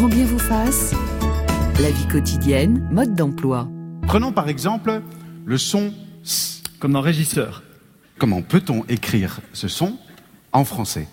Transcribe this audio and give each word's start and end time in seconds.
Grand 0.00 0.08
bien 0.08 0.24
vous 0.24 0.38
fasse. 0.38 0.94
La 1.78 1.90
vie 1.90 2.08
quotidienne, 2.08 2.88
mode 2.90 3.14
d'emploi. 3.14 3.68
Prenons 4.06 4.32
par 4.32 4.48
exemple 4.48 5.02
le 5.44 5.58
son 5.58 5.92
S. 6.24 6.62
Comme 6.78 6.92
dans 6.92 7.02
Régisseur. 7.02 7.62
Comment 8.16 8.40
peut-on 8.40 8.86
écrire 8.86 9.40
ce 9.52 9.68
son 9.68 9.98
en 10.52 10.64
français? 10.64 11.06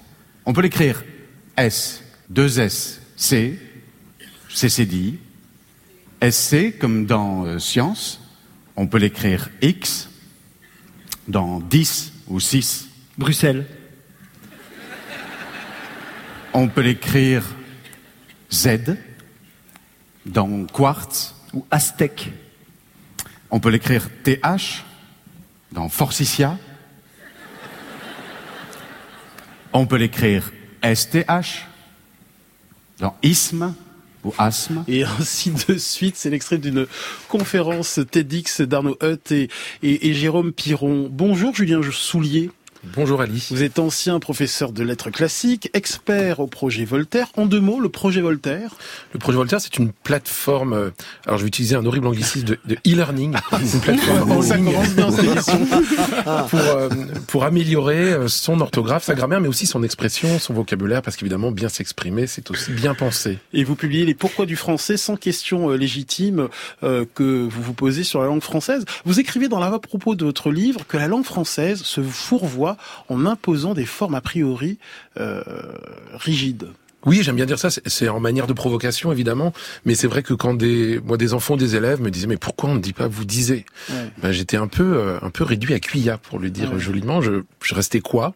On 0.46 0.54
peut 0.54 0.62
l'écrire 0.62 1.04
S, 1.58 2.02
2 2.29 2.62
S, 2.62 3.02
C, 3.18 3.60
CCD, 4.47 5.19
SC 6.21 6.79
comme 6.79 7.05
dans 7.05 7.43
euh, 7.43 7.59
science. 7.59 8.21
On 8.77 8.88
peut 8.88 8.99
l'écrire 8.99 9.49
X 9.61 10.09
dans 11.27 11.59
10 11.59 12.13
ou 12.29 12.39
6. 12.39 12.88
Bruxelles. 13.17 13.65
On 16.54 16.69
peut 16.69 16.79
l'écrire 16.79 17.43
Z 18.52 18.95
dans 20.25 20.65
quartz. 20.65 21.33
Ou 21.54 21.65
Aztèque. 21.71 22.32
On 23.50 23.61
peut 23.61 23.70
l'écrire 23.70 24.10
TH 24.23 24.83
dans 25.71 25.87
Forsythia. 25.87 26.57
On 29.71 29.86
peut 29.86 29.96
l'écrire 29.96 30.51
STH 30.83 31.65
dans 33.00 33.16
isthme 33.23 33.73
ou 34.25 34.33
asthme. 34.38 34.84
Et 34.88 35.03
ainsi 35.03 35.52
de 35.52 35.78
suite, 35.78 36.17
c'est 36.17 36.30
l'extrait 36.30 36.58
d'une 36.58 36.86
conférence 37.30 38.00
TEDx 38.11 38.61
d'Arnaud 38.61 38.98
Hutt 39.02 39.31
et, 39.31 39.50
et, 39.84 40.09
et 40.09 40.14
Jérôme 40.14 40.52
Piron. 40.52 41.08
Bonjour 41.09 41.56
Julien 41.56 41.81
Soulier. 41.92 42.52
Bonjour 42.95 43.22
Ali. 43.22 43.47
Vous 43.50 43.64
êtes 43.64 43.80
ancien 43.80 44.19
professeur 44.19 44.72
de 44.72 44.83
lettres 44.83 45.09
classiques, 45.09 45.69
expert 45.73 46.39
au 46.39 46.47
projet 46.47 46.86
Voltaire. 46.86 47.28
En 47.38 47.45
deux 47.45 47.59
mots, 47.59 47.80
le 47.80 47.89
projet 47.89 48.22
Voltaire 48.22 48.75
Le 49.14 49.19
projet 49.19 49.38
Voltaire, 49.38 49.61
c'est 49.61 49.78
une 49.78 49.91
plateforme, 49.91 50.73
euh, 50.73 50.89
alors 51.25 51.38
je 51.38 51.44
vais 51.44 51.47
utiliser 51.47 51.75
un 51.75 51.86
horrible 51.86 52.08
anglicisme 52.08 52.45
de 52.45 52.59
de 52.66 52.75
e-learning, 52.88 53.36
une 53.52 53.80
plateforme 53.81 54.31
en 54.31 54.42
ligne 54.42 55.12
cette 55.12 55.23
émission. 55.23 55.67
pour, 56.50 56.59
euh, 56.59 56.89
pour 57.28 57.44
améliorer 57.45 58.14
euh, 58.14 58.28
son 58.28 58.59
orthographe, 58.62 59.03
sa 59.03 59.16
grammaire, 59.16 59.42
mais 59.42 59.47
aussi 59.47 59.66
son 59.66 59.84
expression, 59.84 60.40
son 60.40 60.53
vocabulaire, 60.53 61.02
parce 61.02 61.16
qu'évidemment, 61.17 61.52
bien 61.52 61.69
s'exprimer, 61.69 62.28
c'est 62.28 62.52
aussi 62.52 62.72
bien 62.72 62.94
penser. 62.94 63.40
Et 63.53 63.64
vous 63.64 63.75
publiez 63.75 64.06
les 64.06 64.14
pourquoi 64.14 64.45
du 64.45 64.56
français 64.56 64.97
sans 64.97 65.16
question 65.16 65.72
euh, 65.72 65.78
légitime 65.78 66.50
euh, 66.84 67.06
que 67.14 67.47
vous 67.47 67.62
vous 67.62 67.73
posez 67.73 68.03
sur 68.03 68.22
la 68.22 68.28
langue 68.28 68.42
française. 68.42 68.86
Vous 69.06 69.19
écrivez 69.19 69.47
dans 69.47 69.59
l'avant-propos 69.59 70.16
de 70.16 70.25
votre 70.25 70.52
livre 70.52 70.86
que 70.88 70.97
la 70.97 71.08
langue 71.08 71.25
française 71.25 71.84
se 71.84 72.02
fourvoie 72.02 72.77
en 73.09 73.25
imposant 73.25 73.73
des 73.73 73.86
formes 73.86 74.16
a 74.16 74.22
priori 74.22 74.78
euh, 75.20 75.42
rigides. 76.14 76.67
Oui, 77.06 77.22
j'aime 77.22 77.36
bien 77.38 77.45
dire 77.45 77.59
ça. 77.59 77.69
c'est- 77.69 78.09
en 78.09 78.19
manière 78.19 78.47
de 78.47 78.53
provocation, 78.53 79.11
évidemment. 79.14 79.53
Mais 79.86 79.95
c'est 79.95 80.08
vrai 80.08 80.23
que 80.23 80.34
quand 80.34 80.56
des, 80.56 81.00
moi, 81.06 81.16
des 81.16 81.34
enfants, 81.34 81.56
des 81.56 81.75
élèves 81.75 82.02
me 82.02 82.09
disaient, 82.11 82.28
mais 82.28 82.38
pourquoi 82.38 82.69
on 82.72 82.75
ne 82.75 82.80
dit 82.80 82.92
pas 82.92 83.08
vous 83.08 83.23
disiez 83.23 83.66
Ouais. 83.89 83.95
ben, 84.22 84.31
J'étais 84.31 84.58
un 84.58 84.67
peu, 84.67 84.97
euh, 84.97 85.17
un 85.22 85.30
peu 85.30 85.44
réduit 85.45 85.73
à 85.73 85.80
cuilla, 85.80 86.17
pour 86.17 86.38
le 86.39 86.50
dire 86.50 86.73
Ouais. 86.73 86.80
joliment. 86.80 87.22
Je, 87.22 87.44
je 87.64 87.75
restais 87.75 88.02
quoi? 88.02 88.34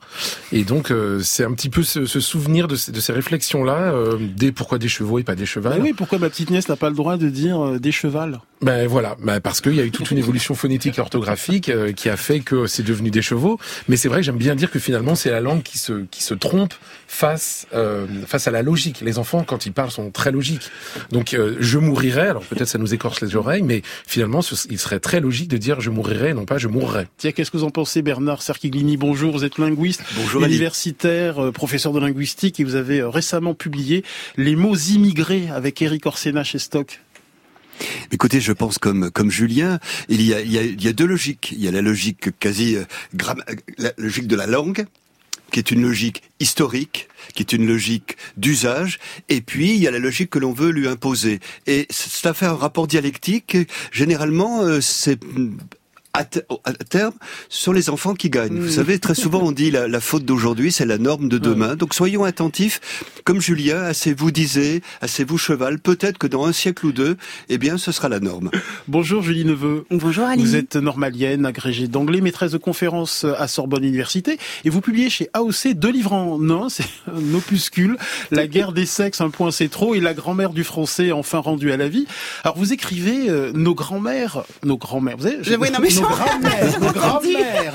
Et 0.54 0.64
donc, 0.64 0.92
euh, 0.92 1.20
c'est 1.22 1.44
un 1.44 1.52
petit 1.54 1.70
peu 1.70 1.84
ce, 1.84 2.06
ce 2.06 2.20
souvenir 2.22 2.68
de, 2.70 2.76
ces- 2.76 2.92
de 2.94 3.00
ces 3.02 3.12
réflexions-là, 3.12 3.92
euh, 3.94 4.18
des 4.20 4.52
pourquoi 4.54 4.78
des 4.78 4.88
chevaux 4.88 5.20
et 5.20 5.24
pas 5.24 5.36
des 5.36 5.48
chevals. 5.48 5.74
Bah 5.78 5.84
oui, 5.84 5.94
pourquoi 5.94 6.20
ma 6.20 6.30
petite 6.30 6.50
nièce 6.52 6.70
n'a 6.70 6.78
pas 6.78 6.90
le 6.90 6.96
droit 6.96 7.18
de 7.18 7.30
dire 7.30 7.78
des 7.80 7.92
chevals? 7.92 8.40
Ben 8.62 8.86
voilà, 8.86 9.18
ben 9.20 9.40
parce 9.40 9.60
qu'il 9.60 9.74
y 9.74 9.80
a 9.80 9.84
eu 9.84 9.90
toute 9.90 10.12
une 10.12 10.20
évolution 10.20 10.54
phonétique 10.54 11.00
et 11.00 11.02
orthographique 11.02 11.70
euh, 11.70 11.94
qui 11.94 12.10
a 12.10 12.16
fait 12.18 12.42
que 12.42 12.68
c'est 12.68 12.84
devenu 12.84 13.10
des 13.10 13.24
chevaux. 13.24 13.60
Mais 13.90 13.98
c'est 13.98 14.08
vrai 14.08 14.20
que 14.20 14.24
j'aime 14.24 14.38
bien 14.38 14.54
dire 14.54 14.70
que 14.70 14.78
finalement 14.78 15.16
c'est 15.16 15.32
la 15.32 15.40
langue 15.42 15.64
qui 15.64 15.80
se 15.80 16.04
qui 16.12 16.22
se 16.22 16.36
trompe 16.36 16.76
face 17.08 17.66
euh, 17.74 18.06
face 18.28 18.48
à 18.48 18.52
la 18.52 18.62
logique. 18.62 19.02
Les 19.02 19.18
enfants 19.18 19.44
quand 19.44 19.66
ils 19.66 19.74
parlent 19.74 19.90
sont 19.90 20.12
très 20.12 20.32
logiques. 20.32 20.70
Donc 21.12 21.34
euh, 21.34 21.56
je 21.60 21.80
mourirai. 21.80 22.28
Alors 22.28 22.44
peut-être 22.44 22.68
ça 22.68 22.78
nous 22.78 22.94
écorche 22.94 23.20
les 23.22 23.36
oreilles, 23.36 23.64
mais 23.64 23.82
finalement 24.06 24.44
ce- 24.44 24.68
il 24.70 24.78
serait 24.78 25.00
très 25.00 25.22
logique 25.22 25.48
de 25.50 25.58
dire 25.58 25.82
je 25.82 25.90
mourirai 25.90 26.30
et 26.30 26.34
non 26.36 26.46
pas 26.46 26.60
je 26.60 26.68
mourrai. 26.68 27.08
Tiens, 27.18 27.32
qu'est-ce 27.32 27.50
que 27.50 27.58
vous 27.58 27.64
en 27.64 27.72
pensez, 27.72 28.04
Bernard 28.04 28.44
Serquiglini 28.44 28.96
Bonjour, 28.96 29.32
vous 29.32 29.44
êtes 29.44 29.58
linguiste, 29.58 30.04
Bonjour, 30.18 30.44
universitaire, 30.46 31.44
euh, 31.46 31.52
professeur 31.52 31.94
de 31.94 32.00
linguistique, 32.00 32.60
et 32.60 32.64
vous 32.64 32.76
avez 32.76 33.00
euh, 33.00 33.10
récemment 33.10 33.56
publié 33.56 34.04
Les 34.38 34.56
mots 34.56 34.76
immigrés 34.76 35.50
avec 35.50 35.82
Eric 35.82 36.06
Orsena 36.06 36.44
chez 36.44 36.60
Stock. 36.60 37.00
Écoutez, 38.12 38.42
je 38.42 38.52
pense 38.52 38.78
comme 38.78 39.12
comme 39.12 39.32
Julien, 39.32 39.80
il 40.10 40.22
y 40.22 40.34
a 40.34 40.42
il 40.42 40.52
y 40.52 40.58
a, 40.58 40.64
il 40.64 40.84
y 40.84 40.88
a 40.88 40.94
deux 40.94 41.06
logiques. 41.06 41.52
Il 41.52 41.64
y 41.64 41.68
a 41.68 41.72
la 41.72 41.82
logique 41.82 42.38
quasi 42.40 42.76
euh, 42.76 42.84
la 43.78 43.94
logique 43.98 44.28
de 44.28 44.36
la 44.36 44.48
langue 44.48 44.86
qui 45.52 45.60
est 45.60 45.72
une 45.72 45.82
logique 45.82 46.24
historique, 46.40 47.10
qui 47.36 47.44
est 47.44 47.54
une 47.54 47.68
logique 47.68 48.18
d'usage, 48.38 49.00
et 49.30 49.42
puis 49.42 49.72
il 49.72 49.82
y 49.82 49.88
a 49.88 49.92
la 49.92 50.00
logique 50.00 50.30
que 50.30 50.40
l'on 50.40 50.54
veut 50.54 50.72
lui 50.72 50.88
imposer. 50.88 51.40
Et 51.68 51.88
cela 51.90 52.34
fait 52.34 52.46
un 52.46 52.56
rapport 52.56 52.88
dialectique. 52.88 53.58
Généralement, 53.92 54.62
euh, 54.62 54.82
c'est 54.82 55.20
à, 56.14 56.26
te- 56.26 56.40
à 56.66 56.74
terme, 56.74 57.14
ce 57.50 57.64
sont 57.64 57.72
les 57.72 57.90
enfants 57.90 58.14
qui 58.16 58.30
gagnent. 58.30 58.60
Vous 58.60 58.70
savez, 58.70 59.00
très 59.00 59.16
souvent 59.16 59.42
on 59.44 59.52
dit 59.52 59.72
la, 59.72 59.88
la 59.88 60.00
faute 60.02 60.26
d'aujourd'hui, 60.26 60.72
c'est 60.72 60.86
la 60.86 60.98
norme 60.98 61.30
de 61.30 61.38
demain. 61.38 61.76
Donc 61.76 61.94
soyons 61.94 62.24
attentifs, 62.24 62.82
comme 63.24 63.40
Julien, 63.42 63.82
à 63.84 63.94
ces 63.94 64.14
vous 64.14 64.32
disait, 64.32 64.82
à 65.02 65.08
ces 65.08 65.24
vous 65.24 65.38
cheval. 65.38 65.80
Peut-être 65.80 66.18
que 66.18 66.28
dans 66.28 66.46
un 66.46 66.52
siècle 66.52 66.86
ou 66.88 66.92
deux, 66.92 67.18
eh 67.50 67.58
bien, 67.58 67.78
ce 67.78 67.92
sera 67.92 68.10
la 68.10 68.20
norme. 68.20 68.50
Bonjour 68.88 69.22
Julie 69.24 69.46
Neveu. 69.46 69.86
Bonjour 69.90 70.26
Ali. 70.26 70.42
Vous 70.44 70.56
êtes 70.56 70.76
normalienne, 70.76 71.46
agrégée 71.46 71.88
d'anglais, 71.88 72.22
maîtresse 72.22 72.52
de 72.52 72.58
conférences 72.58 73.26
à 73.38 73.48
Sorbonne 73.48 73.84
Université, 73.84 74.38
et 74.66 74.70
vous 74.70 74.82
publiez 74.82 75.10
chez 75.10 75.30
AOC 75.34 75.74
deux 75.76 75.92
livres 75.92 76.14
en 76.14 76.50
un, 76.50 76.70
c'est 76.70 76.84
un 77.08 77.34
opuscule, 77.36 77.96
La 78.32 78.48
guerre 78.48 78.74
des 78.74 78.86
sexes, 78.86 79.22
un 79.22 79.30
point 79.30 79.52
c'est 79.52 79.70
trop, 79.70 79.96
et 79.96 80.00
La 80.00 80.14
grand-mère 80.14 80.52
du 80.52 80.64
français, 80.64 81.12
enfin 81.12 81.40
rendue 81.40 81.72
à 81.72 81.78
la 81.78 81.88
vie. 81.88 82.06
Alors 82.44 82.58
vous 82.58 82.74
écrivez 82.74 83.30
euh, 83.30 83.52
nos 83.54 83.76
grands-mères, 83.76 84.44
nos 84.64 84.78
grands-mères, 84.78 85.18
vous 85.18 85.24
savez, 85.24 85.38
Je- 85.42 85.56
oui, 85.56 85.70
non, 85.72 85.80
mais 85.82 85.90
nos 86.02 86.08
grands-mères, 86.08 86.80
nos 86.80 86.92
grands-mères 86.92 87.74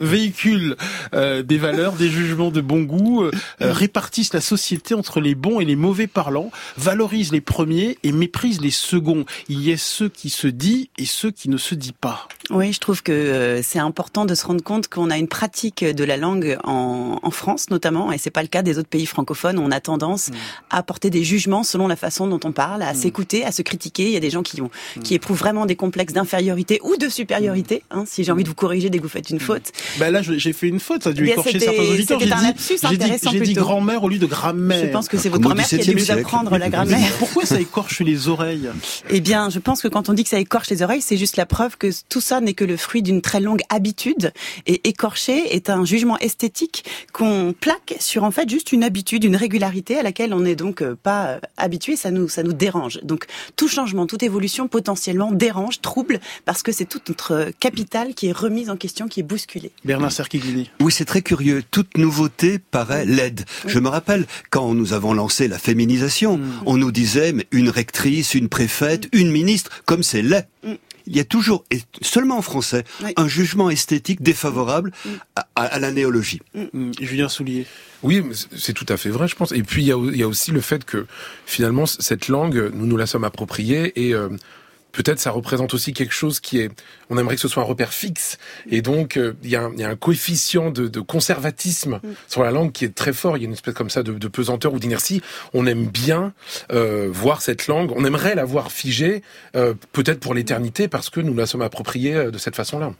véhiculent 0.00 0.76
euh, 1.14 1.42
des 1.42 1.58
valeurs, 1.58 1.92
des 1.92 2.08
jugements 2.08 2.50
de 2.50 2.60
bon 2.60 2.82
goût, 2.82 3.24
euh, 3.24 3.30
répartissent 3.60 4.32
la 4.32 4.40
société 4.40 4.94
entre 4.94 5.20
les 5.20 5.34
bons 5.34 5.60
et 5.60 5.64
les 5.64 5.76
mauvais 5.76 6.06
parlants, 6.06 6.50
valorisent 6.76 7.32
les 7.32 7.40
premiers 7.40 7.98
et 8.02 8.12
méprisent 8.12 8.60
les 8.60 8.70
seconds. 8.70 9.24
Il 9.48 9.62
y 9.62 9.72
a 9.72 9.76
ceux 9.76 10.08
qui 10.08 10.30
se 10.30 10.46
disent 10.46 10.86
et 10.98 11.06
ceux 11.06 11.30
qui 11.30 11.48
ne 11.48 11.56
se 11.56 11.74
disent 11.74 11.92
pas. 12.00 12.28
Oui, 12.50 12.72
je 12.72 12.80
trouve 12.80 13.02
que 13.02 13.12
euh, 13.12 13.62
c'est 13.62 13.78
important 13.78 14.24
de 14.24 14.34
se 14.34 14.46
rendre 14.46 14.62
compte 14.62 14.88
qu'on 14.88 15.10
a 15.10 15.18
une 15.18 15.28
pratique 15.28 15.84
de 15.84 16.04
la 16.04 16.16
langue 16.16 16.58
en, 16.64 17.18
en 17.22 17.30
France 17.30 17.70
notamment, 17.70 18.12
et 18.12 18.18
c'est 18.18 18.30
pas 18.30 18.42
le 18.42 18.48
cas 18.48 18.62
des 18.62 18.78
autres 18.78 18.88
pays 18.88 19.06
francophones. 19.06 19.58
On 19.58 19.70
a 19.70 19.80
tendance 19.80 20.30
à 20.70 20.82
porter 20.82 21.10
des 21.10 21.24
jugements 21.24 21.62
selon 21.62 21.88
la 21.88 21.96
façon 21.96 22.26
dont 22.26 22.40
on 22.44 22.52
parle, 22.52 22.82
à 22.82 22.94
s'écouter, 22.94 23.44
à 23.44 23.52
se 23.52 23.62
critiquer. 23.62 24.04
Il 24.04 24.12
y 24.12 24.16
a 24.16 24.20
des 24.20 24.30
gens 24.30 24.42
qui 24.42 24.60
ont, 24.60 24.70
qui 25.02 25.14
éprouvent 25.14 25.38
vraiment 25.38 25.66
des 25.66 25.76
complexes 25.76 26.12
d'infériorité 26.12 26.80
ou 26.82 26.96
de 26.96 27.08
supériorité. 27.08 27.53
Hein, 27.90 28.04
si 28.06 28.24
j'ai 28.24 28.32
envie 28.32 28.42
de 28.42 28.48
vous 28.48 28.54
corriger 28.54 28.90
dès 28.90 28.98
que 28.98 29.02
vous 29.02 29.08
faites 29.08 29.30
une 29.30 29.40
faute. 29.40 29.72
Ben 29.98 30.10
là, 30.10 30.22
j'ai 30.22 30.52
fait 30.52 30.68
une 30.68 30.80
faute, 30.80 31.04
ça 31.04 31.10
a 31.10 31.12
dû 31.12 31.26
Eh 31.26 31.32
écorcher 31.32 31.58
certains 31.58 31.82
auditeurs. 31.82 32.20
J'ai 32.20 32.96
dit, 32.96 33.44
j'ai 33.44 33.52
grand-mère 33.52 34.02
au 34.02 34.08
lieu 34.08 34.18
de 34.18 34.26
grammaire. 34.26 34.86
Je 34.86 34.90
pense 34.90 35.08
que 35.08 35.18
c'est 35.18 35.28
votre 35.28 35.42
grand-mère 35.42 35.66
qui 35.66 35.76
a 35.76 35.78
dû 35.78 35.92
vous 35.92 35.98
siècle. 35.98 36.20
apprendre 36.20 36.56
la 36.58 36.68
grammaire. 36.68 37.12
Pourquoi 37.18 37.44
ça 37.46 37.60
écorche 37.60 38.00
les 38.00 38.28
oreilles 38.28 38.70
Eh 39.10 39.20
bien, 39.20 39.50
je 39.50 39.58
pense 39.58 39.82
que 39.82 39.88
quand 39.88 40.08
on 40.08 40.12
dit 40.12 40.24
que 40.24 40.30
ça 40.30 40.38
écorche 40.38 40.70
les 40.70 40.82
oreilles, 40.82 41.02
c'est 41.02 41.16
juste 41.16 41.36
la 41.36 41.46
preuve 41.46 41.76
que 41.76 41.90
tout 42.08 42.20
ça 42.20 42.40
n'est 42.40 42.54
que 42.54 42.64
le 42.64 42.76
fruit 42.76 43.02
d'une 43.02 43.22
très 43.22 43.40
longue 43.40 43.62
habitude. 43.68 44.32
Et 44.66 44.88
écorcher 44.88 45.54
est 45.54 45.70
un 45.70 45.84
jugement 45.84 46.18
esthétique 46.18 46.84
qu'on 47.12 47.54
plaque 47.58 47.96
sur 48.00 48.24
en 48.24 48.30
fait 48.30 48.48
juste 48.48 48.72
une 48.72 48.82
habitude, 48.82 49.24
une 49.24 49.36
régularité 49.36 49.98
à 49.98 50.02
laquelle 50.02 50.34
on 50.34 50.40
n'est 50.40 50.56
donc 50.56 50.82
euh, 50.82 50.96
pas 51.00 51.26
euh, 51.26 51.38
habitué. 51.56 51.96
Ça 51.96 52.10
nous, 52.10 52.28
ça 52.28 52.42
nous 52.42 52.52
dérange. 52.52 53.00
Donc, 53.02 53.26
tout 53.56 53.68
changement, 53.68 54.06
toute 54.06 54.22
évolution 54.22 54.68
potentiellement 54.68 55.30
dérange, 55.32 55.80
trouble, 55.80 56.20
parce 56.44 56.62
que 56.62 56.72
c'est 56.72 56.86
toute 56.86 57.08
notre 57.08 57.43
euh, 57.44 57.50
capitale 57.60 58.14
qui 58.14 58.26
est 58.28 58.32
remise 58.32 58.70
en 58.70 58.76
question, 58.76 59.08
qui 59.08 59.20
est 59.20 59.24
bousculée. 59.24 59.70
Bernard 59.84 60.12
Serquiglini. 60.12 60.70
Oui, 60.80 60.92
c'est 60.92 61.04
très 61.04 61.22
curieux. 61.22 61.62
Toute 61.70 61.96
nouveauté 61.96 62.58
paraît 62.58 63.04
laide. 63.06 63.44
Je 63.66 63.78
me 63.78 63.88
rappelle, 63.88 64.26
quand 64.50 64.74
nous 64.74 64.92
avons 64.92 65.12
lancé 65.14 65.48
la 65.48 65.58
féminisation, 65.58 66.40
on 66.66 66.76
nous 66.76 66.92
disait, 66.92 67.32
mais 67.32 67.46
une 67.52 67.68
rectrice, 67.68 68.34
une 68.34 68.48
préfète, 68.48 69.08
une 69.12 69.30
ministre, 69.30 69.70
comme 69.84 70.02
c'est 70.02 70.22
laid. 70.22 70.46
Il 71.06 71.14
y 71.14 71.20
a 71.20 71.24
toujours, 71.24 71.66
et 71.70 71.80
seulement 72.00 72.38
en 72.38 72.42
français, 72.42 72.82
Oui. 73.02 73.12
un 73.16 73.28
jugement 73.28 73.68
esthétique 73.68 74.22
défavorable 74.22 74.90
à, 75.36 75.46
à- 75.54 75.64
à 75.64 75.78
la 75.78 75.90
néologie. 75.92 76.40
Julien 76.98 77.28
Soulier. 77.28 77.66
Oui, 78.02 78.22
c'est- 78.56 78.72
tout 78.72 78.86
à 78.88 78.96
fait 78.96 79.10
vrai, 79.10 79.28
je 79.28 79.34
pense. 79.36 79.52
Et 79.52 79.62
puis 79.62 79.82
il 79.82 79.88
y 79.88 79.92
a, 79.92 79.98
il 80.12 80.16
y 80.16 80.22
a 80.22 80.28
aussi 80.28 80.50
le 80.50 80.62
fait 80.62 80.82
que 80.86 81.06
finalement 81.44 81.84
cette 81.84 82.28
langue, 82.28 82.70
nous 82.74 82.86
nous 82.86 82.96
la 82.96 83.04
sommes 83.06 83.24
appropriée 83.24 83.92
et 84.02 84.14
euh, 84.14 84.30
peut-être 84.94 85.20
ça 85.20 85.30
représente 85.30 85.74
aussi 85.74 85.92
quelque 85.92 86.14
chose 86.14 86.40
qui 86.40 86.58
est, 86.60 86.70
on 87.10 87.18
aimerait 87.18 87.34
que 87.34 87.40
ce 87.40 87.48
soit 87.48 87.62
un 87.62 87.66
repère 87.66 87.92
fixe. 87.92 88.38
Et 88.70 88.80
donc 88.80 89.16
euh, 89.16 89.34
il 89.42 89.50
y, 89.50 89.56
a 89.56 89.62
un- 89.64 89.72
il 89.74 89.80
y 89.80 89.84
a 89.84 89.88
un 89.90 89.96
coefficient 89.96 90.70
de, 90.70 90.88
de 90.88 91.00
conservatisme 91.00 92.00
sur 92.28 92.42
la 92.42 92.50
langue 92.50 92.72
qui 92.72 92.84
est 92.84 92.94
très 92.94 93.12
fort. 93.12 93.36
Il 93.36 93.40
y 93.40 93.44
a 93.44 93.48
une 93.48 93.52
espèce 93.54 93.74
comme 93.74 93.90
ça 93.90 94.02
de, 94.02 94.12
de 94.14 94.28
pesanteur 94.28 94.72
ou 94.72 94.78
d'inertie. 94.78 95.20
On 95.52 95.66
aime 95.66 95.86
bien 95.86 96.32
euh, 96.72 97.08
voir 97.12 97.42
cette 97.42 97.66
langue. 97.66 97.92
On 97.96 98.04
aimerait 98.04 98.34
la 98.34 98.44
voir 98.44 98.70
figée, 98.72 99.22
euh, 99.56 99.74
peut-être 99.92 100.20
pour 100.20 100.32
l'éternité, 100.34 100.88
parce 100.88 101.10
que 101.10 101.20
nous 101.20 101.34
la 101.34 101.46
sommes 101.46 101.62
appropriée 101.62 102.14
euh, 102.14 102.30
de 102.30 102.38
cette 102.38 102.56
façon-là. 102.56 102.92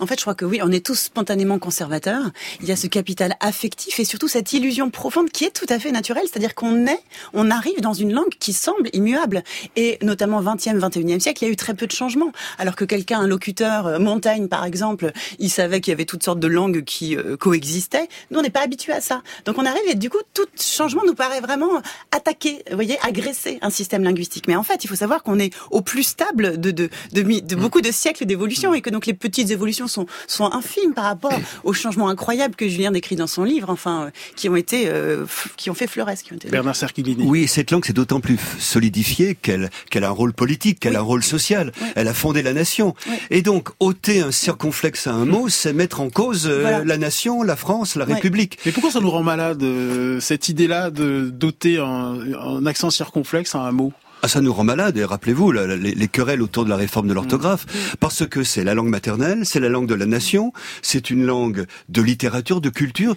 En 0.00 0.06
fait, 0.06 0.16
je 0.16 0.22
crois 0.22 0.34
que 0.34 0.44
oui, 0.44 0.60
on 0.62 0.70
est 0.70 0.84
tous 0.84 0.98
spontanément 0.98 1.58
conservateurs. 1.58 2.30
Il 2.60 2.68
y 2.68 2.72
a 2.72 2.76
ce 2.76 2.86
capital 2.86 3.36
affectif 3.40 3.98
et 4.00 4.04
surtout 4.04 4.28
cette 4.28 4.52
illusion 4.52 4.90
profonde 4.90 5.30
qui 5.30 5.44
est 5.44 5.50
tout 5.50 5.66
à 5.68 5.78
fait 5.78 5.92
naturelle, 5.92 6.24
c'est-à-dire 6.30 6.54
qu'on 6.54 6.86
est, 6.86 7.00
on 7.32 7.50
arrive 7.50 7.80
dans 7.80 7.92
une 7.92 8.12
langue 8.12 8.34
qui 8.38 8.52
semble 8.52 8.88
immuable. 8.92 9.42
Et 9.76 9.98
notamment 10.02 10.42
20e, 10.42 10.78
21e 10.78 11.20
siècle, 11.20 11.44
il 11.44 11.46
y 11.46 11.48
a 11.50 11.52
eu 11.52 11.56
très 11.56 11.74
peu 11.74 11.86
de 11.86 11.92
changements. 11.92 12.32
Alors 12.58 12.76
que 12.76 12.84
quelqu'un, 12.84 13.20
un 13.20 13.26
locuteur, 13.26 13.86
euh, 13.86 13.98
Montaigne 13.98 14.48
par 14.48 14.64
exemple, 14.64 15.12
il 15.38 15.50
savait 15.50 15.80
qu'il 15.80 15.92
y 15.92 15.94
avait 15.94 16.04
toutes 16.04 16.22
sortes 16.22 16.40
de 16.40 16.48
langues 16.48 16.84
qui 16.84 17.16
euh, 17.16 17.36
coexistaient. 17.36 18.08
Nous, 18.30 18.38
on 18.38 18.42
n'est 18.42 18.50
pas 18.50 18.62
habitués 18.62 18.92
à 18.92 19.00
ça. 19.00 19.22
Donc 19.44 19.58
on 19.58 19.66
arrive 19.66 19.82
et 19.88 19.94
du 19.94 20.10
coup, 20.10 20.18
tout 20.32 20.46
changement 20.58 21.02
nous 21.06 21.14
paraît 21.14 21.40
vraiment 21.40 21.82
attaquer, 22.10 22.62
vous 22.70 22.76
voyez, 22.76 22.98
agresser 23.02 23.58
un 23.62 23.70
système 23.70 24.04
linguistique. 24.04 24.46
Mais 24.48 24.56
en 24.56 24.62
fait, 24.62 24.84
il 24.84 24.88
faut 24.88 24.96
savoir 24.96 25.22
qu'on 25.22 25.38
est 25.38 25.54
au 25.70 25.80
plus 25.80 26.02
stable 26.02 26.60
de, 26.60 26.70
de, 26.70 26.88
de, 27.12 27.22
de 27.40 27.56
beaucoup 27.56 27.80
de 27.80 27.90
siècles 27.90 28.26
d'évolution 28.26 28.74
et 28.74 28.80
que 28.80 28.90
donc 28.90 29.06
les 29.06 29.14
petites 29.14 29.50
évolutions 29.50 29.63
sont, 29.72 30.06
sont 30.26 30.52
infimes 30.52 30.92
par 30.94 31.04
rapport 31.04 31.38
aux 31.64 31.72
changements 31.72 32.08
incroyables 32.08 32.54
que 32.54 32.68
Julien 32.68 32.90
décrit 32.90 33.16
dans 33.16 33.26
son 33.26 33.44
livre, 33.44 33.70
enfin, 33.70 34.06
euh, 34.06 34.10
qui 34.36 34.48
ont 34.48 34.56
été, 34.56 34.84
euh, 34.88 35.24
qui 35.56 35.70
ont 35.70 35.74
fait 35.74 35.86
Fleurès. 35.86 36.22
Qui 36.22 36.32
ont 36.32 36.36
été... 36.36 36.48
Bernard 36.48 36.76
Serquilini. 36.76 37.24
Oui, 37.26 37.48
cette 37.48 37.70
langue 37.70 37.84
s'est 37.84 37.92
d'autant 37.92 38.20
plus 38.20 38.38
solidifiée 38.58 39.34
qu'elle 39.34 39.70
qu'elle 39.90 40.04
a 40.04 40.08
un 40.08 40.10
rôle 40.10 40.32
politique, 40.32 40.80
qu'elle 40.80 40.96
a 40.96 41.00
un 41.00 41.02
rôle 41.02 41.22
social. 41.22 41.72
Elle 41.96 42.08
a 42.08 42.14
fondé 42.14 42.42
la 42.42 42.52
nation. 42.52 42.94
Et 43.30 43.42
donc, 43.42 43.68
ôter 43.80 44.20
un 44.20 44.30
circonflexe 44.32 45.06
à 45.06 45.12
un 45.12 45.24
mot, 45.24 45.48
c'est 45.48 45.72
mettre 45.72 46.00
en 46.00 46.10
cause 46.10 46.46
euh, 46.46 46.60
Voilà. 46.62 46.84
la 46.84 46.98
nation, 46.98 47.42
la 47.42 47.56
France, 47.56 47.96
la 47.96 48.04
République. 48.04 48.58
Mais 48.66 48.72
pourquoi 48.72 48.90
ça 48.90 49.00
nous 49.00 49.10
rend 49.10 49.22
malade, 49.22 49.62
euh, 49.62 50.20
cette 50.20 50.48
idée-là 50.48 50.90
de 50.90 51.30
doter 51.32 51.78
un, 51.78 52.16
un 52.38 52.66
accent 52.66 52.90
circonflexe 52.90 53.54
à 53.54 53.60
un 53.60 53.72
mot? 53.72 53.92
Ah, 54.24 54.28
ça 54.28 54.40
nous 54.40 54.54
rend 54.54 54.64
malade. 54.64 54.96
Et 54.96 55.04
rappelez-vous 55.04 55.52
les, 55.52 55.76
les 55.76 56.08
querelles 56.08 56.40
autour 56.40 56.64
de 56.64 56.70
la 56.70 56.76
réforme 56.76 57.08
de 57.08 57.12
l'orthographe, 57.12 57.66
parce 58.00 58.26
que 58.26 58.42
c'est 58.42 58.64
la 58.64 58.72
langue 58.72 58.88
maternelle, 58.88 59.44
c'est 59.44 59.60
la 59.60 59.68
langue 59.68 59.86
de 59.86 59.94
la 59.94 60.06
nation, 60.06 60.54
c'est 60.80 61.10
une 61.10 61.26
langue 61.26 61.66
de 61.90 62.00
littérature, 62.00 62.62
de 62.62 62.70
culture. 62.70 63.16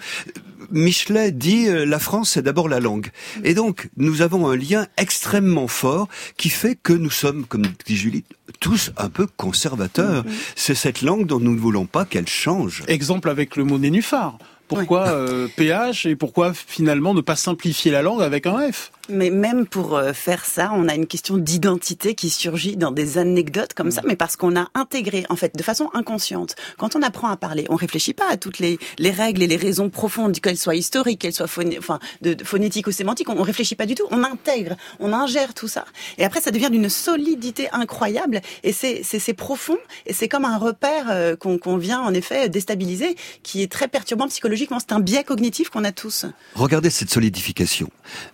Michelet 0.69 1.31
dit 1.31 1.69
euh, 1.69 1.85
la 1.85 1.99
France 1.99 2.31
c'est 2.31 2.41
d'abord 2.41 2.67
la 2.67 2.81
langue. 2.81 3.11
Et 3.45 3.53
donc 3.53 3.89
nous 3.95 4.21
avons 4.21 4.49
un 4.49 4.57
lien 4.57 4.85
extrêmement 4.97 5.69
fort 5.69 6.09
qui 6.35 6.49
fait 6.49 6.75
que 6.75 6.91
nous 6.91 7.09
sommes, 7.09 7.45
comme 7.45 7.63
dit 7.85 7.95
Julie, 7.95 8.25
tous 8.59 8.91
un 8.97 9.07
peu 9.07 9.27
conservateurs. 9.37 10.25
C'est 10.57 10.75
cette 10.75 11.03
langue 11.03 11.25
dont 11.25 11.39
nous 11.39 11.53
ne 11.53 11.59
voulons 11.59 11.85
pas 11.85 12.03
qu'elle 12.03 12.27
change. 12.27 12.83
Exemple 12.89 13.29
avec 13.29 13.55
le 13.55 13.63
mot 13.63 13.77
nénuphar. 13.77 14.37
Pourquoi 14.67 15.07
euh, 15.07 15.47
PH 15.55 16.05
et 16.05 16.17
pourquoi 16.17 16.53
finalement 16.53 17.13
ne 17.13 17.21
pas 17.21 17.37
simplifier 17.37 17.91
la 17.91 18.01
langue 18.01 18.21
avec 18.21 18.45
un 18.45 18.69
F? 18.69 18.91
Mais 19.09 19.29
même 19.29 19.65
pour 19.65 19.95
euh, 19.95 20.13
faire 20.13 20.45
ça, 20.45 20.71
on 20.73 20.87
a 20.87 20.95
une 20.95 21.07
question 21.07 21.37
d'identité 21.37 22.13
qui 22.15 22.29
surgit 22.29 22.75
dans 22.75 22.91
des 22.91 23.17
anecdotes 23.17 23.73
comme 23.73 23.91
ça, 23.91 24.01
mais 24.05 24.15
parce 24.15 24.35
qu'on 24.35 24.55
a 24.57 24.67
intégré, 24.73 25.25
en 25.29 25.35
fait, 25.35 25.55
de 25.55 25.63
façon 25.63 25.89
inconsciente. 25.93 26.55
Quand 26.77 26.95
on 26.95 27.01
apprend 27.01 27.29
à 27.29 27.37
parler, 27.37 27.65
on 27.69 27.75
réfléchit 27.75 28.13
pas 28.13 28.29
à 28.29 28.37
toutes 28.37 28.59
les, 28.59 28.79
les 28.97 29.11
règles 29.11 29.43
et 29.43 29.47
les 29.47 29.55
raisons 29.55 29.89
profondes, 29.89 30.39
qu'elles 30.39 30.57
soient 30.57 30.75
historiques, 30.75 31.21
qu'elles 31.21 31.33
soient 31.33 31.47
phoné 31.47 31.77
enfin, 31.79 31.99
de, 32.21 32.33
de 32.33 32.43
phonétiques 32.43 32.87
ou 32.87 32.91
sémantiques. 32.91 33.29
On, 33.29 33.37
on 33.37 33.43
réfléchit 33.43 33.75
pas 33.75 33.85
du 33.85 33.95
tout. 33.95 34.05
On 34.11 34.23
intègre, 34.23 34.75
on 34.99 35.13
ingère 35.13 35.53
tout 35.53 35.67
ça. 35.67 35.85
Et 36.17 36.25
après, 36.25 36.41
ça 36.41 36.51
devient 36.51 36.69
d'une 36.69 36.89
solidité 36.89 37.69
incroyable. 37.71 38.41
Et 38.63 38.73
c'est 38.73 39.01
c'est 39.03 39.19
c'est 39.19 39.33
profond. 39.33 39.77
Et 40.05 40.13
c'est 40.13 40.27
comme 40.27 40.45
un 40.45 40.57
repère 40.57 41.05
euh, 41.09 41.35
qu'on 41.35 41.57
qu'on 41.57 41.77
vient 41.77 42.01
en 42.01 42.13
effet 42.13 42.49
déstabiliser, 42.49 43.15
qui 43.43 43.61
est 43.63 43.71
très 43.71 43.87
perturbant 43.87 44.27
psychologiquement. 44.27 44.79
C'est 44.79 44.91
un 44.91 44.99
biais 44.99 45.23
cognitif 45.23 45.69
qu'on 45.69 45.83
a 45.83 45.91
tous. 45.91 46.25
Regardez 46.55 46.89
cette 46.89 47.09
solidification. 47.09 47.89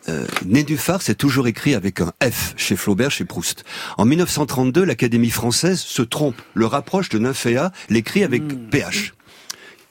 Euh, 0.09 0.25
Nénuphar, 0.63 1.01
c'est 1.01 1.15
toujours 1.15 1.47
écrit 1.47 1.75
avec 1.75 1.99
un 1.99 2.13
F 2.23 2.53
chez 2.55 2.75
Flaubert, 2.77 3.11
chez 3.11 3.25
Proust. 3.25 3.65
En 3.97 4.05
1932, 4.05 4.85
l'Académie 4.85 5.29
française 5.29 5.79
se 5.79 6.01
trompe, 6.01 6.41
le 6.53 6.65
rapproche 6.65 7.09
de 7.09 7.19
Nymphéa, 7.19 7.71
l'écrit 7.89 8.23
avec 8.23 8.43
PH. 8.69 9.13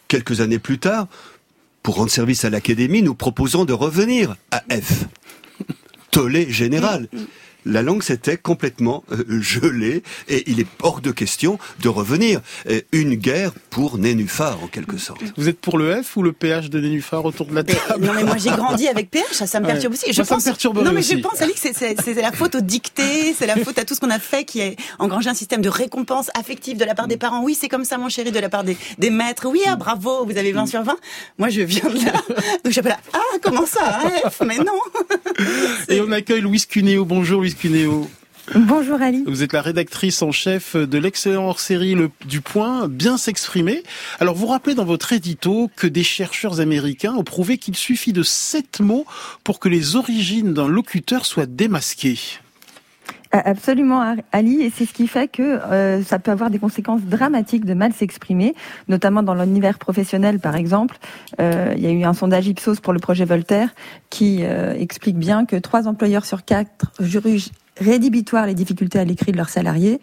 Quelques 0.08 0.40
années 0.40 0.58
plus 0.58 0.78
tard, 0.78 1.08
pour 1.82 1.96
rendre 1.96 2.10
service 2.10 2.44
à 2.44 2.50
l'Académie, 2.50 3.02
nous 3.02 3.14
proposons 3.14 3.64
de 3.64 3.72
revenir 3.74 4.36
à 4.50 4.62
F. 4.70 5.04
Tollé 6.10 6.50
général. 6.50 7.08
La 7.64 7.82
langue 7.82 8.02
s'était 8.02 8.36
complètement 8.36 9.04
euh, 9.12 9.40
gelée 9.40 10.02
et 10.28 10.42
il 10.50 10.60
est 10.60 10.66
hors 10.82 11.00
de 11.00 11.10
question 11.10 11.58
de 11.80 11.88
revenir. 11.88 12.40
Euh, 12.68 12.80
une 12.92 13.14
guerre 13.14 13.52
pour 13.70 13.98
Nénuphar, 13.98 14.62
en 14.62 14.66
quelque 14.66 14.98
sorte. 14.98 15.22
Vous 15.36 15.48
êtes 15.48 15.58
pour 15.60 15.78
le 15.78 16.02
F 16.02 16.16
ou 16.16 16.22
le 16.22 16.32
PH 16.32 16.70
de 16.70 16.80
nénuphar 16.80 17.24
autour 17.24 17.46
de 17.46 17.54
la 17.54 17.62
table 17.64 18.04
Non 18.04 18.12
mais 18.14 18.24
moi 18.24 18.36
j'ai 18.36 18.50
grandi 18.50 18.88
avec 18.88 19.10
PH, 19.10 19.22
ça, 19.32 19.46
ça 19.46 19.60
me 19.60 19.66
Ouais. 19.66 19.72
perturbe 19.72 19.92
aussi. 19.94 20.06
Moi, 20.16 20.24
ça 20.24 20.36
me 20.36 20.42
perturberait 20.42 20.84
non 20.84 20.92
mais 20.92 21.00
aussi. 21.00 21.12
je 21.16 21.18
pense 21.22 21.40
Ali 21.40 21.52
que 21.54 21.58
c'est- 21.60 22.14
la 22.20 22.32
faute 22.32 22.54
aux 22.56 22.60
dictées, 22.60 23.34
c'est 23.38 23.46
la 23.46 23.56
faute 23.56 23.78
à 23.78 23.84
tout 23.84 23.94
ce 23.94 24.00
qu'on 24.00 24.10
a 24.10 24.18
fait 24.18 24.44
qui 24.44 24.60
a 24.62 24.70
engrangé 24.98 25.28
un 25.30 25.34
système 25.34 25.62
de 25.62 25.68
récompense 25.68 26.30
affective 26.34 26.76
de 26.76 26.84
la 26.84 26.94
part 26.94 27.06
des 27.08 27.16
parents. 27.16 27.42
Oui 27.42 27.56
c'est 27.58 27.68
comme 27.68 27.84
ça 27.84 27.96
mon 27.98 28.08
chéri, 28.08 28.32
de 28.32 28.38
la 28.38 28.48
part 28.48 28.64
des, 28.64 28.76
des 28.98 29.10
maîtres. 29.10 29.46
Oui 29.48 29.60
ah 29.66 29.76
bravo, 29.76 30.24
vous 30.26 30.36
avez 30.36 30.52
20 30.52 30.66
sur 30.66 30.82
20. 30.82 30.96
Moi 31.38 31.48
je 31.48 31.60
viens 31.62 31.88
de 31.88 32.04
là, 32.04 32.12
donc 32.64 32.72
j'appelle 32.72 32.92
là, 32.92 32.98
ah 33.14 33.36
comment 33.42 33.66
ça 33.66 34.00
F? 34.30 34.42
Mais 34.46 34.58
non. 34.58 34.78
Et 35.88 36.00
on 36.00 36.10
accueille 36.12 36.40
Louise 36.40 36.66
Cuneo. 36.66 37.04
Bonjour 37.04 37.44
Bonjour 38.54 39.00
Ali. 39.00 39.22
Vous 39.26 39.42
êtes 39.42 39.52
la 39.52 39.62
rédactrice 39.62 40.20
en 40.22 40.32
chef 40.32 40.76
de 40.76 40.98
l'excellent 40.98 41.46
hors-série 41.46 41.94
Le 41.94 42.10
du 42.26 42.40
Point, 42.40 42.88
Bien 42.88 43.16
s'exprimer. 43.16 43.82
Alors 44.18 44.34
vous 44.34 44.46
rappelez 44.46 44.74
dans 44.74 44.84
votre 44.84 45.12
édito 45.12 45.70
que 45.76 45.86
des 45.86 46.02
chercheurs 46.02 46.60
américains 46.60 47.14
ont 47.14 47.24
prouvé 47.24 47.58
qu'il 47.58 47.76
suffit 47.76 48.12
de 48.12 48.22
sept 48.22 48.80
mots 48.80 49.06
pour 49.44 49.60
que 49.60 49.68
les 49.68 49.96
origines 49.96 50.54
d'un 50.54 50.68
locuteur 50.68 51.24
soient 51.24 51.46
démasquées. 51.46 52.18
Absolument 53.32 54.14
Ali, 54.30 54.60
et 54.60 54.68
c'est 54.68 54.84
ce 54.84 54.92
qui 54.92 55.06
fait 55.06 55.26
que 55.26 55.42
euh, 55.42 56.02
ça 56.02 56.18
peut 56.18 56.30
avoir 56.30 56.50
des 56.50 56.58
conséquences 56.58 57.00
dramatiques 57.00 57.64
de 57.64 57.72
mal 57.72 57.94
s'exprimer, 57.94 58.54
notamment 58.88 59.22
dans 59.22 59.32
l'univers 59.32 59.78
professionnel 59.78 60.38
par 60.38 60.54
exemple. 60.54 60.98
Euh, 61.40 61.72
il 61.74 61.82
y 61.82 61.86
a 61.86 61.90
eu 61.90 62.04
un 62.04 62.12
sondage 62.12 62.46
Ipsos 62.46 62.80
pour 62.82 62.92
le 62.92 62.98
projet 62.98 63.24
Voltaire 63.24 63.70
qui 64.10 64.40
euh, 64.42 64.74
explique 64.74 65.16
bien 65.16 65.46
que 65.46 65.56
trois 65.56 65.88
employeurs 65.88 66.26
sur 66.26 66.44
quatre 66.44 66.92
jugent 67.00 67.52
rédhibitoires 67.78 68.46
les 68.46 68.54
difficultés 68.54 68.98
à 68.98 69.04
l'écrit 69.04 69.32
de 69.32 69.36
leurs 69.36 69.48
salariés, 69.48 70.00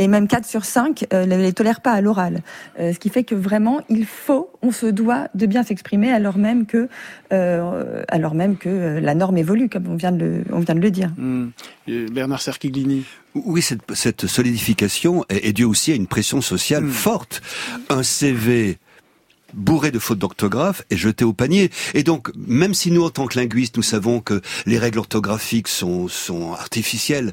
et 0.00 0.06
même 0.06 0.28
4 0.28 0.46
sur 0.46 0.64
5 0.64 1.06
euh, 1.12 1.26
ne 1.26 1.36
les 1.36 1.52
tolèrent 1.52 1.80
pas 1.80 1.90
à 1.92 2.00
l'oral. 2.00 2.42
Euh, 2.78 2.92
ce 2.92 2.98
qui 2.98 3.08
fait 3.08 3.24
que 3.24 3.34
vraiment, 3.34 3.80
il 3.88 4.06
faut, 4.06 4.50
on 4.62 4.70
se 4.70 4.86
doit 4.86 5.28
de 5.34 5.46
bien 5.46 5.64
s'exprimer 5.64 6.10
alors 6.12 6.38
même 6.38 6.66
que, 6.66 6.88
euh, 7.32 8.02
alors 8.08 8.34
même 8.34 8.56
que 8.56 8.68
euh, 8.68 9.00
la 9.00 9.14
norme 9.14 9.38
évolue, 9.38 9.68
comme 9.68 9.88
on 9.88 9.96
vient 9.96 10.12
de 10.12 10.18
le, 10.24 10.44
on 10.52 10.60
vient 10.60 10.76
de 10.76 10.80
le 10.80 10.90
dire. 10.92 11.10
Hmm. 11.16 11.48
Bernard 12.12 12.40
Serquiglini. 12.42 13.04
Oui, 13.34 13.60
cette, 13.60 13.82
cette 13.94 14.26
solidification 14.26 15.24
est, 15.28 15.48
est 15.48 15.52
due 15.52 15.64
aussi 15.64 15.90
à 15.92 15.96
une 15.96 16.06
pression 16.06 16.40
sociale 16.40 16.84
Mm. 16.84 16.90
forte. 16.90 17.42
Un 17.90 18.02
CV 18.02 18.78
bourré 19.54 19.90
de 19.90 19.98
fautes 19.98 20.18
d'orthographe 20.18 20.82
est 20.90 20.96
jeté 20.96 21.24
au 21.24 21.32
panier. 21.32 21.70
Et 21.94 22.02
donc, 22.02 22.30
même 22.36 22.74
si 22.74 22.90
nous, 22.90 23.04
en 23.04 23.10
tant 23.10 23.26
que 23.26 23.38
linguistes, 23.38 23.76
nous 23.76 23.82
savons 23.82 24.20
que 24.20 24.40
les 24.66 24.78
règles 24.78 24.98
orthographiques 24.98 25.68
sont, 25.68 26.08
sont 26.08 26.52
artificielles, 26.52 27.32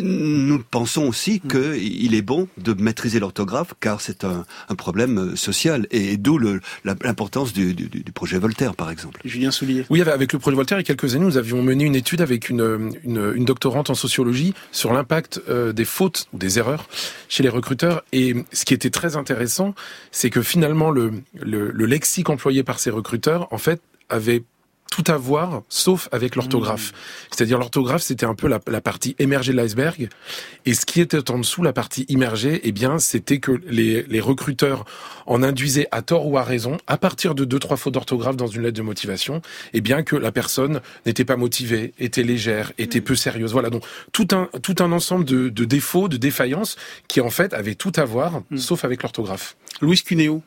nous 0.00 0.58
pensons 0.70 1.04
aussi 1.06 1.40
qu'il 1.40 2.14
est 2.14 2.22
bon 2.22 2.48
de 2.58 2.72
maîtriser 2.72 3.20
l'orthographe 3.20 3.74
car 3.80 4.00
c'est 4.00 4.24
un, 4.24 4.44
un 4.68 4.74
problème 4.74 5.18
euh, 5.18 5.36
social 5.36 5.86
et 5.90 6.16
d'où 6.16 6.38
l'importance 6.84 7.52
du, 7.52 7.74
du- 7.74 7.88
du 7.88 8.12
projet 8.12 8.38
Voltaire 8.38 8.74
par 8.74 8.90
exemple. 8.90 9.20
Julien 9.24 9.50
Soulier. 9.50 9.84
Oui, 9.90 10.00
avec 10.02 10.32
le 10.32 10.38
projet 10.38 10.56
Voltaire, 10.56 10.78
il 10.78 10.80
y 10.80 10.84
a 10.84 10.86
quelques 10.94 11.14
années, 11.14 11.24
nous 11.24 11.36
avions 11.36 11.62
mené 11.62 11.84
une 11.84 11.94
étude 11.96 12.20
avec 12.20 12.48
une, 12.48 12.92
une, 13.04 13.32
une 13.34 13.44
doctorante 13.44 13.90
en 13.90 13.94
sociologie 13.94 14.54
sur 14.72 14.92
l'impact 14.92 15.40
euh, 15.48 15.72
des 15.72 15.84
fautes 15.84 16.26
ou 16.32 16.38
des 16.38 16.58
erreurs 16.58 16.88
chez 17.28 17.42
les 17.42 17.48
recruteurs. 17.48 18.02
Et 18.12 18.34
ce 18.52 18.64
qui 18.64 18.74
était 18.74 18.90
très 18.90 19.16
intéressant, 19.16 19.74
c'est 20.10 20.30
que 20.30 20.42
finalement, 20.42 20.90
le, 20.90 21.12
le, 21.34 21.70
le 21.70 21.86
lexique 21.86 22.30
employé 22.30 22.62
par 22.62 22.78
ces 22.80 22.90
recruteurs, 22.90 23.48
en 23.52 23.58
fait, 23.58 23.80
avait 24.08 24.42
tout 24.92 25.04
à 25.06 25.16
voir, 25.16 25.62
sauf 25.70 26.10
avec 26.12 26.36
l'orthographe. 26.36 26.92
C'est-à-dire 27.30 27.58
l'orthographe, 27.58 28.02
c'était 28.02 28.26
un 28.26 28.34
peu 28.34 28.46
la, 28.46 28.60
la 28.66 28.82
partie 28.82 29.16
émergée 29.18 29.52
de 29.52 29.56
l'iceberg, 29.56 30.10
et 30.66 30.74
ce 30.74 30.84
qui 30.84 31.00
était 31.00 31.30
en 31.30 31.38
dessous, 31.38 31.62
la 31.62 31.72
partie 31.72 32.04
immergée, 32.10 32.60
eh 32.64 32.72
bien, 32.72 32.98
c'était 32.98 33.38
que 33.38 33.52
les, 33.66 34.02
les 34.02 34.20
recruteurs 34.20 34.84
en 35.24 35.42
induisaient 35.42 35.88
à 35.92 36.02
tort 36.02 36.26
ou 36.26 36.36
à 36.36 36.42
raison, 36.42 36.76
à 36.86 36.98
partir 36.98 37.34
de 37.34 37.46
deux 37.46 37.58
trois 37.58 37.78
fautes 37.78 37.94
d'orthographe 37.94 38.36
dans 38.36 38.48
une 38.48 38.64
lettre 38.64 38.76
de 38.76 38.82
motivation, 38.82 39.40
eh 39.72 39.80
bien 39.80 40.02
que 40.02 40.14
la 40.14 40.30
personne 40.30 40.82
n'était 41.06 41.24
pas 41.24 41.36
motivée, 41.36 41.94
était 41.98 42.22
légère, 42.22 42.72
était 42.76 43.00
peu 43.00 43.14
sérieuse. 43.14 43.52
Voilà, 43.52 43.70
donc 43.70 43.84
tout 44.12 44.28
un 44.32 44.50
tout 44.60 44.76
un 44.80 44.92
ensemble 44.92 45.24
de, 45.24 45.48
de 45.48 45.64
défauts, 45.64 46.08
de 46.08 46.18
défaillances 46.18 46.76
qui 47.08 47.22
en 47.22 47.30
fait 47.30 47.54
avaient 47.54 47.76
tout 47.76 47.92
à 47.96 48.04
voir, 48.04 48.42
sauf 48.56 48.84
avec 48.84 49.02
l'orthographe. 49.02 49.56
Louise 49.80 50.02
Cuneo. 50.02 50.42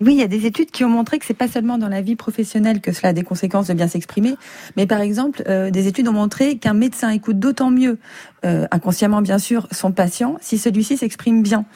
Oui, 0.00 0.14
il 0.14 0.18
y 0.18 0.22
a 0.22 0.28
des 0.28 0.46
études 0.46 0.72
qui 0.72 0.84
ont 0.84 0.88
montré 0.88 1.20
que 1.20 1.24
c'est 1.24 1.32
pas 1.32 1.46
seulement 1.46 1.78
dans 1.78 1.88
la 1.88 2.00
vie 2.00 2.16
professionnelle 2.16 2.80
que 2.80 2.92
cela 2.92 3.10
a 3.10 3.12
des 3.12 3.22
conséquences 3.22 3.68
de 3.68 3.74
bien 3.74 3.86
s'exprimer, 3.86 4.34
mais 4.76 4.86
par 4.86 5.00
exemple, 5.00 5.44
euh, 5.46 5.70
des 5.70 5.86
études 5.86 6.08
ont 6.08 6.12
montré 6.12 6.56
qu'un 6.56 6.74
médecin 6.74 7.10
écoute 7.10 7.38
d'autant 7.38 7.70
mieux, 7.70 7.98
euh, 8.44 8.66
inconsciemment 8.72 9.22
bien 9.22 9.38
sûr, 9.38 9.68
son 9.70 9.92
patient 9.92 10.38
si 10.40 10.58
celui-ci 10.58 10.96
s'exprime 10.96 11.42
bien. 11.42 11.66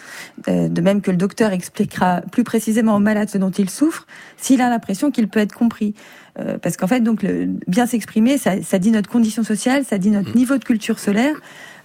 Euh, 0.49 0.69
de 0.69 0.81
même 0.81 1.03
que 1.03 1.13
le 1.13 1.17
docteur 1.17 1.53
expliquera 1.53 2.23
plus 2.33 2.43
précisément 2.43 2.97
au 2.97 3.01
malade 3.01 3.29
ce 3.29 3.39
dont 3.39 3.51
il 3.51 3.71
souffre 3.71 4.07
s'il 4.37 4.61
a 4.61 4.71
l'impression 4.71 5.13
qu'il 5.13 5.29
peut 5.29 5.41
être 5.41 5.55
compris. 5.55 5.95
Euh, 6.39 6.59
parce 6.59 6.77
qu'en 6.77 6.87
fait, 6.87 7.01
donc, 7.01 7.23
le, 7.23 7.49
bien 7.67 7.87
s'exprimer, 7.87 8.39
ça, 8.39 8.61
ça 8.63 8.79
dit 8.79 8.91
notre 8.91 9.09
condition 9.09 9.43
sociale, 9.43 9.85
ça 9.85 9.99
dit 9.99 10.11
notre 10.11 10.35
niveau 10.37 10.59
de 10.59 10.65
culture 10.65 10.99
solaire. 10.99 11.37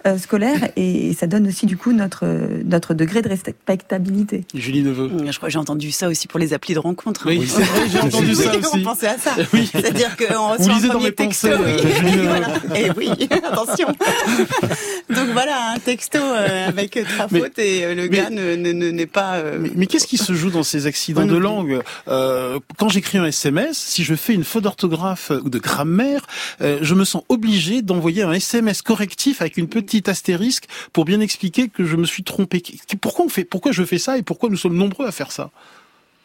Euh, 0.05 0.17
scolaire 0.17 0.69
et 0.75 1.13
ça 1.13 1.27
donne 1.27 1.47
aussi 1.47 1.65
du 1.65 1.77
coup 1.77 1.91
notre 1.93 2.25
notre 2.65 2.93
degré 2.93 3.21
de 3.21 3.29
respectabilité. 3.29 4.43
Julie 4.53 4.83
Neveu. 4.83 5.09
Je 5.29 5.37
crois 5.37 5.47
que 5.49 5.53
j'ai 5.53 5.59
entendu 5.59 5.91
ça 5.91 6.07
aussi 6.07 6.27
pour 6.27 6.39
les 6.39 6.53
applis 6.53 6.73
de 6.73 6.79
rencontre. 6.79 7.23
Oui, 7.27 7.43
c'est 7.47 7.61
vrai, 7.63 7.89
j'ai 7.91 7.99
entendu 8.01 8.35
ça 8.35 8.55
aussi. 8.55 8.67
On 8.73 8.81
pensait 8.83 9.07
à 9.07 9.17
ça. 9.17 9.31
Oui. 9.53 9.69
C'est-à-dire 9.71 10.15
qu'on 10.17 10.49
reçoit 10.53 10.73
un 10.73 10.87
dans 10.93 10.99
mes 10.99 11.11
texto. 11.11 11.47
pensées, 11.49 11.59
oui. 11.63 11.91
euh, 12.19 12.23
voilà. 12.27 12.79
Et 12.79 12.91
oui, 12.97 13.09
attention. 13.31 13.87
Donc 15.09 15.27
voilà, 15.33 15.73
un 15.75 15.79
texto 15.79 16.17
euh, 16.19 16.67
avec 16.69 16.91
ta 16.93 17.27
Mais- 17.31 17.39
faute 17.39 17.59
et 17.59 17.93
le 17.95 18.03
mais- 18.03 18.09
gars 18.09 18.29
ne- 18.29 18.55
ne- 18.55 18.71
ne- 18.71 18.89
n'est 18.91 19.05
pas. 19.05 19.35
euh, 19.35 19.57
Mais, 19.59 19.71
mais 19.75 19.85
qu'est-ce 19.87 20.07
qui 20.07 20.17
se 20.17 20.33
joue 20.33 20.49
dans 20.49 20.63
ces 20.63 20.87
accidents 20.87 21.25
de 21.25 21.35
langue? 21.37 21.81
Euh, 22.07 22.59
Quand 22.77 22.89
j'écris 22.89 23.17
un 23.17 23.25
SMS, 23.25 23.77
si 23.77 24.03
je 24.03 24.15
fais 24.15 24.33
une 24.33 24.43
faute 24.43 24.63
d'orthographe 24.63 25.31
ou 25.43 25.49
de 25.49 25.59
grammaire, 25.59 26.25
euh, 26.61 26.79
je 26.81 26.95
me 26.95 27.03
sens 27.05 27.23
obligé 27.29 27.81
d'envoyer 27.81 28.23
un 28.23 28.31
SMS 28.33 28.81
correctif 28.81 29.41
avec 29.41 29.57
une 29.57 29.67
petite 29.67 29.90
astérisque 30.07 30.65
pour 30.93 31.05
bien 31.05 31.19
expliquer 31.19 31.69
que 31.69 31.85
je 31.85 31.95
me 31.95 32.05
suis 32.05 32.23
trompé. 32.23 32.61
Pourquoi 32.99 33.25
on 33.25 33.29
fait 33.29 33.43
Pourquoi 33.43 33.71
je 33.71 33.83
fais 33.83 33.99
ça 33.99 34.17
et 34.17 34.23
pourquoi 34.23 34.49
nous 34.49 34.57
sommes 34.57 34.77
nombreux 34.77 35.07
à 35.07 35.11
faire 35.11 35.31
ça? 35.31 35.51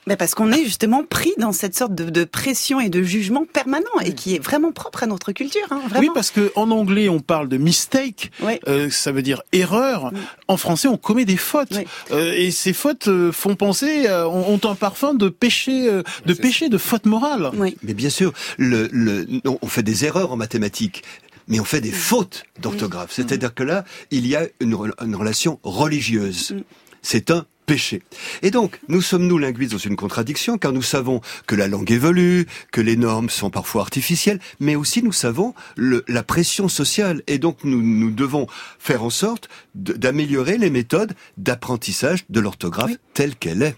Ben 0.06 0.16
parce 0.16 0.36
qu'on 0.36 0.52
est 0.52 0.62
justement 0.62 1.02
pris 1.02 1.32
dans 1.36 1.50
cette 1.50 1.76
sorte 1.76 1.92
de, 1.92 2.08
de 2.08 2.22
pression 2.22 2.78
et 2.78 2.88
de 2.88 3.02
jugement 3.02 3.44
permanent 3.44 3.98
et 4.04 4.14
qui 4.14 4.36
est 4.36 4.38
vraiment 4.38 4.70
propre 4.70 5.02
à 5.02 5.06
notre 5.06 5.32
culture. 5.32 5.66
Hein. 5.72 5.80
Oui, 5.98 6.10
parce 6.14 6.30
que 6.30 6.52
en 6.54 6.70
anglais 6.70 7.08
on 7.08 7.18
parle 7.18 7.48
de 7.48 7.56
mistake, 7.56 8.30
euh, 8.68 8.88
ça 8.88 9.10
veut 9.10 9.22
dire 9.22 9.42
erreur. 9.50 10.12
En 10.46 10.56
français 10.56 10.86
on 10.86 10.96
commet 10.96 11.24
des 11.24 11.36
fautes 11.36 11.72
Oui. 11.72 11.86
Euh, 12.12 12.34
et 12.36 12.52
ces 12.52 12.72
fautes 12.72 13.08
euh, 13.08 13.32
font 13.32 13.56
penser, 13.56 14.06
euh, 14.06 14.28
ont 14.28 14.60
un 14.62 14.76
parfum 14.76 15.12
de 15.12 15.28
péché, 15.28 15.88
euh, 15.88 16.04
de 16.24 16.34
péché, 16.34 16.68
de 16.68 16.78
faute 16.78 17.06
morale. 17.06 17.50
Oui. 17.54 17.76
Mais 17.82 17.94
bien 17.94 18.10
sûr, 18.10 18.32
le, 18.58 18.88
le, 18.92 19.26
non, 19.44 19.58
on 19.60 19.66
fait 19.66 19.82
des 19.82 20.04
erreurs 20.04 20.30
en 20.30 20.36
mathématiques. 20.36 21.02
Mais 21.48 21.60
on 21.60 21.64
fait 21.64 21.80
des 21.80 21.92
fautes 21.92 22.44
d'orthographe. 22.60 23.12
C'est-à-dire 23.12 23.54
que 23.54 23.62
là, 23.62 23.84
il 24.10 24.26
y 24.26 24.34
a 24.36 24.46
une, 24.60 24.74
re- 24.74 25.04
une 25.04 25.14
relation 25.16 25.60
religieuse. 25.62 26.56
C'est 27.02 27.30
un 27.30 27.46
péché. 27.66 28.02
Et 28.42 28.50
donc, 28.52 28.78
nous 28.88 29.00
sommes, 29.02 29.26
nous, 29.26 29.38
linguistes, 29.38 29.72
dans 29.72 29.78
une 29.78 29.96
contradiction, 29.96 30.56
car 30.58 30.72
nous 30.72 30.82
savons 30.82 31.20
que 31.48 31.54
la 31.56 31.66
langue 31.66 31.90
évolue, 31.90 32.46
que 32.72 32.80
les 32.80 32.96
normes 32.96 33.28
sont 33.30 33.50
parfois 33.50 33.82
artificielles, 33.82 34.38
mais 34.60 34.76
aussi 34.76 35.02
nous 35.02 35.12
savons 35.12 35.52
le, 35.76 36.04
la 36.06 36.22
pression 36.22 36.68
sociale. 36.68 37.22
Et 37.26 37.38
donc, 37.38 37.58
nous, 37.64 37.82
nous 37.82 38.10
devons 38.12 38.46
faire 38.78 39.02
en 39.02 39.10
sorte 39.10 39.48
d'améliorer 39.74 40.58
les 40.58 40.70
méthodes 40.70 41.14
d'apprentissage 41.38 42.24
de 42.28 42.40
l'orthographe 42.40 42.90
Oui. 42.90 42.98
telle 43.14 43.34
qu'elle 43.36 43.62
est. 43.62 43.76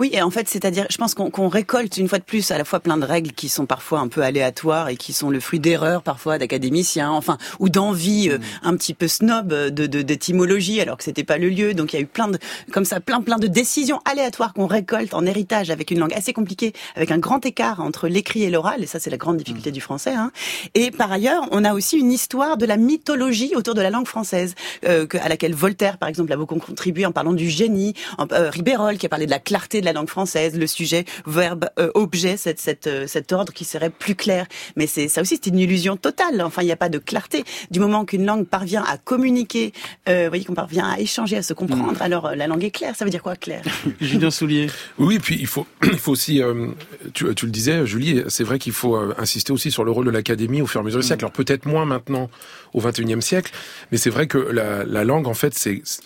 Oui, 0.00 0.08
et 0.14 0.22
en 0.22 0.30
fait, 0.30 0.48
c'est-à-dire, 0.48 0.86
je 0.88 0.96
pense 0.96 1.14
qu'on 1.14 1.28
qu'on 1.30 1.48
récolte 1.48 1.98
une 1.98 2.08
fois 2.08 2.18
de 2.18 2.24
plus 2.24 2.50
à 2.52 2.56
la 2.56 2.64
fois 2.64 2.80
plein 2.80 2.96
de 2.96 3.04
règles 3.04 3.32
qui 3.32 3.50
sont 3.50 3.66
parfois 3.66 3.98
un 4.00 4.08
peu 4.08 4.22
aléatoires 4.22 4.88
et 4.88 4.96
qui 4.96 5.12
sont 5.12 5.28
le 5.28 5.40
fruit 5.40 5.60
d'erreurs 5.60 6.00
parfois 6.02 6.38
d'académiciens, 6.38 7.10
enfin, 7.10 7.36
ou 7.58 7.68
d'envie 7.68 8.30
euh, 8.30 8.38
un 8.62 8.74
petit 8.78 8.94
peu 8.94 9.08
snob 9.08 9.52
euh, 9.52 9.68
de 9.68 9.84
de- 9.86 10.00
d'étymologie 10.00 10.80
alors 10.80 10.96
que 10.96 11.04
c'était 11.04 11.22
pas 11.22 11.36
le 11.36 11.50
lieu. 11.50 11.74
Donc 11.74 11.92
il 11.92 11.96
y 11.96 11.98
a 11.98 12.02
eu 12.02 12.06
plein 12.06 12.28
de 12.28 12.38
comme 12.72 12.86
ça, 12.86 12.98
plein 13.00 13.20
plein 13.20 13.36
de 13.36 13.46
décisions 13.46 14.00
aléatoires 14.10 14.54
qu'on 14.54 14.66
récolte 14.66 15.12
en 15.12 15.26
héritage 15.26 15.68
avec 15.68 15.90
une 15.90 15.98
langue 15.98 16.14
assez 16.14 16.32
compliquée, 16.32 16.72
avec 16.96 17.10
un 17.10 17.18
grand 17.18 17.44
écart 17.44 17.80
entre 17.80 18.08
l'écrit 18.08 18.42
et 18.44 18.48
l'oral. 18.48 18.82
Et 18.82 18.86
ça, 18.86 19.00
c'est 19.00 19.10
la 19.10 19.18
grande 19.18 19.36
difficulté 19.36 19.70
du 19.70 19.82
français. 19.82 20.14
Hein. 20.14 20.32
Et 20.72 20.92
par 20.92 21.12
ailleurs, 21.12 21.46
on 21.50 21.62
a 21.62 21.74
aussi 21.74 21.98
une 21.98 22.10
histoire 22.10 22.56
de 22.56 22.64
la 22.64 22.78
mythologie 22.78 23.52
autour 23.54 23.74
de 23.74 23.82
la 23.82 23.90
langue 23.90 24.06
française, 24.06 24.54
euh, 24.86 25.06
que- 25.06 25.18
à 25.18 25.28
laquelle 25.28 25.54
Voltaire, 25.54 25.98
par 25.98 26.08
exemple, 26.08 26.32
a 26.32 26.38
beaucoup 26.38 26.56
contribué 26.58 27.04
en 27.04 27.12
parlant 27.12 27.34
du 27.34 27.50
génie, 27.50 27.92
en, 28.16 28.26
euh, 28.32 28.48
Ribérol 28.48 28.96
qui 28.96 29.04
a 29.04 29.10
parlé 29.10 29.26
de 29.26 29.30
la 29.30 29.38
clarté 29.38 29.82
de 29.82 29.84
la 29.84 29.89
langue 29.92 30.08
française, 30.08 30.56
le 30.56 30.66
sujet 30.66 31.04
verbe 31.26 31.68
euh, 31.78 31.90
objet, 31.94 32.36
cette, 32.36 32.60
cette, 32.60 32.86
euh, 32.86 33.06
cet 33.06 33.32
ordre 33.32 33.52
qui 33.52 33.64
serait 33.64 33.90
plus 33.90 34.14
clair. 34.14 34.46
Mais 34.76 34.86
c'est 34.86 35.08
ça 35.08 35.20
aussi, 35.20 35.38
c'est 35.42 35.50
une 35.50 35.58
illusion 35.58 35.96
totale. 35.96 36.40
Enfin, 36.42 36.62
il 36.62 36.66
n'y 36.66 36.72
a 36.72 36.76
pas 36.76 36.88
de 36.88 36.98
clarté. 36.98 37.44
Du 37.70 37.80
moment 37.80 38.04
qu'une 38.04 38.26
langue 38.26 38.46
parvient 38.46 38.84
à 38.84 38.98
communiquer, 38.98 39.72
euh, 40.08 40.24
vous 40.24 40.30
voyez, 40.30 40.44
qu'on 40.44 40.54
parvient 40.54 40.88
à 40.88 40.98
échanger, 40.98 41.36
à 41.36 41.42
se 41.42 41.52
comprendre, 41.54 42.00
alors 42.00 42.26
euh, 42.26 42.34
la 42.34 42.46
langue 42.46 42.64
est 42.64 42.70
claire. 42.70 42.94
Ça 42.96 43.04
veut 43.04 43.10
dire 43.10 43.22
quoi, 43.22 43.36
clair 43.36 43.62
Julien 44.00 44.30
Soulier. 44.30 44.68
Oui, 44.98 45.16
et 45.16 45.18
puis 45.18 45.36
il 45.38 45.46
faut, 45.46 45.66
il 45.82 45.98
faut 45.98 46.12
aussi, 46.12 46.42
euh, 46.42 46.68
tu, 47.14 47.32
tu 47.34 47.46
le 47.46 47.52
disais, 47.52 47.86
Julie, 47.86 48.22
c'est 48.28 48.44
vrai 48.44 48.58
qu'il 48.58 48.72
faut 48.72 48.96
euh, 48.96 49.14
insister 49.18 49.52
aussi 49.52 49.70
sur 49.70 49.84
le 49.84 49.90
rôle 49.90 50.06
de 50.06 50.10
l'académie 50.10 50.62
au 50.62 50.66
fur 50.66 50.80
et 50.80 50.82
à 50.82 50.84
mesure 50.84 51.00
du 51.00 51.06
siècle. 51.06 51.24
Alors 51.24 51.32
peut-être 51.32 51.66
moins 51.66 51.84
maintenant 51.84 52.30
au 52.72 52.80
XXIe 52.80 53.20
siècle, 53.22 53.52
mais 53.90 53.98
c'est 53.98 54.10
vrai 54.10 54.26
que 54.26 54.38
la, 54.38 54.84
la 54.84 55.04
langue, 55.04 55.26
en 55.26 55.34
fait, 55.34 55.56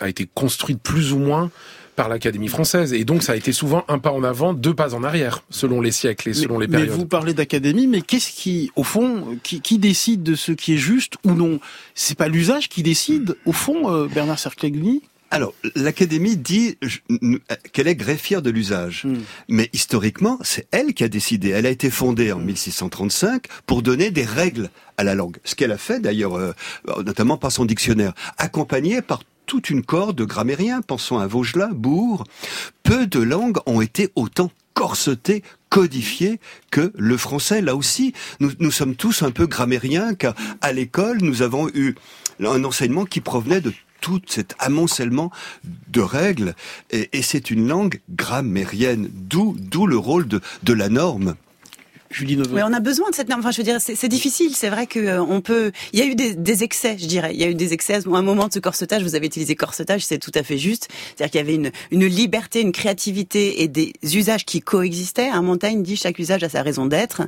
a 0.01 0.09
été 0.09 0.29
construite 0.33 0.81
plus 0.83 1.13
ou 1.13 1.19
moins 1.19 1.51
par 1.97 2.09
l'Académie 2.09 2.49
française, 2.49 2.93
et 2.93 3.05
donc 3.05 3.23
ça 3.23 3.33
a 3.33 3.37
été 3.37 3.53
souvent 3.53 3.85
un 3.89 3.99
pas 3.99 4.11
en 4.13 4.25
avant, 4.25 4.53
deux 4.53 4.75
pas 4.75 4.95
en 4.95 5.05
arrière, 5.05 5.43
selon 5.51 5.81
les 5.81 5.93
siècles 5.93 6.31
et 6.31 6.35
selon 6.35 6.59
mais, 6.59 6.67
les 6.67 6.71
mais 6.73 6.79
périodes. 6.79 6.97
vous 6.99 7.07
parlez 7.07 7.35
d'académie, 7.35 7.87
mais 7.87 8.03
qu'est-ce 8.03 8.31
qui, 8.33 8.71
au 8.77 8.83
fond, 8.83 9.39
qui, 9.43 9.61
qui 9.61 9.79
décide 9.79 10.23
de 10.23 10.35
ce 10.35 10.53
qui 10.53 10.75
est 10.75 10.79
juste 10.79 11.15
ou 11.25 11.33
non? 11.33 11.61
C'est 11.95 12.17
pas 12.19 12.29
l'usage 12.29 12.69
qui 12.69 12.83
décide, 12.83 13.37
au 13.47 13.53
fond, 13.53 13.93
euh, 13.93 14.09
Bernard 14.09 14.39
Cerclagni 14.39 15.03
Alors, 15.31 15.55
l'Académie 15.77 16.37
dit 16.37 16.77
n- 17.11 17.39
qu'elle 17.73 17.89
est 17.89 17.95
greffière 17.97 18.43
de 18.43 18.51
l'usage. 18.51 19.05
Hmm. 19.05 19.19
Mais 19.49 19.71
historiquement, 19.73 20.39
c'est 20.43 20.67
elle 20.73 20.95
qui 20.95 21.05
a 21.05 21.09
décidé. 21.09 21.51
Elle 21.51 21.67
a 21.67 21.71
été 21.71 21.91
fondée 21.91 22.33
en 22.33 22.39
1635 22.39 23.45
pour 23.67 23.83
donner 23.83 24.11
des 24.11 24.25
règles 24.25 24.71
à 24.97 25.05
la 25.05 25.15
langue. 25.15 25.37
Ce 25.45 25.55
qu'elle 25.55 25.73
a 25.73 25.79
fait 25.79 26.01
d'ailleurs, 26.01 26.35
euh, 26.37 26.53
notamment 27.05 27.37
par 27.37 27.53
son 27.53 27.65
dictionnaire, 27.65 28.13
accompagnée 28.39 29.01
par 29.03 29.23
toute 29.47 29.71
une 29.71 29.83
corde 29.83 30.17
de 30.17 30.25
grammairiens. 30.25 30.83
Pensons 30.83 31.19
à 31.19 31.27
Vaugelas, 31.27 31.73
Bourg. 31.73 32.25
Peu 32.83 33.07
de 33.07 33.21
langues 33.21 33.59
ont 33.67 33.81
été 33.81 34.11
autant 34.15 34.51
corsetées, 34.75 35.43
codifiées 35.71 36.41
que 36.71 36.93
le 36.97 37.17
français. 37.17 37.63
Là 37.63 37.77
aussi, 37.77 38.13
nous, 38.41 38.71
sommes 38.71 38.97
tous 38.97 39.23
un 39.23 39.31
peu 39.31 39.47
grammairiens, 39.47 40.15
car 40.15 40.35
à 40.61 40.73
l'école, 40.73 41.19
nous 41.21 41.43
avons 41.43 41.69
eu 41.75 41.95
un 42.41 42.65
enseignement 42.65 43.05
qui 43.05 43.21
provenait 43.21 43.61
de 43.61 43.73
tout 44.01 44.21
cet 44.27 44.55
amoncellement 44.59 45.31
de 45.89 46.03
règles, 46.03 46.55
et, 46.91 47.23
c'est 47.23 47.51
une 47.51 47.67
langue 47.67 48.01
grammairienne, 48.11 49.09
d'où 49.11 49.87
le 49.87 49.97
rôle 49.97 50.29
de 50.29 50.73
la 50.73 50.91
norme. 50.91 51.37
Julie. 52.15 52.39
Oui, 52.53 52.61
on 52.65 52.73
a 52.73 52.79
besoin 52.79 53.11
de 53.11 53.15
cette 53.15 53.29
norme. 53.29 53.41
Enfin, 53.41 53.51
je 53.51 53.57
veux 53.59 53.65
dire, 53.65 53.79
c'est 53.81 54.09
difficile. 54.09 54.55
C'est 54.55 54.69
vrai 54.69 54.87
que 54.87 55.01
euh, 55.01 55.23
on 55.23 55.41
peut. 55.41 55.73
Il 55.93 55.99
y 55.99 56.03
a 56.03 56.07
eu 56.07 56.15
des, 56.15 56.35
des 56.35 56.63
excès, 56.63 56.97
je 56.97 57.07
dirais. 57.07 57.31
Il 57.35 57.41
y 57.41 57.45
a 57.45 57.49
eu 57.49 57.55
des 57.55 57.73
excès. 57.73 57.95
À 57.95 57.99
un 58.07 58.23
moment 58.23 58.47
de 58.47 58.53
ce 58.53 58.61
corsetage, 58.61 59.03
vous 59.03 59.17
avez 59.17 59.27
utilisé 59.27 59.57
corsetage, 59.57 60.05
c'est 60.05 60.19
tout 60.19 60.31
à 60.35 60.45
fait 60.45 60.57
juste. 60.57 60.89
C'est-à-dire 61.17 61.33
qu'il 61.33 61.41
y 61.41 61.43
avait 61.43 61.55
une, 61.57 61.73
une 61.91 62.07
liberté, 62.07 62.61
une 62.61 62.71
créativité 62.71 63.63
et 63.63 63.69
des 63.69 63.93
usages 64.15 64.45
qui 64.45 64.61
coexistaient. 64.61 65.29
Un 65.29 65.43
Montaigne 65.43 65.83
dit 65.83 65.97
chaque 65.97 66.19
usage 66.21 66.45
a 66.45 66.49
sa 66.49 66.63
raison 66.63 66.87
d'être. 66.87 67.23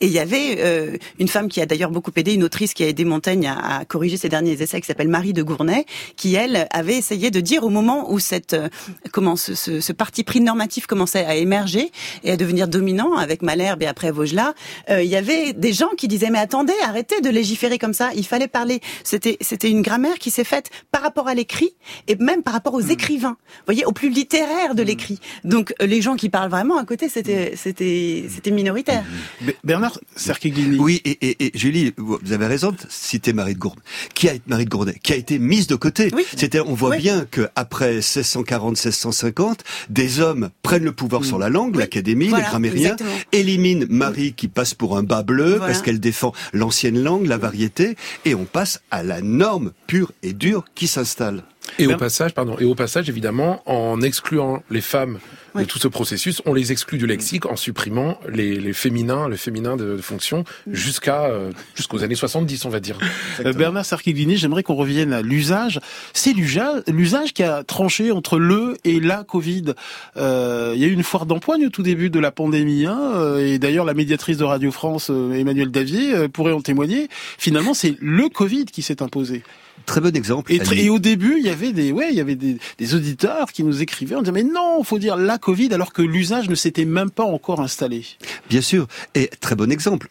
Et 0.00 0.06
il 0.06 0.12
y 0.12 0.18
avait 0.18 0.56
euh, 0.58 0.96
une 1.20 1.28
femme 1.28 1.48
qui 1.48 1.60
a 1.60 1.66
d'ailleurs 1.66 1.90
beaucoup 1.90 2.12
aidé, 2.16 2.34
une 2.34 2.44
autrice 2.44 2.74
qui 2.74 2.82
a 2.82 2.88
aidé 2.88 3.04
Montaigne 3.04 3.46
à, 3.46 3.78
à 3.78 3.84
corriger 3.84 4.16
ses 4.16 4.28
derniers 4.28 4.60
essais, 4.60 4.80
qui 4.80 4.88
s'appelle 4.88 5.08
Marie 5.08 5.34
de 5.34 5.44
Gournay, 5.44 5.86
qui 6.16 6.34
elle 6.34 6.66
avait 6.72 6.96
essayé 6.96 7.30
de 7.30 7.40
dire 7.40 7.62
au 7.62 7.68
moment 7.68 8.12
où 8.12 8.18
cette 8.18 8.54
euh, 8.54 8.68
comment 9.12 9.36
ce, 9.36 9.54
ce, 9.54 9.92
parti 9.92 10.24
pris 10.24 10.40
normatif 10.40 10.86
commençait 10.86 11.24
à 11.24 11.36
émerger 11.36 11.92
et 12.24 12.32
à 12.32 12.36
devenir 12.36 12.66
dominant 12.66 13.16
avec 13.16 13.42
Malherbe 13.42 13.82
et 13.82 13.86
après 13.86 14.10
Vaugelas, 14.32 14.54
euh, 14.90 15.02
il 15.02 15.10
y 15.10 15.16
avait 15.16 15.52
des 15.52 15.72
gens 15.72 15.90
qui 15.96 16.08
disaient 16.08 16.30
mais 16.30 16.38
attendez, 16.38 16.72
arrêtez 16.84 17.20
de 17.20 17.28
légiférer 17.30 17.78
comme 17.78 17.94
ça, 17.94 18.10
il 18.14 18.26
fallait 18.26 18.48
parler. 18.48 18.80
C'était 19.04 19.36
c'était 19.40 19.70
une 19.70 19.82
grammaire 19.82 20.18
qui 20.18 20.30
s'est 20.30 20.44
faite 20.44 20.70
par 20.90 21.02
rapport 21.02 21.28
à 21.28 21.34
l'écrit 21.34 21.74
et 22.08 22.16
même 22.16 22.42
par 22.42 22.54
rapport 22.54 22.74
aux 22.74 22.80
écrivains. 22.80 23.36
Vous 23.58 23.64
voyez, 23.66 23.84
au 23.84 23.92
plus 23.92 24.10
littéraire 24.10 24.74
de 24.74 24.82
l'écrit. 24.82 25.18
Donc 25.44 25.74
euh, 25.80 25.86
les 25.86 26.00
gens 26.02 26.16
qui 26.16 26.28
parlent 26.28 26.50
vraiment 26.50 26.78
à 26.78 26.84
côté, 26.84 27.08
c'était 27.08 27.54
c'était 27.56 28.24
c'était 28.32 28.50
minoritaire. 28.50 29.04
Be- 29.44 29.54
Bernard 29.64 29.98
Cerclagni. 30.16 30.78
Oui, 30.78 31.00
et, 31.04 31.10
et, 31.28 31.46
et 31.46 31.50
Julie, 31.54 31.92
vous 31.96 32.18
avez 32.32 32.46
raison 32.46 32.70
de 32.72 32.76
citer 32.88 33.32
Marie 33.32 33.54
de 33.54 33.58
Gournay, 33.58 33.82
qui 34.14 34.28
a, 34.28 34.32
Marie 34.46 34.64
de 34.64 34.70
Gournay, 34.70 34.94
qui 35.02 35.12
a 35.12 35.16
été 35.16 35.38
mise 35.38 35.66
de 35.66 35.74
côté. 35.76 36.10
Oui. 36.14 36.24
C'était, 36.36 36.60
on 36.60 36.74
voit 36.74 36.90
Oui. 36.90 36.98
bien 36.98 37.26
que 37.30 37.48
après 37.56 38.00
1640-1650, 38.00 39.58
des 39.90 40.20
hommes 40.20 40.50
prennent 40.62 40.84
le 40.84 40.92
pouvoir 40.92 41.24
sur 41.24 41.38
la 41.38 41.48
langue, 41.48 41.74
Oui. 41.76 41.80
l'académie, 41.82 42.28
Voilà, 42.28 42.44
les 42.44 42.50
grammairiens, 42.50 42.96
éliminent 43.32 43.86
Marie 43.88 44.21
qui 44.30 44.46
passe 44.46 44.74
pour 44.74 44.96
un 44.96 45.02
bas 45.02 45.24
bleu 45.24 45.56
Voilà. 45.56 45.66
parce 45.66 45.82
qu'elle 45.82 45.98
défend 45.98 46.32
l'ancienne 46.52 47.02
langue, 47.02 47.26
la 47.26 47.38
variété, 47.38 47.96
et 48.24 48.36
on 48.36 48.44
passe 48.44 48.80
à 48.92 49.02
la 49.02 49.20
norme 49.20 49.72
pure 49.88 50.12
et 50.22 50.32
dure 50.32 50.64
qui 50.76 50.86
s'installe. 50.86 51.42
Et 51.78 51.86
au 51.86 51.96
passage, 51.96 52.34
pardon, 52.34 52.56
et 52.60 52.64
au 52.64 52.74
passage, 52.74 53.08
évidemment, 53.08 53.62
en 53.66 54.00
excluant 54.02 54.62
les 54.70 54.80
femmes 54.80 55.18
de 55.54 55.64
tout 55.64 55.78
ce 55.78 55.88
processus, 55.88 56.42
on 56.46 56.54
les 56.54 56.72
exclut 56.72 56.98
du 56.98 57.06
lexique 57.06 57.46
en 57.46 57.56
supprimant 57.56 58.18
les, 58.28 58.58
les 58.58 58.72
féminins, 58.72 59.28
le 59.28 59.36
féminin 59.36 59.76
de, 59.76 59.96
de 59.96 60.02
fonction 60.02 60.44
jusqu'à 60.70 61.24
euh, 61.24 61.50
jusqu'aux 61.74 62.02
années 62.02 62.14
70, 62.14 62.64
on 62.64 62.68
va 62.70 62.80
dire. 62.80 62.98
Euh, 63.44 63.52
Bernard 63.52 63.84
Sarkigini, 63.84 64.36
j'aimerais 64.36 64.62
qu'on 64.62 64.74
revienne 64.74 65.12
à 65.12 65.22
l'usage. 65.22 65.80
C'est 66.12 66.32
l'usage, 66.32 67.32
qui 67.34 67.42
a 67.42 67.64
tranché 67.64 68.12
entre 68.12 68.38
le 68.38 68.76
et 68.84 69.00
la 69.00 69.24
Covid. 69.24 69.74
Euh, 70.16 70.72
il 70.74 70.80
y 70.80 70.84
a 70.84 70.88
eu 70.88 70.92
une 70.92 71.02
foire 71.02 71.26
d'empoigne 71.26 71.66
au 71.66 71.70
tout 71.70 71.82
début 71.82 72.10
de 72.10 72.18
la 72.18 72.30
pandémie, 72.30 72.86
hein, 72.86 73.36
et 73.38 73.58
d'ailleurs 73.58 73.84
la 73.84 73.94
médiatrice 73.94 74.36
de 74.36 74.44
Radio 74.44 74.70
France, 74.70 75.10
Emmanuel 75.10 75.70
Davier, 75.70 76.28
pourrait 76.28 76.52
en 76.52 76.60
témoigner. 76.60 77.08
Finalement, 77.38 77.74
c'est 77.74 77.96
le 78.00 78.28
Covid 78.28 78.66
qui 78.66 78.82
s'est 78.82 79.02
imposé. 79.02 79.42
Très 79.86 80.00
bon 80.00 80.14
exemple. 80.14 80.52
Et 80.52 80.90
au 80.90 80.98
début, 80.98 81.36
il 81.38 81.44
y 81.44 81.48
avait 81.48 81.72
des, 81.72 81.92
ouais, 81.92 82.08
il 82.10 82.16
y 82.16 82.20
avait 82.20 82.36
des, 82.36 82.58
des 82.78 82.94
auditeurs 82.94 83.52
qui 83.52 83.64
nous 83.64 83.82
écrivaient 83.82 84.14
en 84.14 84.22
disant 84.22 84.32
mais 84.32 84.44
non, 84.44 84.82
faut 84.84 84.98
dire 84.98 85.16
la 85.16 85.38
Covid 85.42 85.74
alors 85.74 85.92
que 85.92 86.00
l'usage 86.00 86.48
ne 86.48 86.54
s'était 86.54 86.86
même 86.86 87.10
pas 87.10 87.24
encore 87.24 87.60
installé. 87.60 88.06
Bien 88.48 88.62
sûr. 88.62 88.86
Et 89.14 89.28
très 89.40 89.54
bon 89.54 89.70
exemple. 89.70 90.08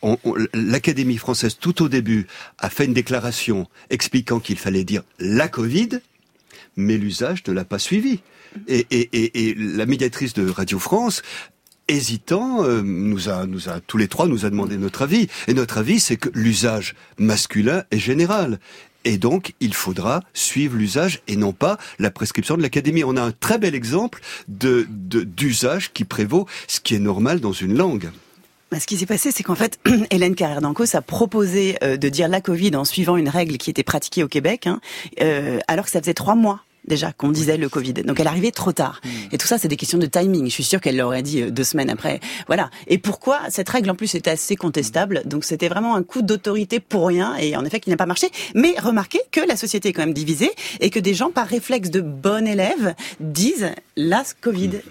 L'Académie 0.53 1.17
française, 1.17 1.57
tout 1.59 1.81
au 1.81 1.89
début, 1.89 2.27
a 2.59 2.69
fait 2.69 2.85
une 2.85 2.93
déclaration 2.93 3.67
expliquant 3.89 4.39
qu'il 4.39 4.59
fallait 4.59 4.83
dire 4.83 5.01
la 5.17 5.47
Covid, 5.47 6.01
mais 6.75 6.97
l'usage 6.97 7.43
ne 7.47 7.53
l'a 7.53 7.65
pas 7.65 7.79
suivi. 7.79 8.19
Et, 8.67 9.55
la 9.57 9.85
médiatrice 9.85 10.33
de 10.33 10.47
Radio 10.50 10.77
France 10.77 11.21
hésitant, 11.88 12.63
euh, 12.63 12.81
nous 12.81 13.29
a, 13.29 13.45
tous 13.85 13.97
les 13.97 14.07
trois 14.07 14.27
nous 14.27 14.45
a 14.45 14.50
demandé 14.50 14.77
notre 14.77 15.01
avis. 15.01 15.27
Et 15.47 15.53
notre 15.53 15.77
avis, 15.77 16.00
c'est 16.00 16.15
que 16.15 16.29
l'usage 16.33 16.95
masculin 17.17 17.83
est 17.91 18.00
général. 18.00 18.59
Et 19.05 19.17
donc, 19.17 19.53
il 19.60 19.74
faudra 19.74 20.22
suivre 20.34 20.77
l'usage 20.77 21.22
et 21.27 21.36
non 21.36 21.53
pas 21.53 21.77
la 22.00 22.12
prescription 22.12 22.58
de 22.58 22.62
l'académie. 22.62 23.03
On 23.03 23.17
a 23.17 23.22
un 23.22 23.31
très 23.31 23.58
bel 23.58 23.75
exemple 23.75 24.22
d'usage 24.48 25.91
qui 25.93 26.05
prévaut, 26.05 26.48
ce 26.67 26.79
qui 26.79 26.96
est 26.96 27.00
normal 27.00 27.39
dans 27.39 27.53
une 27.53 27.75
langue. 27.75 28.10
Bah, 28.72 28.79
ce 28.79 28.88
qui 28.88 28.96
s'est 28.98 29.05
passé, 29.05 29.31
c'est 29.31 29.43
qu'en 29.43 29.55
fait, 29.55 29.79
Hélène 30.12 30.34
Carrère 30.34 30.62
d'Ancos 30.62 30.96
a 30.96 31.01
proposé 31.01 31.77
euh, 31.84 31.98
de 31.98 32.08
dire 32.08 32.29
la 32.29 32.39
Covid 32.39 32.75
en 32.77 32.86
suivant 32.86 33.17
une 33.17 33.27
règle 33.27 33.58
qui 33.58 33.70
était 33.70 33.84
pratiquée 33.84 34.24
au 34.24 34.29
Québec, 34.29 34.65
hein, 34.65 34.79
euh, 35.22 35.60
alors 35.67 35.86
que 35.86 35.91
ça 35.91 36.00
faisait 36.00 36.13
trois 36.13 36.36
mois 36.36 36.62
déjà 36.88 37.11
qu'on 37.11 37.29
disait 37.29 37.57
le 37.57 37.69
Covid. 37.69 37.93
Donc 37.93 38.19
elle 38.19 38.27
arrivait 38.27 38.51
trop 38.51 38.71
tard. 38.71 39.01
Hmm. 39.03 39.09
Et 39.33 39.38
tout 39.38 39.47
ça, 39.47 39.57
c'est 39.57 39.67
des 39.67 39.77
questions 39.77 39.97
de 39.97 40.05
timing. 40.05 40.45
Je 40.45 40.51
suis 40.51 40.63
sûre 40.63 40.81
qu'elle 40.81 40.97
l'aurait 40.97 41.21
dit 41.21 41.41
euh, 41.41 41.51
deux 41.51 41.63
semaines 41.63 41.89
après. 41.89 42.19
Voilà. 42.47 42.69
Et 42.88 42.97
pourquoi 42.97 43.39
cette 43.50 43.69
règle 43.69 43.89
en 43.89 43.95
plus 43.95 44.15
était 44.15 44.31
assez 44.31 44.55
contestable? 44.55 45.21
Donc 45.25 45.43
c'était 45.43 45.69
vraiment 45.69 45.95
un 45.95 46.03
coup 46.03 46.21
d'autorité 46.21 46.79
pour 46.79 47.07
rien 47.07 47.35
et 47.35 47.55
en 47.55 47.65
effet 47.65 47.79
qui 47.79 47.89
n'a 47.89 47.97
pas 47.97 48.05
marché. 48.05 48.29
Mais 48.55 48.73
remarquez 48.79 49.21
que 49.31 49.41
la 49.41 49.55
société 49.55 49.89
est 49.89 49.93
quand 49.93 50.01
même 50.01 50.13
divisée 50.13 50.51
et 50.79 50.89
que 50.89 51.00
des 51.00 51.13
gens 51.13 51.31
par 51.31 51.47
réflexe 51.47 51.89
de 51.89 52.01
bon 52.01 52.47
élève 52.47 52.95
disent 53.19 53.71
la 53.95 54.23
Covid. 54.41 54.81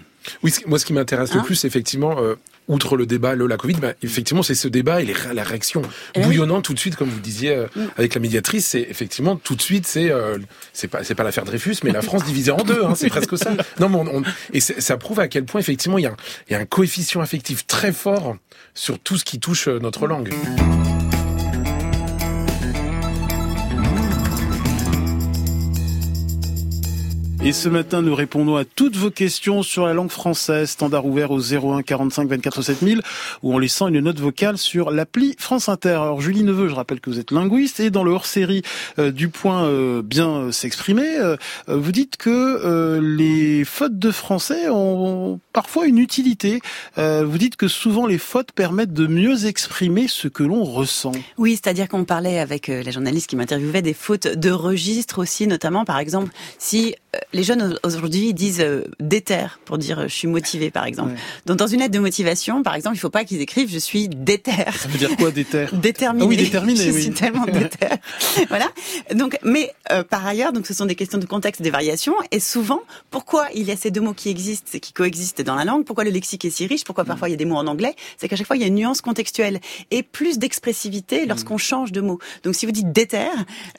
Oui, 0.43 0.53
moi 0.67 0.79
ce 0.79 0.85
qui 0.85 0.93
m'intéresse 0.93 1.33
le 1.33 1.39
hein 1.39 1.43
plus, 1.43 1.65
effectivement, 1.65 2.19
euh, 2.19 2.35
outre 2.67 2.95
le 2.97 3.05
débat, 3.05 3.35
le, 3.35 3.47
la 3.47 3.57
Covid, 3.57 3.75
ben, 3.75 3.93
effectivement, 4.01 4.43
c'est 4.43 4.55
ce 4.55 4.67
débat 4.67 5.01
et 5.01 5.05
les, 5.05 5.15
la 5.33 5.43
réaction 5.43 5.81
eh 6.15 6.21
bouillonnante 6.21 6.63
tout 6.63 6.73
de 6.73 6.79
suite, 6.79 6.95
comme 6.95 7.09
vous 7.09 7.19
disiez 7.19 7.55
euh, 7.55 7.67
mm. 7.75 7.81
avec 7.97 8.13
la 8.15 8.21
médiatrice. 8.21 8.67
C'est 8.67 8.81
effectivement 8.81 9.35
tout 9.35 9.55
de 9.55 9.61
suite, 9.61 9.85
c'est 9.87 10.11
euh, 10.11 10.37
c'est 10.73 10.87
pas 10.87 11.03
c'est 11.03 11.15
pas 11.15 11.23
l'affaire 11.23 11.45
Dreyfus, 11.45 11.77
mais 11.83 11.91
la 11.91 12.01
France 12.01 12.23
divisée 12.23 12.51
en 12.51 12.63
deux. 12.63 12.83
Hein, 12.83 12.93
c'est 12.95 13.09
presque 13.09 13.37
ça. 13.37 13.51
Non, 13.79 13.89
mais 13.89 13.97
on, 13.97 14.23
et 14.53 14.59
ça 14.59 14.97
prouve 14.97 15.19
à 15.19 15.27
quel 15.27 15.45
point 15.45 15.59
effectivement 15.59 15.97
il 15.97 16.03
y 16.03 16.07
a, 16.07 16.15
il 16.49 16.53
y 16.53 16.55
a 16.55 16.59
un 16.59 16.65
coefficient 16.65 17.21
affectif 17.21 17.67
très 17.67 17.91
fort 17.91 18.37
sur 18.73 18.99
tout 18.99 19.17
ce 19.17 19.25
qui 19.25 19.39
touche 19.39 19.67
euh, 19.67 19.79
notre 19.79 20.07
langue. 20.07 20.31
Et 27.43 27.53
ce 27.53 27.69
matin, 27.69 28.03
nous 28.03 28.13
répondons 28.13 28.55
à 28.55 28.65
toutes 28.65 28.95
vos 28.95 29.09
questions 29.09 29.63
sur 29.63 29.87
la 29.87 29.93
langue 29.93 30.11
française. 30.11 30.69
Standard 30.69 31.07
ouvert 31.07 31.31
au 31.31 31.39
01 31.41 31.81
45 31.81 32.29
24 32.29 32.61
7000 32.61 33.01
ou 33.41 33.55
en 33.55 33.57
laissant 33.57 33.87
une 33.87 33.99
note 33.99 34.19
vocale 34.19 34.59
sur 34.59 34.91
l'appli 34.91 35.35
France 35.39 35.67
Inter. 35.67 35.89
Alors, 35.89 36.21
Julie 36.21 36.43
Neveu, 36.43 36.69
je 36.69 36.75
rappelle 36.75 36.99
que 36.99 37.09
vous 37.09 37.17
êtes 37.17 37.31
linguiste 37.31 37.79
et 37.79 37.89
dans 37.89 38.03
le 38.03 38.11
hors-série 38.11 38.61
euh, 38.99 39.11
du 39.11 39.29
point 39.29 39.63
euh, 39.63 40.03
bien 40.03 40.51
s'exprimer, 40.51 41.17
euh, 41.17 41.35
vous 41.67 41.91
dites 41.91 42.15
que 42.17 42.99
les 43.01 43.65
fautes 43.65 43.97
de 43.97 44.11
français 44.11 44.69
ont 44.69 45.39
parfois 45.51 45.87
une 45.87 45.97
utilité. 45.97 46.61
vous 46.97 47.37
dites 47.39 47.55
que 47.55 47.67
souvent 47.67 48.05
les 48.05 48.19
fautes 48.19 48.51
permettent 48.51 48.93
de 48.93 49.07
mieux 49.07 49.47
exprimer 49.47 50.07
ce 50.07 50.27
que 50.27 50.43
l'on 50.43 50.63
ressent. 50.63 51.13
Oui, 51.39 51.53
c'est-à-dire 51.53 51.87
qu'on 51.87 52.05
parlait 52.05 52.37
avec 52.37 52.67
la 52.67 52.91
journaliste 52.91 53.27
qui 53.31 53.35
m'interviewait 53.35 53.81
des 53.81 53.95
fautes 53.95 54.27
de 54.27 54.51
registre 54.51 55.19
aussi, 55.19 55.47
notamment 55.47 55.85
par 55.85 55.97
exemple 55.97 56.31
si 56.59 56.95
les 57.33 57.43
jeunes 57.43 57.77
aujourd'hui 57.83 58.33
disent 58.33 58.61
euh, 58.61 58.85
déter 58.99 59.45
pour 59.65 59.77
dire 59.77 59.99
euh, 59.99 60.07
je 60.07 60.13
suis 60.13 60.27
motivé 60.27 60.71
par 60.71 60.85
exemple. 60.85 61.11
Donc 61.45 61.57
dans 61.57 61.67
une 61.67 61.79
lettre 61.79 61.93
de 61.93 61.99
motivation 61.99 62.63
par 62.63 62.75
exemple, 62.75 62.95
il 62.95 62.99
faut 62.99 63.09
pas 63.09 63.25
qu'ils 63.25 63.41
écrivent 63.41 63.69
je 63.69 63.79
suis 63.79 64.07
déter. 64.07 64.51
Ça 64.51 64.87
veut 64.87 64.97
dire 64.97 65.15
quoi 65.17 65.31
déter 65.31 65.65
Déterminé. 65.73 66.23
Ah 66.23 66.27
oui, 66.27 66.37
déterminé. 66.37 66.81
je 66.81 66.91
suis 66.91 67.11
tellement 67.11 67.45
déter. 67.45 67.87
voilà. 68.47 68.69
Donc 69.13 69.37
mais 69.43 69.73
euh, 69.91 70.03
par 70.03 70.25
ailleurs 70.25 70.53
donc 70.53 70.65
ce 70.67 70.73
sont 70.73 70.85
des 70.85 70.95
questions 70.95 71.17
de 71.17 71.25
contexte, 71.25 71.61
des 71.61 71.69
variations 71.69 72.15
et 72.31 72.39
souvent 72.39 72.81
pourquoi 73.09 73.47
il 73.53 73.63
y 73.63 73.71
a 73.71 73.75
ces 73.75 73.91
deux 73.91 74.01
mots 74.01 74.13
qui 74.13 74.29
existent, 74.29 74.79
qui 74.79 74.93
coexistent 74.93 75.41
dans 75.41 75.55
la 75.55 75.65
langue, 75.65 75.83
pourquoi 75.83 76.05
le 76.05 76.11
lexique 76.11 76.45
est 76.45 76.49
si 76.49 76.65
riche, 76.65 76.85
pourquoi 76.85 77.03
parfois 77.03 77.27
il 77.27 77.31
y 77.31 77.35
a 77.35 77.37
des 77.37 77.45
mots 77.45 77.57
en 77.57 77.67
anglais, 77.67 77.95
c'est 78.17 78.29
qu'à 78.29 78.37
chaque 78.37 78.47
fois 78.47 78.55
il 78.55 78.61
y 78.61 78.65
a 78.65 78.67
une 78.67 78.75
nuance 78.75 79.01
contextuelle 79.01 79.59
et 79.91 80.01
plus 80.01 80.39
d'expressivité 80.39 81.25
lorsqu'on 81.25 81.57
change 81.57 81.91
de 81.91 81.99
mot. 81.99 82.19
Donc 82.43 82.55
si 82.55 82.65
vous 82.65 82.71
dites 82.71 82.93
déter 82.93 83.27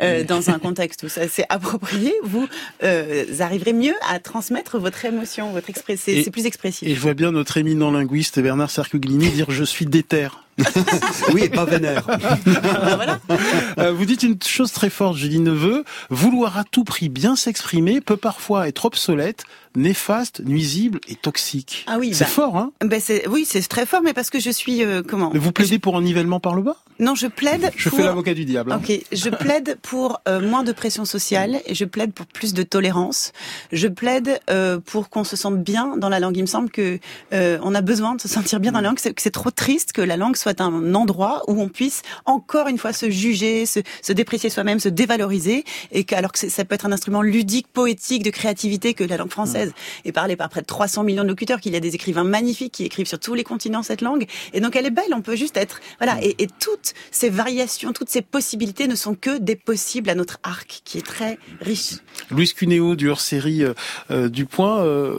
euh, 0.03 0.23
dans 0.23 0.51
un 0.51 0.59
contexte 0.59 1.03
où 1.03 1.09
ça 1.09 1.29
c'est 1.29 1.47
approprié, 1.49 2.13
vous 2.23 2.47
euh, 2.83 3.22
arriverez 3.41 3.73
mieux 3.73 3.95
à 4.09 4.19
transmettre 4.19 4.79
votre 4.79 5.05
émotion, 5.05 5.53
votre 5.53 5.71
expression. 5.71 6.13
C'est 6.23 6.31
plus 6.31 6.47
expressif. 6.47 6.89
Et 6.89 6.95
je 6.95 7.01
vois 7.01 7.15
bien 7.15 7.33
notre 7.33 7.57
éminent 7.57 7.91
linguiste 7.91 8.41
Bernard 8.41 8.71
Sercuglini 8.71 9.29
dire 9.31 9.51
je 9.51 9.65
suis 9.65 9.87
déter. 9.87 10.29
oui, 11.33 11.49
pas 11.49 11.65
vénère. 11.65 12.05
voilà. 12.45 13.21
Euh, 13.79 13.93
vous 13.93 14.05
dites 14.05 14.23
une 14.23 14.37
chose 14.43 14.73
très 14.73 14.91
forte, 14.91 15.17
Julie 15.17 15.41
Neveu. 15.41 15.85
Vouloir 16.11 16.59
à 16.59 16.65
tout 16.65 16.85
prix 16.85 17.09
bien 17.09 17.37
s'exprimer 17.37 18.01
peut 18.01 18.17
parfois 18.17 18.69
être 18.69 18.85
obsolète, 18.85 19.45
néfaste, 19.77 20.41
nuisible 20.45 21.01
et 21.09 21.15
toxique. 21.15 21.85
Ah 21.87 21.97
oui, 21.99 22.15
c'est 22.15 22.25
bah, 22.25 22.31
fort, 22.31 22.57
hein? 22.57 22.73
Ben 22.85 23.01
Oui, 23.29 23.47
c'est 23.49 23.67
très 23.69 23.87
fort, 23.87 24.03
mais 24.03 24.13
parce 24.13 24.31
que 24.31 24.41
je 24.41 24.51
suis 24.51 24.85
euh, 24.85 25.03
comment? 25.03 25.31
Mais 25.33 25.39
Vous 25.39 25.53
plaidez 25.53 25.79
pour 25.79 25.97
un 25.97 26.03
nivellement 26.03 26.41
par 26.41 26.55
le 26.55 26.63
bas? 26.63 26.77
Non, 26.99 27.15
je 27.15 27.27
plaide. 27.27 27.71
Je 27.77 27.89
pour... 27.89 27.99
fais 27.99 28.05
l'avocat 28.05 28.35
du 28.35 28.45
diable. 28.45 28.73
Hein. 28.73 28.81
Ok, 28.83 29.01
je 29.11 29.31
plaide 29.31 29.79
pour 29.83 30.21
euh, 30.29 30.41
moins 30.41 30.63
de 30.63 30.73
pression 30.73 31.05
sociale 31.05 31.61
et 31.67 31.75
je 31.75 31.85
plaide 31.85 32.13
pour 32.13 32.27
plus 32.27 32.53
de 32.53 32.63
tolérance. 32.63 33.33
Je 33.73 33.89
plaide 33.89 34.41
euh, 34.51 34.79
pour 34.79 35.09
qu'on 35.09 35.25
se 35.25 35.37
sente 35.37 35.63
bien 35.63 35.97
dans 35.97 36.09
la 36.09 36.21
langue. 36.21 36.37
Il 36.37 36.43
me 36.43 36.47
semble 36.47 36.71
que 36.71 36.99
on 37.33 37.75
a 37.75 37.81
besoin 37.81 38.15
de 38.15 38.21
se 38.21 38.29
sentir 38.29 38.61
bien 38.61 38.73
dans 38.73 38.81
la 38.81 38.89
langue. 38.89 38.99
Que 38.99 39.23
c'est 39.23 39.31
trop 39.31 39.51
triste 39.51 39.93
que 39.93 40.03
la 40.03 40.17
langue 40.17 40.37
soit 40.43 40.61
un 40.61 40.95
endroit 40.95 41.43
où 41.49 41.61
on 41.61 41.69
puisse 41.69 42.03
encore 42.25 42.69
une 42.69 42.79
fois 42.79 42.93
se 42.93 43.11
juger, 43.11 43.67
se, 43.67 43.81
se 44.03 44.13
déprécier 44.13 44.51
soi-même, 44.51 44.81
se 44.81 44.89
dévaloriser, 44.89 45.65
et 45.91 46.05
que, 46.05 46.15
alors 46.15 46.33
que 46.33 46.49
ça 46.49 46.65
peut 46.65 46.75
être 46.75 46.87
un 46.87 46.93
instrument 46.93 47.23
ludique, 47.23 47.69
poétique, 47.69 48.23
de 48.23 48.31
créativité 48.31 48.95
que 48.95 49.05
la 49.05 49.17
langue 49.17 49.31
française 49.31 49.73
est 50.05 50.13
parlée 50.13 50.37
par 50.37 50.49
près 50.49 50.61
de 50.61 50.67
300 50.67 51.05
millions 51.05 51.23
de 51.23 51.29
locuteurs, 51.29 51.61
qu'il 51.61 51.73
y 51.73 51.77
a 51.77 51.81
des 51.81 51.95
écrivains 51.95 52.25
magnifiques 52.25 52.73
qui 52.73 52.85
écrivent 52.85 53.07
sur 53.07 53.19
tous 53.19 53.35
les 53.35 53.45
continents 53.45 53.83
cette 53.83 54.01
langue, 54.01 54.27
et 54.53 54.61
donc 54.61 54.77
elle 54.77 54.87
est 54.87 54.91
belle. 54.91 55.15
On 55.15 55.23
peut 55.23 55.37
juste 55.37 55.57
être 55.57 55.81
voilà, 55.99 56.23
et, 56.23 56.43
et 56.43 56.49
toutes 56.61 56.95
ces 57.11 57.31
variations, 57.31 57.93
toutes 57.93 58.11
ces 58.11 58.23
possibilités 58.23 58.89
ne 58.89 58.95
sont 58.95 59.15
que 59.15 59.39
des 59.39 59.57
possibles 59.57 60.11
à 60.11 60.15
notre 60.15 60.39
arc 60.43 60.83
qui 60.85 60.99
est 60.99 61.07
très 61.07 61.39
riche. 61.61 61.95
Louise 62.31 62.53
Cuneo 62.53 62.97
du 62.97 63.09
hors-série 63.09 63.65
euh, 63.65 63.75
euh, 64.11 64.29
du 64.29 64.47
Point. 64.47 64.83
Euh, 64.83 65.15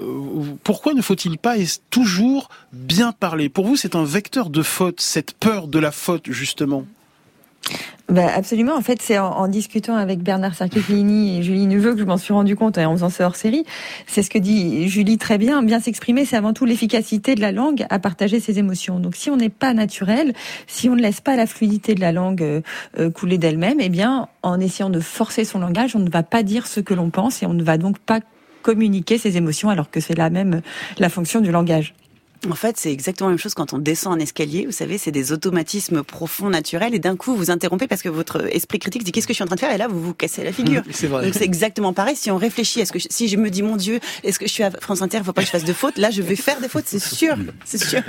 pourquoi 0.63 0.93
ne 0.93 1.01
faut-il 1.01 1.37
pas 1.37 1.55
toujours 1.89 2.49
bien 2.71 3.11
parler? 3.11 3.49
Pour 3.49 3.65
vous, 3.65 3.75
c'est 3.75 3.95
un 3.95 4.03
vecteur 4.03 4.49
de 4.49 4.61
faute, 4.61 5.01
cette 5.13 5.33
peur 5.33 5.67
de 5.67 5.77
la 5.77 5.91
faute, 5.91 6.31
justement 6.31 6.85
bah 8.09 8.27
absolument. 8.35 8.75
En 8.75 8.81
fait, 8.81 9.01
c'est 9.01 9.17
en, 9.17 9.47
discutant 9.47 9.95
avec 9.95 10.19
Bernard 10.19 10.53
Sarkefini 10.53 11.37
et 11.37 11.43
Julie 11.43 11.65
Neveu 11.65 11.93
que 11.93 11.99
je 12.01 12.03
m'en 12.03 12.17
suis 12.17 12.33
rendu 12.33 12.57
compte 12.57 12.77
en 12.77 12.91
faisant 12.91 13.09
ce 13.09 13.23
hors-série. 13.23 13.63
C'est 14.05 14.21
ce 14.21 14.29
que 14.29 14.37
dit 14.37 14.89
Julie 14.89 15.17
très 15.17 15.37
bien. 15.37 15.63
Bien 15.63 15.79
s'exprimer, 15.79 16.25
c'est 16.25 16.35
avant 16.35 16.51
tout 16.51 16.65
l'efficacité 16.65 17.35
de 17.35 17.39
la 17.39 17.53
langue 17.53 17.85
à 17.89 17.99
partager 17.99 18.41
ses 18.41 18.59
émotions. 18.59 18.99
Donc, 18.99 19.15
si 19.15 19.29
on 19.29 19.37
n'est 19.37 19.47
pas 19.47 19.73
naturel, 19.73 20.33
si 20.67 20.89
on 20.89 20.95
ne 20.97 21.01
laisse 21.01 21.21
pas 21.21 21.37
la 21.37 21.47
fluidité 21.47 21.95
de 21.95 22.01
la 22.01 22.11
langue 22.11 22.43
euh, 22.43 22.61
euh, 22.99 23.09
couler 23.09 23.37
d'elle-même, 23.37 23.79
eh 23.79 23.89
bien, 23.89 24.27
en 24.41 24.59
essayant 24.59 24.89
de 24.89 24.99
forcer 24.99 25.45
son 25.45 25.59
langage, 25.59 25.95
on 25.95 25.99
ne 25.99 26.09
va 26.09 26.23
pas 26.23 26.43
dire 26.43 26.67
ce 26.67 26.81
que 26.81 26.93
l'on 26.93 27.09
pense 27.09 27.41
et 27.41 27.45
on 27.45 27.53
ne 27.53 27.63
va 27.63 27.77
donc 27.77 27.97
pas 27.99 28.19
communiquer 28.61 29.17
ses 29.17 29.37
émotions 29.37 29.69
alors 29.69 29.89
que 29.89 30.01
c'est 30.01 30.17
la 30.17 30.29
même 30.29 30.61
la 30.99 31.07
fonction 31.07 31.39
du 31.39 31.51
langage. 31.51 31.93
En 32.49 32.55
fait, 32.55 32.77
c'est 32.77 32.91
exactement 32.91 33.29
la 33.29 33.33
même 33.33 33.39
chose 33.39 33.53
quand 33.53 33.73
on 33.73 33.77
descend 33.77 34.13
un 34.13 34.19
escalier. 34.19 34.65
Vous 34.65 34.71
savez, 34.71 34.97
c'est 34.97 35.11
des 35.11 35.31
automatismes 35.31 36.03
profonds, 36.03 36.49
naturels, 36.49 36.93
et 36.93 36.99
d'un 36.99 37.15
coup, 37.15 37.35
vous 37.35 37.51
interrompez 37.51 37.87
parce 37.87 38.01
que 38.01 38.09
votre 38.09 38.53
esprit 38.53 38.79
critique 38.79 39.03
dit 39.03 39.11
qu'est-ce 39.11 39.27
que 39.27 39.33
je 39.33 39.35
suis 39.35 39.43
en 39.43 39.47
train 39.47 39.55
de 39.55 39.61
faire, 39.61 39.73
et 39.73 39.77
là, 39.77 39.87
vous 39.87 40.01
vous 40.01 40.13
cassez 40.13 40.43
la 40.43 40.51
figure. 40.51 40.83
C'est 40.91 41.07
vrai. 41.07 41.25
Donc 41.25 41.33
c'est 41.35 41.45
exactement 41.45 41.93
pareil. 41.93 42.15
Si 42.15 42.31
on 42.31 42.37
réfléchit, 42.37 42.81
est-ce 42.81 42.91
que 42.91 42.99
si 42.99 43.27
je 43.27 43.37
me 43.37 43.49
dis 43.49 43.63
mon 43.63 43.75
Dieu, 43.75 43.99
est-ce 44.23 44.39
que 44.39 44.47
je 44.47 44.51
suis 44.51 44.63
à 44.63 44.71
France 44.71 45.01
Inter, 45.01 45.19
il 45.19 45.23
faut 45.23 45.33
pas 45.33 45.41
que 45.41 45.47
je 45.47 45.51
fasse 45.51 45.63
de 45.63 45.73
fautes. 45.73 45.97
Là, 45.97 46.11
je 46.11 46.21
vais 46.21 46.35
faire 46.35 46.59
des 46.59 46.67
fautes, 46.69 46.85
c'est 46.87 46.99
sûr, 47.03 47.35
c'est 47.65 47.83
sûr. 47.83 48.01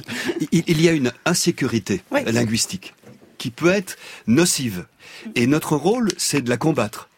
Il 0.52 0.80
y 0.80 0.88
a 0.88 0.92
une 0.92 1.12
insécurité 1.24 2.02
linguistique 2.26 2.94
qui 3.38 3.50
peut 3.50 3.70
être 3.70 3.96
nocive, 4.26 4.86
et 5.34 5.46
notre 5.46 5.76
rôle, 5.76 6.10
c'est 6.16 6.42
de 6.42 6.50
la 6.50 6.56
combattre. 6.56 7.08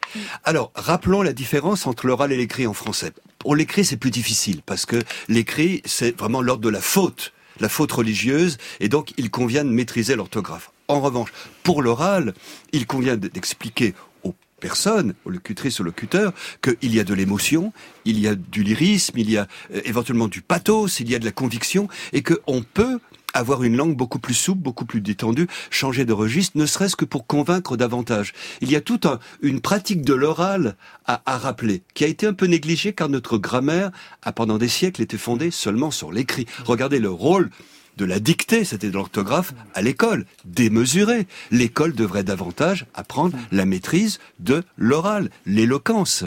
Alors, 0.45 0.73
rappelons 0.75 1.23
la 1.23 1.33
différence 1.33 1.87
entre 1.87 2.07
l'oral 2.07 2.33
et 2.33 2.37
l'écrit 2.37 2.66
en 2.66 2.73
français. 2.73 3.12
Pour 3.38 3.57
l'écrit, 3.57 3.85
c'est 3.85 3.97
plus 3.97 4.11
difficile 4.11 4.62
parce 4.64 4.87
que 4.87 4.97
l'écrit, 5.29 5.83
c'est 5.85 6.16
vraiment 6.16 6.42
l'ordre 6.42 6.62
de 6.62 6.69
la 6.69 6.81
faute, 6.81 7.33
la 7.61 7.69
faute 7.69 7.92
religieuse, 7.92 8.59
et 8.81 8.88
donc 8.88 9.12
il 9.16 9.31
convient 9.31 9.64
de 9.64 9.71
maîtriser 9.71 10.16
l'orthographe. 10.16 10.71
En 10.88 11.01
revanche, 11.01 11.31
pour 11.62 11.83
l'oral, 11.83 12.35
il 12.73 12.87
convient 12.87 13.16
d'expliquer 13.16 13.95
aux 14.23 14.35
personnes, 14.61 15.14
aux 15.25 15.31
locutrices, 15.31 15.81
aux 15.81 15.85
locuteurs, 15.85 16.33
qu'il 16.62 16.95
y 16.95 17.01
a 17.01 17.05
de 17.05 17.14
l'émotion, 17.14 17.73
il 18.05 18.21
y 18.21 18.29
a 18.29 18.35
du 18.35 18.62
lyrisme, 18.62 19.19
il 19.19 19.31
y 19.31 19.37
a 19.37 19.49
euh, 19.75 19.81
éventuellement 19.85 20.29
du 20.29 20.42
pathos, 20.42 21.01
il 21.01 21.11
y 21.11 21.14
a 21.14 21.19
de 21.19 21.25
la 21.25 21.33
conviction, 21.33 21.88
et 22.12 22.23
qu'on 22.23 22.62
peut 22.62 23.01
avoir 23.38 23.62
une 23.62 23.77
langue 23.77 23.96
beaucoup 23.96 24.18
plus 24.18 24.35
souple, 24.35 24.62
beaucoup 24.62 24.85
plus 24.85 25.01
détendue, 25.01 25.46
changer 25.70 26.05
de 26.05 26.12
registre, 26.12 26.57
ne 26.57 26.66
serait-ce 26.66 26.96
que 26.96 27.05
pour 27.05 27.27
convaincre 27.27 27.77
davantage. 27.77 28.33
Il 28.61 28.70
y 28.70 28.77
a 28.77 28.81
toute 28.81 29.07
une 29.42 29.61
pratique 29.61 30.03
de 30.03 30.14
l'oral 30.14 30.77
à, 31.07 31.22
à, 31.27 31.38
rappeler, 31.38 31.83
qui 31.94 32.05
a 32.05 32.09
été 32.09 32.27
un 32.27 32.33
peu 32.33 32.46
négligée 32.46 32.92
car 32.92 33.09
notre 33.09 33.38
grammaire 33.38 33.90
a 34.22 34.33
pendant 34.33 34.59
des 34.59 34.68
siècles 34.68 35.03
été 35.03 35.18
fondée 35.18 35.51
seulement 35.51 35.90
sur 35.90 36.12
l'écrit. 36.12 36.46
Regardez 36.64 36.99
le 36.99 37.11
rôle 37.11 37.51
de 37.96 38.05
la 38.05 38.20
dictée, 38.20 38.64
c'était 38.64 38.88
de 38.88 38.94
l'orthographe, 38.94 39.55
à 39.75 39.83
l'école, 39.83 40.27
démesuré. 40.44 41.27
L'école 41.51 41.94
devrait 41.94 42.25
davantage 42.25 42.87
apprendre 42.94 43.37
la 43.53 43.64
maîtrise 43.64 44.18
de 44.38 44.62
l'oral, 44.77 45.31
l'éloquence. 45.46 46.25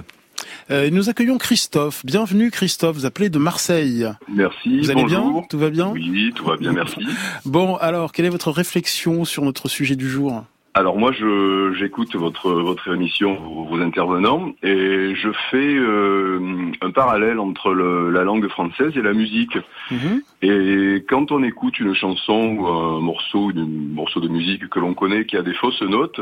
Euh, 0.71 0.89
nous 0.91 1.09
accueillons 1.09 1.37
Christophe. 1.37 2.05
Bienvenue 2.05 2.51
Christophe, 2.51 2.95
vous 2.95 3.05
appelez 3.05 3.29
de 3.29 3.39
Marseille. 3.39 4.07
Merci. 4.27 4.79
Vous 4.79 4.91
allez 4.91 5.03
bonjour. 5.03 5.31
bien 5.31 5.41
Tout 5.49 5.59
va 5.59 5.69
bien 5.69 5.89
Oui, 5.89 6.31
tout 6.35 6.45
va 6.45 6.57
bien, 6.57 6.71
merci. 6.71 7.05
Bon, 7.45 7.75
alors, 7.77 8.11
quelle 8.11 8.25
est 8.25 8.29
votre 8.29 8.51
réflexion 8.51 9.25
sur 9.25 9.43
notre 9.43 9.67
sujet 9.67 9.95
du 9.95 10.09
jour 10.09 10.43
alors 10.75 10.97
moi, 10.97 11.11
je 11.11 11.73
j'écoute 11.77 12.15
votre 12.15 12.51
votre 12.51 12.93
émission, 12.93 13.35
vos, 13.35 13.65
vos, 13.65 13.81
intervenants, 13.81 14.53
et 14.61 15.15
je 15.15 15.29
fais 15.49 15.75
euh, 15.75 16.39
un 16.81 16.91
parallèle 16.91 17.39
entre 17.39 17.73
le, 17.73 18.11
la 18.11 18.23
langue 18.23 18.47
française 18.47 18.93
et 18.95 19.01
la 19.01 19.13
musique. 19.13 19.57
Mhm. 19.89 20.21
Et 20.43 21.03
quand 21.09 21.31
on 21.31 21.43
écoute 21.43 21.79
une 21.79 21.95
chanson 21.95 22.55
ou 22.57 22.67
un 22.67 22.99
morceau, 23.01 23.49
un 23.49 23.65
morceau 23.65 24.19
de 24.19 24.27
musique 24.27 24.69
que 24.69 24.79
l'on 24.79 24.93
connaît 24.93 25.25
qui 25.25 25.37
a 25.37 25.41
des 25.41 25.55
fausses 25.55 25.81
notes, 25.81 26.21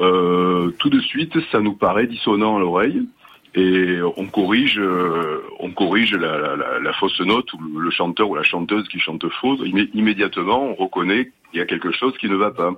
euh, 0.00 0.70
tout 0.78 0.90
de 0.90 1.00
suite, 1.00 1.34
ça 1.52 1.60
nous 1.60 1.74
paraît 1.74 2.06
dissonant 2.06 2.56
à 2.56 2.60
l'oreille. 2.60 3.06
Et 3.54 3.98
on 4.16 4.26
corrige, 4.26 4.78
euh, 4.78 5.42
on 5.58 5.70
corrige 5.70 6.14
la, 6.14 6.92
fausse 6.92 7.20
note 7.20 7.52
ou 7.54 7.78
le 7.78 7.90
chanteur 7.90 8.30
ou 8.30 8.36
la 8.36 8.44
chanteuse 8.44 8.86
qui 8.88 9.00
chante 9.00 9.28
faux. 9.28 9.56
Immé 9.64 9.90
immédiatement, 9.94 10.62
on 10.62 10.74
reconnaît 10.74 11.32
qu'il 11.50 11.58
y 11.58 11.62
a 11.62 11.66
quelque 11.66 11.90
chose 11.90 12.16
qui 12.18 12.28
ne 12.28 12.36
va 12.36 12.52
pas. 12.52 12.74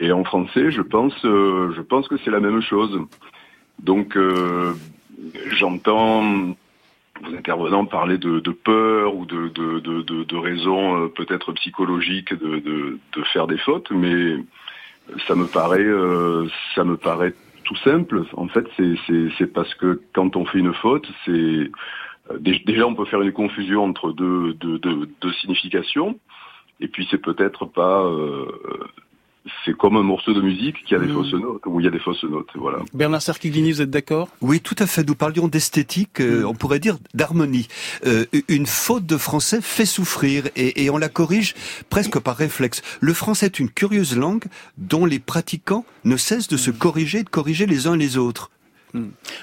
Et 0.00 0.10
en 0.10 0.24
français, 0.24 0.72
je 0.72 0.82
pense, 0.82 1.14
euh, 1.24 1.72
je 1.76 1.82
pense 1.82 2.08
que 2.08 2.16
c'est 2.24 2.32
la 2.32 2.40
même 2.40 2.62
chose. 2.62 3.00
Donc, 3.78 4.16
euh, 4.16 4.74
j'entends 5.52 6.56
vos 7.22 7.34
intervenants 7.34 7.86
parler 7.86 8.18
de, 8.18 8.40
peur 8.50 9.14
ou 9.14 9.24
de, 9.24 9.48
de, 9.48 9.78
de, 9.80 10.02
de 10.02 10.36
raisons 10.36 11.08
peut-être 11.10 11.52
psychologiques 11.52 12.34
de, 12.34 12.98
faire 13.32 13.46
des 13.46 13.56
fautes, 13.56 13.90
mais 13.90 14.36
ça 15.26 15.34
me 15.34 15.46
paraît, 15.46 15.86
ça 16.74 16.84
me 16.84 16.98
paraît 16.98 17.32
tout 17.66 17.76
simple. 17.76 18.22
En 18.36 18.48
fait, 18.48 18.66
c'est 18.76 19.52
parce 19.52 19.74
que 19.74 20.00
quand 20.14 20.36
on 20.36 20.46
fait 20.46 20.58
une 20.58 20.72
faute, 20.74 21.06
c'est 21.24 21.70
déjà 22.40 22.86
on 22.86 22.94
peut 22.94 23.04
faire 23.04 23.20
une 23.20 23.32
confusion 23.32 23.84
entre 23.84 24.12
deux, 24.12 24.54
deux, 24.54 24.78
deux, 24.78 25.08
deux 25.20 25.32
significations, 25.34 26.18
et 26.80 26.88
puis 26.88 27.06
c'est 27.10 27.22
peut-être 27.22 27.66
pas 27.66 28.04
euh, 28.04 28.46
c'est 29.64 29.76
comme 29.76 29.96
un 29.96 30.02
morceau 30.02 30.32
de 30.32 30.40
musique 30.40 30.84
qui 30.84 30.94
a 30.94 30.98
des 30.98 31.06
mmh. 31.06 31.14
fausses 31.14 31.32
notes, 31.34 31.62
où 31.66 31.80
il 31.80 31.84
y 31.84 31.88
a 31.88 31.90
des 31.90 31.98
fausses 31.98 32.24
notes, 32.24 32.48
voilà. 32.54 32.78
Bernard 32.94 33.22
Serquiglini, 33.22 33.72
vous 33.72 33.82
êtes 33.82 33.90
d'accord? 33.90 34.28
Oui, 34.40 34.60
tout 34.60 34.76
à 34.78 34.86
fait. 34.86 35.06
Nous 35.06 35.14
parlions 35.14 35.48
d'esthétique, 35.48 36.20
euh, 36.20 36.42
mmh. 36.42 36.46
on 36.46 36.54
pourrait 36.54 36.78
dire 36.78 36.96
d'harmonie. 37.14 37.68
Euh, 38.06 38.24
une 38.48 38.66
faute 38.66 39.06
de 39.06 39.16
français 39.16 39.60
fait 39.60 39.86
souffrir 39.86 40.44
et, 40.56 40.84
et, 40.84 40.90
on 40.90 40.98
la 40.98 41.08
corrige 41.08 41.54
presque 41.90 42.18
par 42.18 42.36
réflexe. 42.36 42.82
Le 43.00 43.12
français 43.12 43.46
est 43.46 43.58
une 43.58 43.70
curieuse 43.70 44.16
langue 44.16 44.44
dont 44.78 45.06
les 45.06 45.18
pratiquants 45.18 45.84
ne 46.04 46.16
cessent 46.16 46.48
de 46.48 46.56
se 46.56 46.70
corriger 46.70 47.18
et 47.18 47.24
de 47.24 47.28
corriger 47.28 47.66
les 47.66 47.86
uns 47.86 47.96
les 47.96 48.16
autres. 48.16 48.50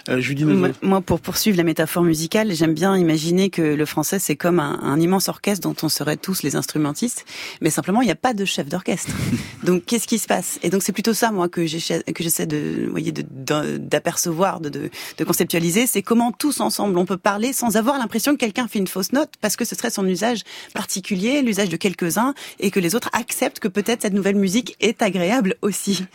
Euh, 0.09 0.19
Julie 0.19 0.45
moi, 0.81 1.01
pour 1.01 1.19
poursuivre 1.19 1.57
la 1.57 1.63
métaphore 1.63 2.03
musicale, 2.03 2.53
j'aime 2.53 2.73
bien 2.73 2.97
imaginer 2.97 3.49
que 3.49 3.61
le 3.61 3.85
français 3.85 4.19
c'est 4.19 4.35
comme 4.35 4.59
un, 4.59 4.79
un, 4.81 4.99
immense 4.99 5.29
orchestre 5.29 5.67
dont 5.67 5.75
on 5.83 5.89
serait 5.89 6.17
tous 6.17 6.43
les 6.43 6.55
instrumentistes, 6.55 7.25
mais 7.61 7.69
simplement 7.69 8.01
il 8.01 8.05
n'y 8.05 8.11
a 8.11 8.15
pas 8.15 8.33
de 8.33 8.45
chef 8.45 8.67
d'orchestre. 8.67 9.11
donc 9.63 9.85
qu'est-ce 9.85 10.07
qui 10.07 10.19
se 10.19 10.27
passe? 10.27 10.59
Et 10.63 10.69
donc 10.69 10.83
c'est 10.83 10.91
plutôt 10.91 11.13
ça 11.13 11.31
moi 11.31 11.49
que 11.49 11.65
j'essaie 11.65 12.45
de, 12.45 12.87
voyez, 12.89 13.11
d'apercevoir, 13.11 14.59
de, 14.59 14.69
de, 14.69 14.89
de, 15.17 15.23
conceptualiser, 15.23 15.87
c'est 15.87 16.01
comment 16.01 16.31
tous 16.31 16.59
ensemble 16.59 16.97
on 16.97 17.05
peut 17.05 17.17
parler 17.17 17.53
sans 17.53 17.77
avoir 17.77 17.97
l'impression 17.97 18.33
que 18.33 18.39
quelqu'un 18.39 18.67
fait 18.67 18.79
une 18.79 18.87
fausse 18.87 19.13
note 19.13 19.29
parce 19.41 19.55
que 19.55 19.65
ce 19.65 19.75
serait 19.75 19.89
son 19.89 20.07
usage 20.07 20.43
particulier, 20.73 21.41
l'usage 21.41 21.69
de 21.69 21.77
quelques-uns, 21.77 22.33
et 22.59 22.71
que 22.71 22.79
les 22.79 22.95
autres 22.95 23.09
acceptent 23.13 23.59
que 23.59 23.67
peut-être 23.67 24.03
cette 24.03 24.13
nouvelle 24.13 24.35
musique 24.35 24.75
est 24.79 25.01
agréable 25.01 25.55
aussi. 25.61 26.05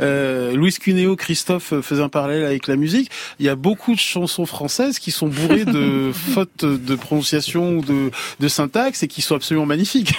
Euh, 0.00 0.54
Louis 0.54 0.72
Cuneo, 0.72 1.16
Christophe 1.16 1.80
faisait 1.80 2.02
un 2.02 2.08
parallèle 2.08 2.44
avec 2.44 2.66
la 2.66 2.76
musique. 2.76 2.87
Il 3.38 3.46
y 3.46 3.48
a 3.48 3.54
beaucoup 3.54 3.94
de 3.94 3.98
chansons 3.98 4.46
françaises 4.46 4.98
qui 4.98 5.10
sont 5.10 5.28
bourrées 5.28 5.64
de 5.64 6.10
fautes 6.34 6.64
de 6.64 6.94
prononciation 6.96 7.78
ou 7.78 7.82
de, 7.82 8.10
de 8.40 8.48
syntaxe 8.48 9.02
et 9.02 9.08
qui 9.08 9.22
sont 9.22 9.34
absolument 9.34 9.66
magnifiques. 9.66 10.14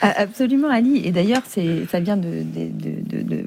Absolument, 0.00 0.68
Ali. 0.68 1.02
Et 1.04 1.10
d'ailleurs, 1.10 1.42
c'est 1.48 1.86
ça 1.90 2.00
vient 2.00 2.16
de, 2.16 2.42
de, 2.42 2.68
de, 2.68 3.22
de 3.22 3.44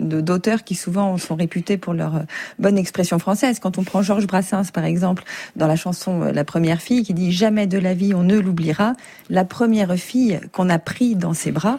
d'auteurs 0.00 0.64
qui 0.64 0.74
souvent 0.74 1.16
sont 1.18 1.34
réputés 1.34 1.76
pour 1.76 1.94
leur 1.94 2.22
bonne 2.58 2.78
expression 2.78 3.18
française. 3.18 3.58
Quand 3.60 3.78
on 3.78 3.84
prend 3.84 4.02
Georges 4.02 4.26
Brassens, 4.26 4.70
par 4.72 4.84
exemple, 4.84 5.24
dans 5.56 5.66
la 5.66 5.76
chanson 5.76 6.20
La 6.32 6.44
première 6.44 6.80
fille, 6.80 7.02
qui 7.02 7.14
dit 7.14 7.32
Jamais 7.32 7.66
de 7.66 7.78
la 7.78 7.94
vie 7.94 8.14
on 8.14 8.22
ne 8.22 8.38
l'oubliera, 8.38 8.94
la 9.28 9.44
première 9.44 9.94
fille 9.96 10.40
qu'on 10.52 10.68
a 10.68 10.78
pris 10.78 11.16
dans 11.16 11.34
ses 11.34 11.52
bras, 11.52 11.78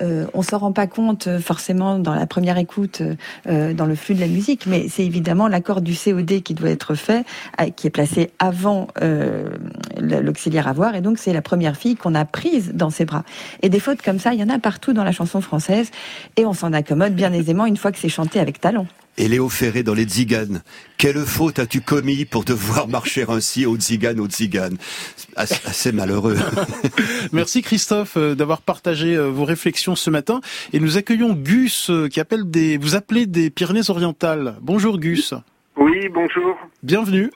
euh, 0.00 0.26
on 0.34 0.42
s'en 0.42 0.58
rend 0.58 0.72
pas 0.72 0.86
compte 0.86 1.28
forcément 1.38 1.98
dans 1.98 2.14
la 2.14 2.26
première 2.26 2.58
écoute, 2.58 3.02
euh, 3.46 3.74
dans 3.74 3.86
le 3.86 3.94
flux 3.94 4.14
de 4.14 4.20
la 4.20 4.28
musique, 4.28 4.66
mais 4.66 4.88
c'est 4.88 5.04
évidemment 5.04 5.48
l'accord 5.48 5.80
du 5.80 5.94
COD 5.96 6.42
qui 6.42 6.54
doit 6.54 6.70
être 6.70 6.94
fait, 6.94 7.24
qui 7.76 7.86
est 7.86 7.90
placé 7.90 8.30
avant 8.38 8.88
euh, 9.02 9.50
l'auxiliaire 9.98 10.68
avoir, 10.68 10.94
et 10.94 11.00
donc 11.00 11.18
c'est 11.18 11.32
la 11.32 11.42
première 11.42 11.76
fille 11.76 11.96
qu'on 11.96 12.14
a 12.14 12.24
prise 12.24 12.72
dans 12.74 12.90
ses 12.90 13.04
bras. 13.04 13.24
Et 13.62 13.68
des 13.68 13.80
fautes 13.80 14.02
comme 14.02 14.18
ça, 14.18 14.34
il 14.34 14.40
y 14.40 14.42
en 14.42 14.48
a 14.48 14.58
partout 14.58 14.92
dans 14.92 15.04
la 15.04 15.12
chanson 15.12 15.40
française, 15.40 15.90
et 16.36 16.46
on 16.46 16.52
s'en 16.52 16.72
accommode 16.72 17.14
bien 17.14 17.32
aisément 17.32 17.61
une 17.66 17.76
fois 17.76 17.92
que 17.92 17.98
c'est 17.98 18.08
chanté 18.08 18.40
avec 18.40 18.60
talent. 18.60 18.86
Et 19.18 19.28
Léo 19.28 19.50
Ferré 19.50 19.82
dans 19.82 19.92
les 19.92 20.04
Tziganes. 20.04 20.62
Quelle 20.96 21.18
faute 21.18 21.58
as-tu 21.58 21.82
commis 21.82 22.24
pour 22.24 22.44
devoir 22.44 22.88
marcher 22.88 23.24
ainsi 23.28 23.66
aux 23.66 23.76
Tziganes, 23.76 24.18
aux 24.20 24.26
Tziganes? 24.26 24.78
Assez, 25.36 25.60
assez 25.66 25.92
malheureux. 25.92 26.36
Merci 27.32 27.60
Christophe 27.60 28.16
d'avoir 28.16 28.62
partagé 28.62 29.18
vos 29.18 29.44
réflexions 29.44 29.96
ce 29.96 30.08
matin. 30.08 30.40
Et 30.72 30.80
nous 30.80 30.96
accueillons 30.96 31.34
Gus 31.34 31.90
qui 32.10 32.20
appelle 32.20 32.50
des, 32.50 32.78
vous 32.78 32.94
appelez 32.94 33.26
des 33.26 33.50
Pyrénées-Orientales. 33.50 34.56
Bonjour 34.62 34.98
Gus. 34.98 35.34
Oui, 35.76 36.08
bonjour. 36.08 36.56
Bienvenue. 36.82 37.30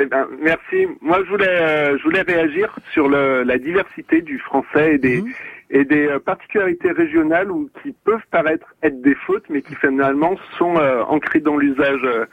eh 0.00 0.06
ben, 0.06 0.26
merci. 0.40 0.86
Moi, 1.00 1.20
je 1.24 1.30
voulais, 1.30 1.48
euh, 1.48 1.98
je 1.98 2.02
voulais 2.04 2.22
réagir 2.22 2.76
sur 2.92 3.08
le, 3.08 3.42
la 3.42 3.58
diversité 3.58 4.22
du 4.22 4.38
français 4.38 4.94
et 4.94 4.98
des, 4.98 5.20
mmh 5.20 5.32
et 5.70 5.84
des 5.84 6.08
particularités 6.24 6.90
régionales 6.92 7.50
ou 7.50 7.68
qui 7.82 7.92
peuvent 8.04 8.26
paraître 8.30 8.66
être 8.82 9.00
des 9.00 9.14
fautes, 9.14 9.44
mais 9.48 9.62
qui 9.62 9.74
finalement 9.74 10.36
sont 10.58 10.76
euh, 10.76 11.02
ancrées 11.02 11.40
dans 11.40 11.56
l'usage 11.56 12.00
euh, 12.04 12.26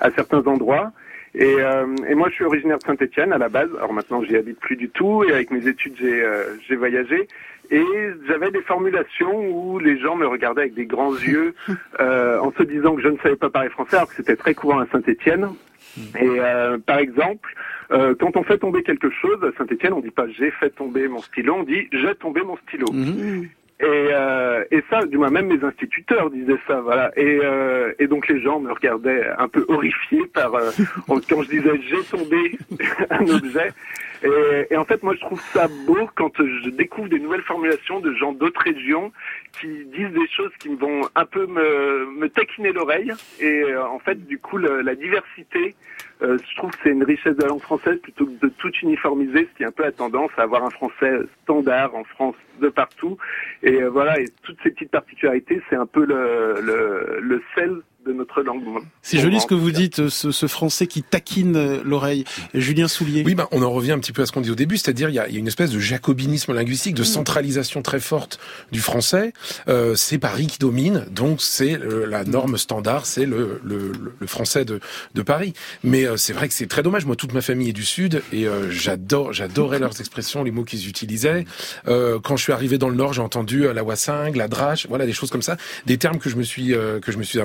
à 0.00 0.10
certains 0.10 0.44
endroits. 0.46 0.92
Et, 1.34 1.56
euh, 1.60 1.86
et, 2.08 2.16
moi, 2.16 2.28
je 2.28 2.34
suis 2.34 2.44
originaire 2.44 2.78
de 2.78 2.82
Saint-Étienne 2.82 3.32
à 3.32 3.38
la 3.38 3.48
base. 3.48 3.70
Alors 3.76 3.92
maintenant, 3.92 4.22
j'y 4.24 4.36
habite 4.36 4.58
plus 4.58 4.74
du 4.74 4.88
tout. 4.88 5.22
Et 5.22 5.32
avec 5.32 5.52
mes 5.52 5.68
études, 5.68 5.94
j'ai 5.96 6.26
j'ai 6.66 6.74
voyagé. 6.74 7.28
Et 7.70 7.84
j'avais 8.26 8.50
des 8.50 8.62
formulations 8.62 9.48
où 9.48 9.78
les 9.78 9.96
gens 10.00 10.16
me 10.16 10.26
regardaient 10.26 10.62
avec 10.62 10.74
des 10.74 10.86
grands 10.86 11.14
yeux 11.14 11.54
en 12.00 12.50
se 12.58 12.64
disant 12.64 12.96
que 12.96 13.02
je 13.02 13.08
ne 13.08 13.16
savais 13.18 13.36
pas 13.36 13.48
parler 13.48 13.68
français, 13.68 13.94
alors 13.94 14.08
que 14.08 14.16
c'était 14.16 14.34
très 14.34 14.54
courant 14.54 14.80
à 14.80 14.86
Saint-Étienne. 14.90 15.50
Et 16.20 16.40
par 16.86 16.98
exemple, 16.98 17.54
euh, 17.92 18.14
quand 18.18 18.36
on 18.36 18.44
fait 18.44 18.58
tomber 18.58 18.82
quelque 18.82 19.10
chose, 19.10 19.38
à 19.42 19.56
Saint-Etienne, 19.58 19.94
on 19.94 20.00
dit 20.00 20.10
pas 20.10 20.28
j'ai 20.28 20.50
fait 20.52 20.70
tomber 20.70 21.08
mon 21.08 21.20
stylo, 21.22 21.56
on 21.58 21.62
dit 21.64 21.88
j'ai 21.92 22.14
tombé 22.14 22.42
mon 22.42 22.56
stylo. 22.68 22.86
Mmh. 22.92 23.46
Et, 23.80 23.84
euh, 23.86 24.62
et 24.70 24.84
ça, 24.90 25.06
du 25.06 25.16
moins 25.16 25.30
même 25.30 25.46
mes 25.46 25.64
instituteurs 25.64 26.30
disaient 26.30 26.60
ça, 26.66 26.80
voilà. 26.82 27.10
Et, 27.16 27.40
euh, 27.42 27.92
et 27.98 28.06
donc 28.06 28.28
les 28.28 28.40
gens 28.40 28.60
me 28.60 28.70
regardaient 28.70 29.26
un 29.38 29.48
peu 29.48 29.64
horrifiés 29.68 30.26
par 30.34 30.54
euh, 30.54 30.70
quand 31.08 31.42
je 31.42 31.48
disais 31.48 31.80
j'ai 31.88 32.02
tombé 32.04 32.58
un 33.10 33.26
objet. 33.26 33.72
Et, 34.22 34.66
et, 34.70 34.76
en 34.76 34.84
fait, 34.84 35.02
moi, 35.02 35.14
je 35.14 35.20
trouve 35.20 35.40
ça 35.52 35.68
beau 35.86 36.08
quand 36.14 36.32
je 36.36 36.70
découvre 36.70 37.08
des 37.08 37.18
nouvelles 37.18 37.42
formulations 37.42 38.00
de 38.00 38.12
gens 38.14 38.32
d'autres 38.32 38.60
régions 38.60 39.12
qui 39.58 39.84
disent 39.86 40.12
des 40.12 40.28
choses 40.28 40.52
qui 40.58 40.68
vont 40.68 41.02
un 41.14 41.24
peu 41.24 41.46
me, 41.46 42.06
me 42.18 42.28
taquiner 42.28 42.72
l'oreille. 42.72 43.12
Et 43.40 43.62
euh, 43.62 43.86
en 43.86 43.98
fait, 43.98 44.26
du 44.26 44.38
coup, 44.38 44.58
le, 44.58 44.82
la 44.82 44.94
diversité, 44.94 45.74
euh, 46.22 46.36
je 46.38 46.56
trouve 46.56 46.70
que 46.70 46.78
c'est 46.82 46.90
une 46.90 47.04
richesse 47.04 47.36
de 47.36 47.42
la 47.42 47.48
langue 47.48 47.62
française 47.62 47.98
plutôt 48.02 48.26
que 48.26 48.46
de 48.46 48.52
tout 48.58 48.72
uniformiser, 48.82 49.48
ce 49.50 49.56
qui 49.56 49.62
est 49.62 49.66
un 49.66 49.72
peu 49.72 49.84
la 49.84 49.92
tendance 49.92 50.30
à 50.36 50.42
avoir 50.42 50.64
un 50.64 50.70
français 50.70 51.12
standard 51.42 51.94
en 51.94 52.04
France 52.04 52.36
de 52.60 52.68
partout. 52.68 53.16
Et 53.62 53.82
euh, 53.82 53.88
voilà, 53.88 54.20
et 54.20 54.26
toutes 54.42 54.58
ces 54.62 54.70
petites 54.70 54.90
particularités, 54.90 55.62
c'est 55.70 55.76
un 55.76 55.86
peu 55.86 56.04
le, 56.04 56.60
le, 56.60 57.20
le 57.20 57.42
sel 57.54 57.80
de 58.06 58.12
notre 58.12 58.42
langue. 58.42 58.62
C'est 59.02 59.18
joli 59.18 59.40
ce 59.40 59.46
que 59.46 59.54
vous 59.54 59.70
dites, 59.70 60.08
ce, 60.08 60.30
ce 60.30 60.46
français 60.46 60.86
qui 60.86 61.02
taquine 61.02 61.56
euh, 61.56 61.82
l'oreille. 61.84 62.24
Julien 62.54 62.88
Soulier. 62.88 63.22
Oui, 63.26 63.34
bah, 63.34 63.48
on 63.52 63.62
en 63.62 63.70
revient 63.70 63.92
un 63.92 63.98
petit 63.98 64.12
peu 64.12 64.22
à 64.22 64.26
ce 64.26 64.32
qu'on 64.32 64.40
dit 64.40 64.50
au 64.50 64.54
début, 64.54 64.78
c'est-à-dire 64.78 65.10
il 65.10 65.14
y 65.14 65.18
a, 65.18 65.28
il 65.28 65.34
y 65.34 65.36
a 65.36 65.38
une 65.38 65.46
espèce 65.46 65.70
de 65.70 65.78
jacobinisme 65.78 66.54
linguistique, 66.54 66.94
de 66.94 67.02
centralisation 67.02 67.82
très 67.82 68.00
forte 68.00 68.38
du 68.72 68.80
français. 68.80 69.32
Euh, 69.68 69.94
c'est 69.94 70.18
Paris 70.18 70.46
qui 70.46 70.58
domine, 70.58 71.06
donc 71.10 71.42
c'est 71.42 71.78
euh, 71.78 72.06
la 72.06 72.24
norme 72.24 72.56
standard, 72.56 73.06
c'est 73.06 73.26
le, 73.26 73.60
le, 73.64 73.92
le, 74.18 74.26
français 74.26 74.64
de, 74.64 74.80
de 75.14 75.22
Paris. 75.22 75.52
Mais 75.84 76.04
euh, 76.04 76.16
c'est 76.16 76.32
vrai 76.32 76.48
que 76.48 76.54
c'est 76.54 76.68
très 76.68 76.82
dommage. 76.82 77.04
Moi, 77.04 77.16
toute 77.16 77.34
ma 77.34 77.42
famille 77.42 77.68
est 77.68 77.74
du 77.74 77.84
Sud 77.84 78.22
et 78.32 78.46
euh, 78.46 78.70
j'adore, 78.70 79.32
j'adorais 79.32 79.78
leurs 79.78 80.00
expressions, 80.00 80.42
les 80.42 80.50
mots 80.50 80.64
qu'ils 80.64 80.88
utilisaient. 80.88 81.44
quand 81.86 82.36
je 82.36 82.42
suis 82.42 82.52
arrivé 82.52 82.78
dans 82.78 82.88
le 82.88 82.96
Nord, 82.96 83.12
j'ai 83.12 83.22
entendu 83.22 83.66
la 83.72 83.84
wassingue, 83.84 84.36
la 84.36 84.48
drache, 84.48 84.86
voilà 84.88 85.06
des 85.06 85.12
choses 85.12 85.30
comme 85.30 85.42
ça, 85.42 85.56
des 85.86 85.98
termes 85.98 86.18
que 86.18 86.30
je 86.30 86.36
me 86.36 86.42
suis 86.42 86.68
que 86.68 87.12
je 87.12 87.18
me 87.18 87.22
suis 87.22 87.40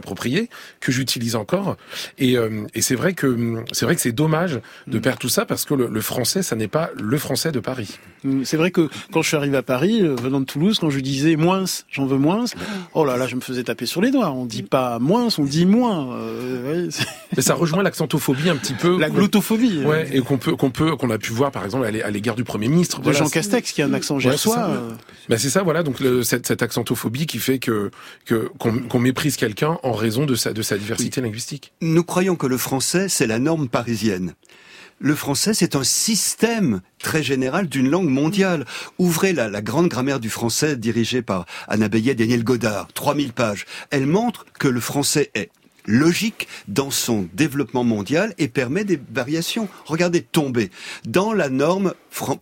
que 0.80 0.92
j'utilise 0.92 1.36
encore. 1.36 1.78
Et, 2.18 2.36
et 2.74 2.82
c'est 2.82 2.96
vrai 2.96 3.14
que 3.14 3.64
c'est 3.72 3.86
vrai 3.86 3.96
que 3.96 4.02
c'est 4.02 4.12
dommage 4.12 4.60
de 4.88 5.00
perdre 5.00 5.20
tout 5.20 5.30
ça 5.30 5.46
parce 5.46 5.66
que 5.66 5.74
le, 5.74 5.88
le 5.88 6.02
français, 6.02 6.44
ça 6.44 6.56
n'est 6.56 6.68
pas 6.68 6.90
le 6.96 7.18
français 7.18 7.52
de 7.52 7.60
Paris. 7.60 8.00
Mm, 8.24 8.44
c'est 8.44 8.58
vrai 8.58 8.72
que 8.72 8.90
quand 9.12 9.22
je 9.22 9.28
suis 9.30 9.38
arrivé 9.38 9.58
à 9.58 9.64
Paris, 9.64 10.02
venant 10.02 10.40
de 10.40 10.46
Toulouse, 10.46 10.80
quand 10.80 10.90
je 10.90 11.00
disais 11.00 11.36
moins, 11.36 11.66
j'en 11.92 12.06
veux 12.06 12.18
moins, 12.18 12.46
oh 12.94 13.06
là 13.06 13.18
là, 13.18 13.28
je 13.28 13.36
me 13.36 13.42
faisais 13.42 13.64
taper 13.64 13.86
sur 13.86 14.02
les 14.02 14.12
doigts. 14.12 14.32
On 14.32 14.46
dit 14.46 14.64
pas 14.64 15.00
moins, 15.00 15.28
on 15.38 15.44
dit 15.44 15.66
moins. 15.66 16.16
Euh, 16.16 16.90
Mais 17.36 17.42
ça 17.42 17.54
rejoint 17.54 17.84
l'accentophobie 17.84 18.50
un 18.50 18.56
petit 18.56 18.74
peu. 18.74 19.00
La 19.00 19.10
glottophobie. 19.10 19.84
Ouais, 19.86 20.08
et 20.12 20.22
qu'on 20.22 20.38
peut, 20.38 20.56
qu'on 20.56 20.72
peut, 20.72 20.96
qu'on 20.96 21.10
a 21.10 21.18
pu 21.18 21.32
voir 21.32 21.52
par 21.52 21.66
exemple 21.66 21.86
à 21.86 22.12
l'égard 22.12 22.36
du 22.36 22.44
Premier 22.44 22.68
ministre. 22.68 23.00
De 23.00 23.04
voilà, 23.04 23.20
Jean 23.20 23.30
Castex 23.30 23.72
qui 23.72 23.82
a 23.82 23.86
un 23.86 23.94
accent 23.94 24.20
gersois. 24.20 24.70
Ouais, 24.70 24.96
ben 25.30 25.38
c'est 25.38 25.50
ça, 25.50 25.64
voilà. 25.64 25.84
Donc 25.84 26.00
le, 26.00 26.24
cette, 26.24 26.48
cette 26.48 26.62
accentophobie 26.62 27.26
qui 27.26 27.40
fait 27.40 27.60
que 27.60 27.92
que 28.26 28.50
qu'on 28.58 29.00
méprise 29.00 29.38
quelqu'un 29.38 29.78
en 29.84 29.94
raison 29.94 30.26
de 30.26 30.35
sa 30.36 30.54
de 30.54 30.62
sa 30.62 30.78
diversité 30.78 31.22
oui. 31.22 31.28
linguistique. 31.28 31.74
Nous 31.82 32.04
croyons 32.04 32.36
que 32.36 32.48
le 32.48 32.58
français 32.58 33.10
c'est 33.10 33.28
la 33.28 33.40
norme 33.40 33.70
parisienne. 33.70 34.34
Le 35.00 35.14
français, 35.14 35.54
c'est 35.54 35.76
un 35.76 35.84
système 35.84 36.82
très 37.00 37.22
général 37.22 37.68
d'une 37.68 37.90
langue 37.90 38.08
mondiale. 38.08 38.66
Ouvrez 38.98 39.34
la, 39.34 39.50
la 39.50 39.62
grande 39.62 39.90
grammaire 39.90 40.22
du 40.22 40.30
français 40.30 40.78
dirigée 40.78 41.22
par 41.22 41.46
Anna 41.68 41.90
Bayet 41.90 42.14
et 42.14 42.16
Daniel 42.16 42.46
Godard, 42.46 42.88
3000 42.94 43.34
pages. 43.34 43.66
Elle 43.90 44.06
montre 44.06 44.46
que 44.58 44.70
le 44.70 44.80
français 44.80 45.32
est 45.34 45.50
logique 45.86 46.48
dans 46.68 46.92
son 46.92 47.28
développement 47.34 47.84
mondial 47.84 48.34
et 48.38 48.48
permet 48.48 48.84
des 48.84 49.00
variations. 49.12 49.68
Regardez, 49.86 50.22
tomber. 50.22 50.72
Dans 51.06 51.34
la 51.34 51.50
norme 51.50 51.94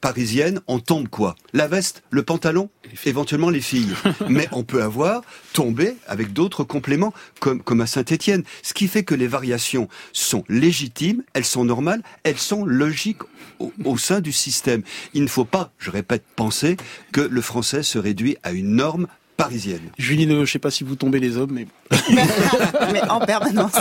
parisienne, 0.02 0.62
on 0.68 0.80
tombe 0.80 1.08
quoi? 1.08 1.36
La 1.54 1.68
veste, 1.68 2.04
le 2.10 2.24
pantalon, 2.24 2.70
éventuellement 3.06 3.50
les 3.50 3.62
filles. 3.62 3.94
Mais 4.30 4.48
on 4.52 4.64
peut 4.64 4.84
avoir 4.84 5.22
tombé 5.54 5.96
avec 6.08 6.34
d'autres 6.34 6.64
compléments, 6.64 7.14
comme, 7.40 7.62
comme 7.62 7.82
à 7.82 7.88
Saint-Étienne. 7.88 8.44
Ce 8.62 8.74
qui 8.74 8.88
fait 8.88 9.04
que 9.04 9.16
les 9.16 9.28
variations 9.28 9.88
sont 10.12 10.44
légitimes, 10.50 11.24
elles 11.34 11.46
sont 11.46 11.66
normales, 11.66 12.04
elles 12.24 12.38
sont 12.38 12.66
logiques 12.66 13.24
au, 13.60 13.72
au 13.84 13.98
sein 13.98 14.22
du 14.22 14.32
système. 14.32 14.84
Il 15.14 15.24
ne 15.24 15.28
faut 15.28 15.46
pas, 15.46 15.72
je 15.80 15.92
répète, 15.92 16.24
penser 16.36 16.78
que 17.12 17.22
le 17.22 17.42
français 17.42 17.84
se 17.84 17.98
réduit 17.98 18.38
à 18.44 18.52
une 18.52 18.76
norme 18.76 19.08
parisienne. 19.44 19.82
Julie, 19.98 20.28
je 20.28 20.52
sais 20.52 20.60
pas 20.60 20.72
si 20.72 20.84
vous 20.84 20.96
tombez 20.96 21.20
les 21.20 21.38
hommes, 21.38 21.52
mais 21.52 21.68
mais 22.92 23.02
en 23.10 23.20
permanence. 23.20 23.74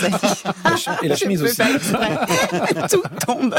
Et 1.03 1.09
la 1.09 1.17
chemise 1.17 1.43
aussi. 1.43 1.57
Tout 2.91 3.03
tombe. 3.27 3.55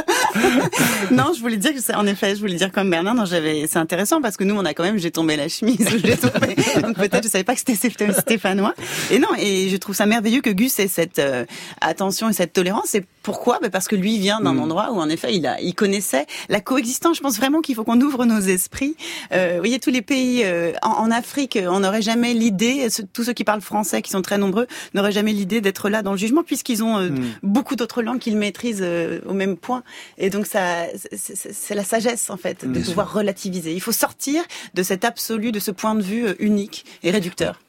non, 1.12 1.32
je 1.36 1.40
voulais 1.42 1.58
dire 1.58 1.74
que 1.74 1.82
c'est 1.82 1.96
en 1.96 2.06
effet, 2.06 2.36
je 2.36 2.42
voulais 2.42 2.56
dire 2.56 2.72
comme 2.72 2.90
Bernard. 2.90 3.16
Non, 3.16 3.26
j'avais, 3.26 3.68
c'est 3.68 3.80
intéressant 3.80 4.22
parce 4.22 4.38
que 4.38 4.44
nous, 4.44 4.56
on 4.56 4.66
a 4.66 4.74
quand 4.74 4.84
même, 4.84 4.98
j'ai 4.98 5.12
tombé 5.12 5.36
la 5.36 5.48
chemise, 5.48 5.88
j'ai 6.04 6.18
tombé. 6.18 6.56
Donc 6.82 6.96
peut-être, 6.96 7.24
je 7.24 7.30
savais 7.30 7.44
pas 7.44 7.56
que 7.56 7.62
c'était 7.62 8.12
stéphanois. 8.14 8.74
Et 9.12 9.20
non, 9.20 9.30
et 9.38 9.70
je 9.70 9.78
trouve 9.78 9.96
ça 9.96 10.06
merveilleux 10.06 10.42
que 10.42 10.50
Gus 10.50 10.80
ait 10.80 10.88
cette 10.88 11.20
euh, 11.20 11.46
attention 11.82 12.30
et 12.30 12.34
cette 12.34 12.54
tolérance. 12.54 12.96
Et 12.96 13.04
pourquoi? 13.22 13.60
Ben 13.62 13.70
Parce 13.70 13.88
que 13.88 13.96
lui 13.96 14.18
vient 14.20 14.42
d'un 14.42 14.54
mm. 14.54 14.60
endroit 14.60 14.92
où 14.92 15.00
en 15.00 15.10
effet, 15.10 15.36
il 15.36 15.46
a, 15.48 15.60
il 15.62 15.76
connaissait 15.76 16.26
la 16.50 16.60
coexistence. 16.60 17.18
Je 17.18 17.22
pense 17.22 17.38
vraiment 17.38 17.62
qu'il 17.62 17.76
faut 17.76 17.84
qu'on 17.84 18.00
ouvre 18.02 18.26
nos 18.26 18.40
esprits. 18.40 18.96
Euh, 19.32 19.54
vous 19.54 19.60
voyez, 19.60 19.80
tous 19.80 19.92
les 19.92 20.02
pays 20.02 20.42
euh, 20.44 20.74
en, 20.82 20.90
en, 20.90 21.12
Afrique, 21.12 21.58
on 21.62 21.84
n'aurait 21.94 22.02
jamais 22.02 22.34
l'idée. 22.34 22.88
Tous 23.14 23.24
ceux 23.24 23.34
qui 23.34 23.44
parlent 23.44 23.62
français, 23.62 24.02
qui 24.02 24.12
sont 24.12 24.22
très 24.22 24.38
nombreux, 24.38 24.68
n'auraient 24.94 25.12
jamais 25.12 25.34
l'idée 25.34 25.62
d'être 25.62 25.90
là 25.90 26.02
dans 26.02 26.12
le 26.12 26.18
jugement 26.18 26.44
puisqu'ils 26.44 26.84
ont 26.84 26.98
euh, 26.98 27.10
mm. 27.10 27.24
beaucoup 27.44 27.76
d'autres 27.76 28.02
langues 28.02 28.20
qu'ils 28.20 28.38
maîtrisent 28.38 28.82
euh, 28.82 29.20
au 29.26 29.34
même 29.34 29.58
point. 29.58 29.84
Et 30.18 30.30
donc 30.30 30.48
ça, 30.48 30.86
c'est 31.16 31.76
la 31.76 31.84
sagesse 31.84 32.30
en 32.30 32.38
fait 32.38 32.66
de 32.66 32.80
pouvoir 32.80 33.14
relativiser. 33.14 33.74
Il 33.74 33.82
faut 33.82 33.92
sortir 33.92 34.44
de 34.74 34.84
cet 34.84 35.06
absolu, 35.06 35.52
de 35.52 35.60
ce 35.60 35.72
point 35.72 35.96
de 35.96 36.02
vue 36.02 36.26
euh, 36.26 36.34
unique 36.40 36.86
et 37.04 37.12
réducteur. 37.12 37.60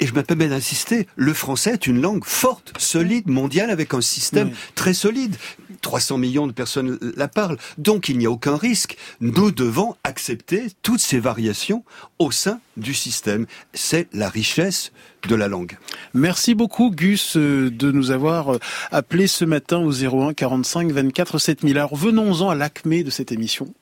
Et 0.00 0.06
je 0.06 0.14
me 0.14 0.22
permets 0.22 0.48
d'insister, 0.48 1.06
le 1.16 1.32
français 1.32 1.72
est 1.74 1.86
une 1.86 2.00
langue 2.00 2.24
forte, 2.24 2.72
solide, 2.78 3.28
mondiale, 3.28 3.70
avec 3.70 3.94
un 3.94 4.00
système 4.00 4.48
oui. 4.48 4.54
très 4.74 4.94
solide. 4.94 5.36
300 5.80 6.18
millions 6.18 6.46
de 6.46 6.52
personnes 6.52 6.98
la 7.16 7.28
parlent. 7.28 7.58
Donc 7.78 8.08
il 8.08 8.18
n'y 8.18 8.26
a 8.26 8.30
aucun 8.30 8.56
risque. 8.56 8.96
Nous 9.20 9.50
devons 9.50 9.96
accepter 10.04 10.68
toutes 10.82 11.00
ces 11.00 11.18
variations 11.18 11.84
au 12.18 12.30
sein 12.30 12.60
du 12.76 12.94
système. 12.94 13.46
C'est 13.74 14.08
la 14.12 14.28
richesse 14.28 14.92
de 15.28 15.34
la 15.34 15.48
langue. 15.48 15.76
Merci 16.14 16.54
beaucoup 16.54 16.90
Gus 16.90 17.36
de 17.36 17.92
nous 17.92 18.10
avoir 18.10 18.58
appelé 18.90 19.26
ce 19.26 19.44
matin 19.44 19.78
au 19.78 19.92
01 19.92 20.34
45 20.34 20.90
24 20.92 21.38
7000. 21.38 21.78
Alors 21.78 21.96
venons-en 21.96 22.50
à 22.50 22.54
l'acmé 22.54 23.04
de 23.04 23.10
cette 23.10 23.32
émission. 23.32 23.72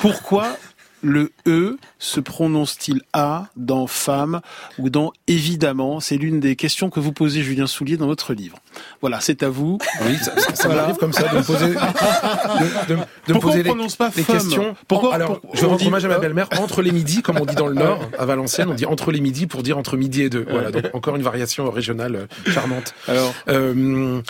Pourquoi 0.00 0.56
le 1.02 1.32
E 1.46 1.76
se 1.98 2.20
prononce-t-il 2.20 3.02
A 3.12 3.46
dans 3.56 3.86
femme 3.86 4.40
ou 4.78 4.90
dans 4.90 5.12
évidemment? 5.26 6.00
C'est 6.00 6.16
l'une 6.16 6.40
des 6.40 6.56
questions 6.56 6.90
que 6.90 7.00
vous 7.00 7.12
posez, 7.12 7.42
Julien 7.42 7.66
Soulier, 7.66 7.96
dans 7.96 8.06
votre 8.06 8.34
livre. 8.34 8.58
Voilà, 9.00 9.20
c'est 9.20 9.42
à 9.42 9.48
vous. 9.48 9.78
Oui, 10.06 10.16
ça, 10.16 10.38
ça, 10.38 10.54
ça 10.54 10.68
voilà. 10.68 10.82
m'arrive 10.82 10.96
comme 10.96 11.12
ça 11.12 11.28
de 11.28 11.36
me 11.36 11.42
poser, 11.42 11.66
de, 11.68 12.94
de, 12.94 13.00
de 13.00 13.32
Pourquoi 13.32 13.50
poser 13.52 13.62
on 13.62 13.74
prononce 13.74 13.96
pas 13.96 14.10
les 14.16 14.24
questions? 14.24 14.76
Pourquoi 14.86 15.14
Alors, 15.14 15.40
pour, 15.40 15.56
je 15.56 15.66
rends 15.66 15.78
hommage 15.84 16.04
à 16.04 16.08
ma 16.08 16.18
belle-mère 16.18 16.48
entre 16.60 16.82
les 16.82 16.92
midis, 16.92 17.22
comme 17.22 17.38
on 17.38 17.46
dit 17.46 17.54
dans 17.54 17.68
le 17.68 17.74
Nord, 17.74 18.00
à 18.18 18.26
Valenciennes, 18.26 18.70
on 18.70 18.74
dit 18.74 18.86
entre 18.86 19.12
les 19.12 19.20
midis 19.20 19.46
pour 19.46 19.62
dire 19.62 19.78
entre 19.78 19.96
midi 19.96 20.22
et 20.22 20.30
deux. 20.30 20.46
Voilà, 20.48 20.70
donc 20.70 20.86
encore 20.94 21.16
une 21.16 21.22
variation 21.22 21.70
régionale 21.70 22.28
charmante. 22.46 22.94
Alors, 23.06 23.34
euh, 23.48 24.20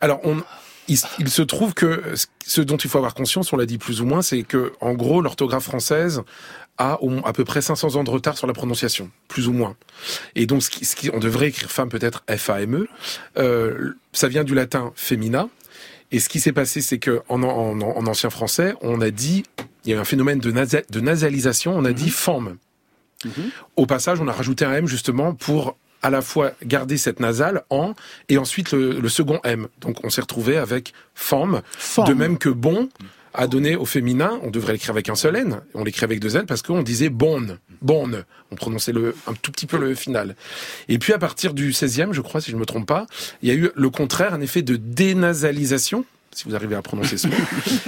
alors 0.00 0.20
on 0.24 0.42
il, 0.88 0.98
il, 1.18 1.28
se 1.28 1.42
trouve 1.42 1.74
que 1.74 2.02
ce 2.46 2.60
dont 2.60 2.76
il 2.76 2.88
faut 2.90 2.98
avoir 2.98 3.14
conscience, 3.14 3.52
on 3.52 3.56
l'a 3.56 3.66
dit 3.66 3.78
plus 3.78 4.00
ou 4.00 4.06
moins, 4.06 4.22
c'est 4.22 4.42
que 4.42 4.72
en 4.80 4.94
gros 4.94 5.20
l'orthographe 5.20 5.64
française 5.64 6.22
a 6.78 6.98
à 7.24 7.32
peu 7.32 7.44
près 7.44 7.60
500 7.60 7.96
ans 7.96 8.04
de 8.04 8.10
retard 8.10 8.38
sur 8.38 8.46
la 8.46 8.52
prononciation, 8.52 9.10
plus 9.26 9.48
ou 9.48 9.52
moins. 9.52 9.76
Et 10.36 10.46
donc 10.46 10.62
ce 10.62 10.70
qui, 10.70 10.84
ce 10.84 10.94
qui 10.96 11.10
on 11.12 11.18
devrait 11.18 11.48
écrire 11.48 11.70
femme 11.70 11.88
peut-être 11.88 12.24
F-A-M-E. 12.30 12.88
Euh, 13.36 13.94
ça 14.12 14.28
vient 14.28 14.44
du 14.44 14.54
latin 14.54 14.92
femina. 14.94 15.48
Et 16.10 16.20
ce 16.20 16.28
qui 16.28 16.40
s'est 16.40 16.52
passé, 16.52 16.80
c'est 16.80 16.98
que 16.98 17.20
en, 17.28 17.42
en, 17.42 17.80
en, 17.80 18.06
ancien 18.06 18.30
français, 18.30 18.74
on 18.80 19.00
a 19.02 19.10
dit, 19.10 19.44
il 19.84 19.90
y 19.90 19.92
a 19.92 19.96
eu 19.96 20.00
un 20.00 20.04
phénomène 20.04 20.38
de, 20.38 20.50
nasa, 20.50 20.80
de 20.88 21.00
nasalisation, 21.00 21.76
on 21.76 21.84
a 21.84 21.90
mm 21.90 21.92
-hmm. 21.92 21.94
dit 21.94 22.10
femme. 22.10 22.56
Mm 23.24 23.30
-hmm. 23.30 23.50
Au 23.76 23.86
passage, 23.86 24.20
on 24.20 24.28
a 24.28 24.32
rajouté 24.32 24.64
un 24.64 24.72
M 24.72 24.86
justement 24.86 25.34
pour 25.34 25.76
à 26.02 26.10
la 26.10 26.22
fois 26.22 26.52
garder 26.64 26.96
cette 26.96 27.20
nasale 27.20 27.62
en 27.70 27.94
et 28.28 28.38
ensuite 28.38 28.72
le, 28.72 29.00
le 29.00 29.08
second 29.08 29.40
M. 29.44 29.68
Donc 29.80 30.04
on 30.04 30.10
s'est 30.10 30.20
retrouvé 30.20 30.56
avec 30.56 30.92
femme, 31.14 31.62
de 32.06 32.14
même 32.14 32.38
que 32.38 32.48
bon 32.48 32.88
a 33.34 33.46
donné 33.46 33.76
au 33.76 33.84
féminin, 33.84 34.40
on 34.42 34.50
devrait 34.50 34.72
l'écrire 34.72 34.90
avec 34.90 35.08
un 35.08 35.14
seul 35.14 35.36
N, 35.36 35.60
on 35.74 35.84
l'écrit 35.84 36.04
avec 36.04 36.18
deux 36.18 36.36
N 36.36 36.46
parce 36.46 36.62
qu'on 36.62 36.82
disait 36.82 37.08
bonne, 37.08 37.58
bonne, 37.82 38.24
on 38.50 38.56
prononçait 38.56 38.92
le, 38.92 39.14
un 39.26 39.34
tout 39.34 39.52
petit 39.52 39.66
peu 39.66 39.78
le 39.78 39.94
final. 39.94 40.34
Et 40.88 40.98
puis 40.98 41.12
à 41.12 41.18
partir 41.18 41.54
du 41.54 41.70
16e, 41.70 42.12
je 42.12 42.20
crois, 42.20 42.40
si 42.40 42.50
je 42.50 42.56
ne 42.56 42.60
me 42.60 42.66
trompe 42.66 42.86
pas, 42.86 43.06
il 43.42 43.48
y 43.48 43.52
a 43.52 43.54
eu 43.54 43.70
le 43.74 43.90
contraire, 43.90 44.34
un 44.34 44.40
effet 44.40 44.62
de 44.62 44.76
dénasalisation, 44.76 46.04
si 46.32 46.44
vous 46.44 46.54
arrivez 46.56 46.74
à 46.74 46.82
prononcer 46.82 47.18
ce 47.18 47.28
mot. 47.28 47.34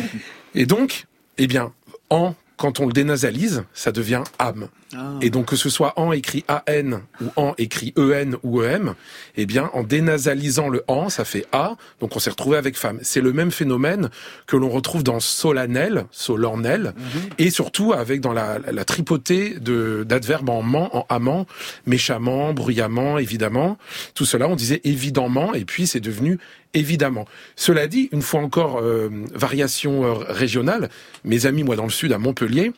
Et 0.54 0.66
donc, 0.66 1.06
eh 1.38 1.46
bien, 1.46 1.72
en 2.10 2.34
quand 2.56 2.78
on 2.78 2.86
le 2.86 2.92
dénasalise, 2.92 3.64
ça 3.72 3.90
devient 3.90 4.22
âme. 4.38 4.68
Ah. 4.96 5.18
Et 5.20 5.30
donc 5.30 5.46
que 5.46 5.56
ce 5.56 5.70
soit 5.70 5.92
en 5.98 6.12
écrit 6.12 6.44
AN 6.48 7.00
ou 7.20 7.26
en 7.36 7.54
écrit 7.58 7.92
EN 7.96 8.36
ou 8.42 8.62
EM, 8.62 8.94
eh 9.36 9.46
bien 9.46 9.70
en 9.72 9.82
dénasalisant 9.82 10.68
le 10.68 10.82
en, 10.88 11.08
ça 11.08 11.24
fait 11.24 11.46
A, 11.52 11.76
donc 12.00 12.16
on 12.16 12.18
s'est 12.18 12.30
retrouvé 12.30 12.56
avec 12.56 12.76
femme. 12.76 12.98
C'est 13.02 13.20
le 13.20 13.32
même 13.32 13.50
phénomène 13.50 14.10
que 14.46 14.56
l'on 14.56 14.68
retrouve 14.68 15.02
dans 15.04 15.20
solennel, 15.20 16.06
solornel, 16.10 16.82
mm 16.96 17.02
-hmm. 17.02 17.44
et 17.44 17.50
surtout 17.50 17.92
avec 17.92 18.20
dans 18.20 18.32
la, 18.32 18.58
la 18.70 18.84
tripotée 18.84 19.56
d'adverbes 20.04 20.50
en 20.50 20.62
ment, 20.62 20.88
en 20.96 21.06
amant, 21.08 21.46
méchamment, 21.86 22.52
bruyamment, 22.52 23.18
évidemment. 23.18 23.78
Tout 24.14 24.24
cela, 24.24 24.48
on 24.48 24.56
disait 24.56 24.80
évidemment, 24.84 25.54
et 25.54 25.64
puis 25.64 25.86
c'est 25.86 26.00
devenu 26.00 26.38
évidemment. 26.74 27.26
Cela 27.56 27.86
dit, 27.86 28.08
une 28.12 28.22
fois 28.22 28.40
encore, 28.40 28.78
euh, 28.80 29.08
variation 29.34 30.04
euh, 30.04 30.12
régionale, 30.28 30.88
mes 31.24 31.46
amis, 31.46 31.64
moi, 31.64 31.76
dans 31.76 31.84
le 31.84 31.90
sud, 31.90 32.12
à 32.12 32.18
Montpellier, 32.18 32.72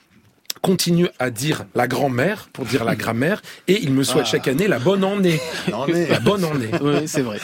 continue 0.63 1.09
à 1.19 1.31
dire 1.31 1.65
la 1.75 1.87
grand-mère 1.89 2.49
pour 2.53 2.65
dire 2.65 2.85
la 2.85 2.95
grammaire 3.03 3.43
et 3.69 3.81
il 3.83 3.93
me 3.93 4.03
souhaite 4.05 4.25
Ah. 4.27 4.31
chaque 4.31 4.49
année 4.49 4.69
la 4.69 4.79
bonne 4.79 5.05
année. 5.05 5.41
Année. 5.73 6.07
La 6.09 6.21
bonne 6.21 6.45
année. 6.45 6.71
Oui, 6.81 6.95
c'est 7.07 7.21
vrai. 7.23 7.39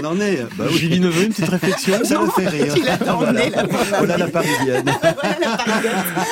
On 0.00 0.04
en 0.04 0.20
est. 0.20 0.44
Bah 0.56 0.64
oui. 0.70 0.78
Julie 0.78 1.00
Neveu, 1.00 1.24
une 1.24 1.28
petite 1.30 1.48
réflexion 1.48 2.04
Ça 2.04 2.20
me 2.20 2.30
fait 2.30 2.48
rire. 2.48 2.74
Il 2.76 2.88
a 2.88 3.16
emmené 3.16 3.50
la 3.50 3.64
Voilà 3.98 4.16
la 4.16 4.28
parisienne. 4.28 4.84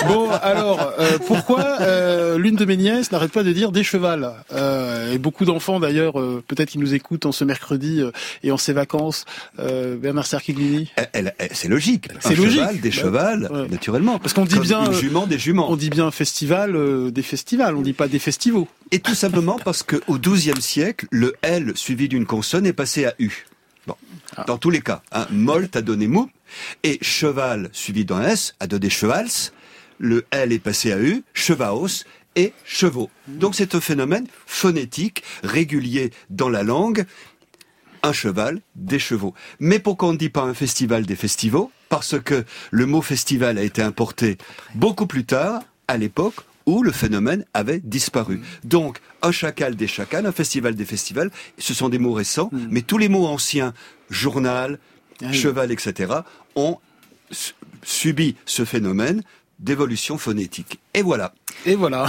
Bon, 0.09 0.31
alors, 0.43 0.93
euh, 0.99 1.19
pourquoi 1.27 1.79
euh, 1.81 2.39
l'une 2.39 2.57
de 2.57 2.65
mes 2.65 2.77
nièces 2.77 3.11
n'arrête 3.13 3.33
pas 3.33 3.43
de 3.43 3.53
dire 3.53 3.73
des 3.73 3.83
chevals? 3.85 4.31
Euh, 4.53 5.13
Et 5.13 5.19
beaucoup 5.19 5.45
d'enfants, 5.45 5.81
d'ailleurs, 5.81 6.19
euh, 6.21 6.43
peut-être 6.47 6.71
qui 6.71 6.79
nous 6.79 6.95
écoutent 6.95 7.27
en 7.27 7.33
ce 7.33 7.45
mercredi 7.45 8.01
euh, 8.01 8.11
et 8.43 8.51
en 8.53 8.57
ces 8.57 8.73
vacances. 8.73 9.25
Euh, 9.59 9.97
Bernard 9.97 10.27
elle- 11.13 11.35
C'est 11.53 11.69
logique. 11.69 12.09
C'est 12.21 12.35
logique. 12.35 12.61
cheval, 12.61 12.81
des 12.81 12.91
Bah, 12.91 12.95
chevals, 12.97 13.49
ouais. 13.53 13.69
naturellement. 13.69 14.19
Parce 14.19 14.33
qu'on 14.33 14.45
dit 14.45 14.55
Comme 14.57 14.65
bien, 14.65 14.85
Une 14.85 14.91
euh, 14.93 14.99
jument, 14.99 15.27
des 15.27 15.39
juments. 15.39 15.56
On 15.65 15.77
dit 15.77 15.91
bien 15.91 16.11
festival, 16.11 16.77
euh, 16.77 17.11
des 17.11 17.23
festivals, 17.23 17.75
on 17.77 17.83
dit 17.83 17.93
pas 17.93 18.09
des 18.09 18.19
festivals. 18.19 18.67
Et 18.91 18.99
tout 19.01 19.15
simplement 19.15 19.59
parce 19.65 19.83
que 19.83 19.97
au 20.07 20.19
XIIe 20.19 20.61
siècle, 20.61 21.07
le 21.11 21.35
L 21.43 21.73
suivi 21.77 22.09
d'une 22.09 22.27
consonne 22.27 22.67
est 22.67 22.73
passé 22.73 23.05
à 23.07 23.15
U. 23.19 23.47
Bon, 23.87 23.97
Ah. 24.37 24.45
dans 24.47 24.59
tous 24.59 24.71
les 24.71 24.81
cas, 24.81 25.03
hein, 25.13 25.27
molt 25.31 25.77
a 25.77 25.83
donné 25.83 26.09
mou, 26.09 26.29
et 26.83 26.99
cheval 27.03 27.71
suivi 27.73 28.05
d'un 28.05 28.23
S 28.23 28.55
a 28.61 28.67
donné 28.67 28.91
chevals. 28.91 29.53
Le 29.99 30.27
L 30.31 30.53
est 30.53 30.59
passé 30.59 30.93
à 30.93 30.99
U, 30.99 31.23
chevaos 31.33 32.05
et 32.35 32.53
chevaux. 32.65 33.09
Donc 33.29 33.55
c'est 33.55 33.75
un 33.75 33.81
phénomène 33.81 34.27
phonétique 34.47 35.23
régulier 35.43 36.11
dans 36.31 36.49
la 36.51 36.63
langue. 36.63 37.07
Un 38.03 38.13
cheval, 38.13 38.61
des 38.75 38.99
chevaux. 38.99 39.35
Mais 39.59 39.79
pourquoi 39.79 40.11
on 40.11 40.13
ne 40.13 40.19
dit 40.19 40.29
pas 40.29 40.43
un 40.43 40.55
festival 40.55 41.07
des 41.07 41.17
festivals 41.17 41.69
Parce 41.89 42.21
que 42.21 42.45
le 42.71 42.87
mot 42.87 43.03
festival 43.03 43.59
a 43.59 43.63
été 43.63 43.83
importé 43.83 44.39
beaucoup 44.75 45.07
plus 45.07 45.25
tard, 45.25 45.63
à 45.89 45.97
l'époque 45.97 46.35
où 46.67 46.83
le 46.83 46.91
phénomène 46.91 47.45
avait 47.55 47.79
disparu. 47.79 48.41
Donc, 48.65 48.99
un 49.23 49.31
chacal 49.31 49.77
des 49.77 49.87
chacals, 49.87 50.27
un 50.27 50.33
festival 50.33 50.75
des 50.75 50.85
festivals, 50.85 51.31
ce 51.59 51.75
sont 51.75 51.89
des 51.89 51.99
mots 52.01 52.13
récents, 52.13 52.51
mais 52.53 52.83
tous 52.83 52.99
les 52.99 53.09
mots 53.09 53.27
anciens, 53.27 53.73
journal, 54.11 54.79
Ah 55.23 55.27
oui. 55.31 55.35
cheval, 55.35 55.71
etc., 55.71 56.13
ont 56.57 56.79
su- 57.31 57.53
subi 57.85 58.35
ce 58.47 58.65
phénomène 58.65 59.23
d'évolution 59.61 60.19
phonétique. 60.19 60.81
Et 60.93 61.03
voilà. 61.03 61.33
Et 61.65 61.75
voilà. 61.75 62.07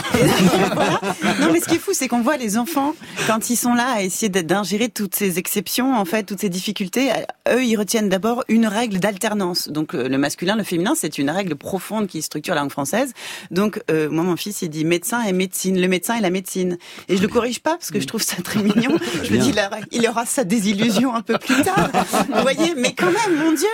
Non, 1.39 1.49
mais 1.51 1.59
ce 1.59 1.65
qui 1.65 1.75
est 1.75 1.79
fou, 1.79 1.91
c'est 1.93 2.07
qu'on 2.07 2.21
voit 2.21 2.37
les 2.37 2.57
enfants, 2.57 2.93
quand 3.27 3.49
ils 3.49 3.55
sont 3.55 3.73
là 3.73 3.87
à 3.95 4.01
essayer 4.01 4.29
d'ingérer 4.29 4.89
toutes 4.89 5.15
ces 5.15 5.39
exceptions, 5.39 5.95
en 5.95 6.05
fait, 6.05 6.23
toutes 6.23 6.41
ces 6.41 6.49
difficultés, 6.49 7.09
eux, 7.49 7.63
ils 7.63 7.75
retiennent 7.75 8.09
d'abord 8.09 8.43
une 8.49 8.67
règle 8.67 8.99
d'alternance. 8.99 9.69
Donc, 9.69 9.95
euh, 9.95 10.07
le 10.09 10.17
masculin, 10.17 10.55
le 10.55 10.63
féminin, 10.63 10.93
c'est 10.95 11.17
une 11.17 11.29
règle 11.29 11.55
profonde 11.55 12.07
qui 12.07 12.21
structure 12.21 12.53
la 12.55 12.61
langue 12.61 12.71
française. 12.71 13.13
Donc, 13.51 13.81
euh, 13.89 14.09
moi, 14.09 14.23
mon 14.23 14.35
fils, 14.35 14.61
il 14.61 14.69
dit 14.69 14.85
médecin 14.85 15.21
et 15.23 15.33
médecine, 15.33 15.79
le 15.79 15.87
médecin 15.87 16.15
et 16.17 16.21
la 16.21 16.29
médecine. 16.29 16.77
Et 17.09 17.17
je 17.17 17.21
le 17.21 17.27
corrige 17.27 17.59
pas 17.59 17.71
parce 17.77 17.91
que 17.91 17.99
je 17.99 18.07
trouve 18.07 18.21
ça 18.21 18.35
très 18.43 18.61
mignon. 18.61 18.97
Je 19.23 19.33
me 19.33 19.37
dis, 19.39 19.49
il 19.49 19.59
aura, 19.59 19.77
il 19.91 20.07
aura 20.07 20.25
sa 20.25 20.43
désillusion 20.43 21.13
un 21.15 21.21
peu 21.21 21.37
plus 21.37 21.61
tard. 21.63 21.89
Vous 22.33 22.41
voyez, 22.41 22.73
mais 22.75 22.93
quand 22.93 23.07
même, 23.11 23.37
mon 23.43 23.51
Dieu, 23.53 23.67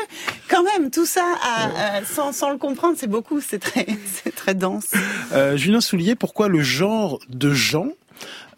quand 0.50 0.64
même, 0.64 0.90
tout 0.92 1.06
ça, 1.06 1.24
à- 1.44 1.98
à- 1.98 2.06
sans, 2.06 2.32
sans 2.32 2.50
le 2.52 2.58
comprendre, 2.58 2.96
c'est 2.98 3.08
beaucoup, 3.10 3.40
c'est 3.42 3.60
très, 3.60 3.86
c'est 4.24 4.34
très 4.36 4.56
dense. 4.56 4.86
Euh, 5.34 5.58
Julien 5.64 5.80
Soulier, 5.80 6.16
pourquoi 6.16 6.50
le 6.50 6.62
genre 6.62 7.20
de 7.30 7.54
Jean, 7.54 7.88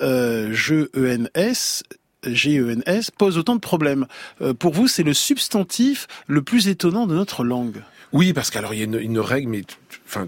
euh, 0.01 0.51
G-E-N-S, 0.51 1.83
G-E-N-S, 2.25 3.11
pose 3.11 3.37
autant 3.37 3.53
de 3.53 3.59
problèmes? 3.59 4.07
Euh, 4.41 4.55
Pour 4.55 4.73
vous, 4.73 4.87
c'est 4.87 5.03
le 5.03 5.13
substantif 5.13 6.07
le 6.25 6.41
plus 6.41 6.67
étonnant 6.67 7.05
de 7.05 7.13
notre 7.13 7.43
langue. 7.43 7.83
Oui, 8.11 8.33
parce 8.33 8.49
qu'alors 8.49 8.73
il 8.73 8.79
y 8.79 8.81
a 8.81 8.85
une, 8.85 8.99
une 8.99 9.19
règle, 9.19 9.49
mais 9.49 9.61
enfin, 10.07 10.25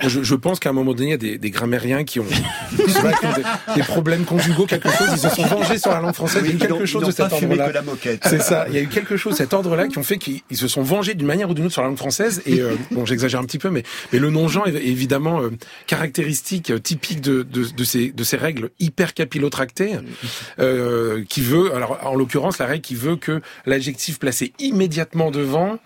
je, 0.00 0.22
je, 0.22 0.34
pense 0.34 0.60
qu'à 0.60 0.70
un 0.70 0.72
moment 0.72 0.92
donné, 0.92 1.08
il 1.08 1.12
y 1.12 1.14
a 1.14 1.18
des, 1.18 1.38
des 1.38 1.50
grammairiens 1.50 2.04
qui 2.04 2.20
ont, 2.20 2.24
qui 2.24 2.82
ont 2.82 3.32
des, 3.32 3.74
des 3.76 3.82
problèmes 3.82 4.24
conjugaux, 4.24 4.66
quelque 4.66 4.90
chose. 4.90 5.08
Ils 5.12 5.18
se 5.18 5.28
sont 5.28 5.46
vengés 5.46 5.78
sur 5.78 5.90
la 5.90 6.00
langue 6.00 6.14
française. 6.14 6.42
il 6.44 6.50
y 6.50 6.52
a 6.52 6.56
eu 6.56 6.58
quelque 6.58 6.86
chose 6.86 7.04
de 7.04 7.10
cet 7.10 7.32
ordre-là. 7.32 7.72
C'est 8.22 8.42
ça. 8.42 8.66
Il 8.68 8.74
y 8.74 8.78
a 8.78 8.82
eu 8.82 8.88
quelque 8.88 9.16
chose, 9.16 9.34
cet 9.36 9.54
ordre-là, 9.54 9.88
qui 9.88 9.98
ont 9.98 10.02
fait 10.02 10.18
qu'ils 10.18 10.40
ils 10.50 10.56
se 10.56 10.68
sont 10.68 10.82
vengés 10.82 11.14
d'une 11.14 11.26
manière 11.26 11.48
ou 11.50 11.54
d'une 11.54 11.66
autre 11.66 11.74
sur 11.74 11.82
la 11.82 11.88
langue 11.88 11.98
française. 11.98 12.42
Et 12.46 12.60
euh, 12.60 12.74
bon, 12.90 13.06
j'exagère 13.06 13.40
un 13.40 13.44
petit 13.44 13.58
peu, 13.58 13.70
mais 13.70 13.82
mais 14.12 14.18
le 14.18 14.30
non-genre 14.30 14.66
est 14.66 14.74
évidemment 14.74 15.40
euh, 15.40 15.50
caractéristique, 15.86 16.70
euh, 16.70 16.78
typique 16.78 17.20
de, 17.20 17.42
de 17.42 17.64
de 17.64 17.84
ces 17.84 18.10
de 18.10 18.24
ces 18.24 18.36
règles 18.36 18.70
hyper 18.80 19.14
capillotractées, 19.14 19.92
euh, 20.58 21.24
qui 21.28 21.40
veut, 21.40 21.74
alors 21.74 21.98
en 22.04 22.14
l'occurrence, 22.14 22.58
la 22.58 22.66
règle 22.66 22.82
qui 22.82 22.94
veut 22.94 23.16
que 23.16 23.40
l'adjectif 23.66 24.18
placé 24.18 24.52
immédiatement 24.58 25.30
devant 25.30 25.78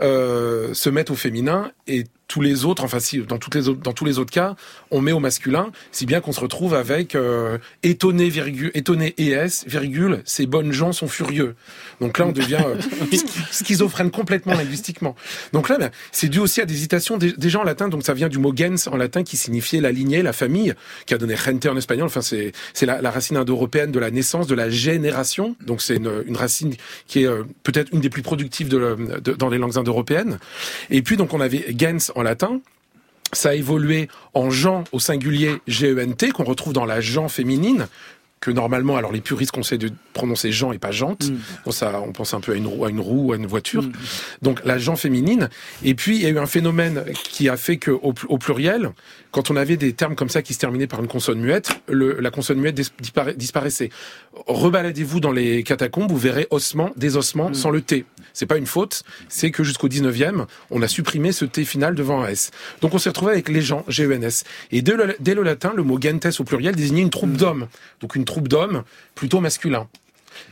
euh, 0.00 0.74
se 0.74 0.90
mette 0.90 1.10
au 1.10 1.14
féminin 1.14 1.70
et 1.86 2.04
tous 2.28 2.40
les 2.40 2.64
autres, 2.64 2.82
enfin 2.84 2.98
si 3.00 3.18
dans 3.20 3.38
toutes 3.38 3.54
les 3.54 3.68
autres, 3.68 3.80
dans 3.80 3.92
tous 3.92 4.04
les 4.04 4.18
autres 4.18 4.32
cas, 4.32 4.56
on 4.90 5.00
met 5.00 5.12
au 5.12 5.20
masculin, 5.20 5.70
si 5.92 6.06
bien 6.06 6.20
qu'on 6.20 6.32
se 6.32 6.40
retrouve 6.40 6.74
avec 6.74 7.14
euh, 7.14 7.58
étonné 7.82 8.28
virgule 8.28 8.70
étonné 8.74 9.14
es 9.18 9.46
virgule 9.66 10.22
ces 10.24 10.46
bonnes 10.46 10.72
gens 10.72 10.92
sont 10.92 11.06
furieux. 11.08 11.54
Donc 12.00 12.18
là 12.18 12.26
on 12.26 12.32
devient 12.32 12.58
euh, 12.66 12.76
schizophrène 13.52 14.10
complètement 14.10 14.54
linguistiquement. 14.54 15.14
Donc 15.52 15.68
là 15.68 15.78
ben, 15.78 15.90
c'est 16.12 16.28
dû 16.28 16.38
aussi 16.38 16.60
à 16.60 16.66
des 16.66 16.74
hésitations 16.74 17.16
des, 17.16 17.32
des 17.32 17.50
gens 17.50 17.60
en 17.60 17.64
latin. 17.64 17.88
Donc 17.88 18.02
ça 18.04 18.14
vient 18.14 18.28
du 18.28 18.38
mot 18.38 18.52
gens 18.52 18.88
en 18.88 18.96
latin 18.96 19.22
qui 19.22 19.36
signifiait 19.36 19.80
la 19.80 19.92
lignée, 19.92 20.22
la 20.22 20.32
famille, 20.32 20.74
qui 21.06 21.14
a 21.14 21.18
donné 21.18 21.36
gente 21.36 21.66
en 21.66 21.76
espagnol. 21.76 22.06
Enfin 22.06 22.22
c'est 22.22 22.52
c'est 22.74 22.86
la, 22.86 23.00
la 23.00 23.10
racine 23.10 23.36
indo-européenne 23.36 23.92
de 23.92 23.98
la 23.98 24.10
naissance, 24.10 24.46
de 24.46 24.54
la 24.54 24.68
génération. 24.68 25.56
Donc 25.64 25.80
c'est 25.82 25.96
une, 25.96 26.24
une 26.26 26.36
racine 26.36 26.74
qui 27.06 27.22
est 27.22 27.26
euh, 27.26 27.44
peut-être 27.62 27.92
une 27.92 28.00
des 28.00 28.10
plus 28.10 28.22
productives 28.22 28.68
de, 28.68 28.96
de- 29.22 29.32
dans 29.32 29.48
les 29.48 29.58
langues 29.58 29.78
indo-européennes. 29.78 30.38
Et 30.90 31.02
puis 31.02 31.16
donc 31.16 31.32
on 31.34 31.40
avait 31.40 31.66
gens 31.74 32.10
en 32.16 32.22
latin. 32.22 32.60
Ça 33.32 33.50
a 33.50 33.54
évolué 33.54 34.08
en 34.34 34.50
Jean 34.50 34.84
au 34.92 35.00
singulier 35.00 35.60
G-E-N-T 35.66 36.30
qu'on 36.30 36.44
retrouve 36.44 36.72
dans 36.72 36.84
la 36.84 37.00
Jean 37.00 37.28
féminine 37.28 37.88
que 38.40 38.50
normalement, 38.50 38.96
alors 38.96 39.12
les 39.12 39.20
puristes 39.20 39.50
conseillent 39.50 39.78
de 39.78 39.90
prononcer 40.12 40.52
Jean 40.52 40.70
et 40.70 40.78
pas 40.78 40.92
Jante. 40.92 41.30
Bon, 41.64 41.72
ça, 41.72 42.00
on 42.06 42.12
pense 42.12 42.34
un 42.34 42.40
peu 42.40 42.52
à 42.52 42.54
une 42.54 42.66
roue, 42.66 42.84
à 42.84 42.90
une 42.90 43.00
roue, 43.00 43.32
à 43.32 43.36
une 43.36 43.46
voiture. 43.46 43.84
Donc 44.42 44.64
la 44.64 44.78
Jean 44.78 44.94
féminine. 44.94 45.48
Et 45.82 45.94
puis 45.94 46.16
il 46.16 46.22
y 46.22 46.26
a 46.26 46.28
eu 46.28 46.38
un 46.38 46.46
phénomène 46.46 47.04
qui 47.14 47.48
a 47.48 47.56
fait 47.56 47.78
que 47.78 47.90
au, 47.90 48.14
au 48.28 48.38
pluriel, 48.38 48.90
quand 49.36 49.50
on 49.50 49.56
avait 49.56 49.76
des 49.76 49.92
termes 49.92 50.14
comme 50.14 50.30
ça 50.30 50.40
qui 50.40 50.54
se 50.54 50.58
terminaient 50.58 50.86
par 50.86 50.98
une 50.98 51.08
consonne 51.08 51.38
muette, 51.38 51.68
le, 51.88 52.18
la 52.20 52.30
consonne 52.30 52.58
muette 52.58 52.74
dis- 52.74 52.90
dispara- 53.02 53.34
disparaissait. 53.34 53.90
Rebaladez-vous 54.46 55.20
dans 55.20 55.30
les 55.30 55.62
catacombes, 55.62 56.10
vous 56.10 56.16
verrez 56.16 56.46
ossement, 56.50 56.90
des 56.96 57.18
ossements 57.18 57.52
sans 57.52 57.68
le 57.70 57.82
T. 57.82 58.06
C'est 58.32 58.46
pas 58.46 58.56
une 58.56 58.64
faute, 58.66 59.02
c'est 59.28 59.50
que 59.50 59.62
jusqu'au 59.62 59.88
19e, 59.88 60.46
on 60.70 60.80
a 60.80 60.88
supprimé 60.88 61.32
ce 61.32 61.44
T 61.44 61.66
final 61.66 61.94
devant 61.94 62.22
un 62.22 62.28
S. 62.28 62.50
Donc 62.80 62.94
on 62.94 62.98
s'est 62.98 63.10
retrouvé 63.10 63.32
avec 63.32 63.50
les 63.50 63.60
gens, 63.60 63.84
G-E-N-S. 63.88 64.44
Et 64.72 64.80
dès 64.80 64.94
le, 64.96 65.14
dès 65.20 65.34
le 65.34 65.42
latin, 65.42 65.74
le 65.76 65.82
mot 65.82 66.00
gentes 66.00 66.26
au 66.40 66.44
pluriel 66.44 66.74
désignait 66.74 67.02
une 67.02 67.10
troupe 67.10 67.32
d'hommes. 67.36 67.68
Donc 68.00 68.16
une 68.16 68.24
troupe 68.24 68.48
d'hommes 68.48 68.84
plutôt 69.14 69.40
masculin. 69.40 69.86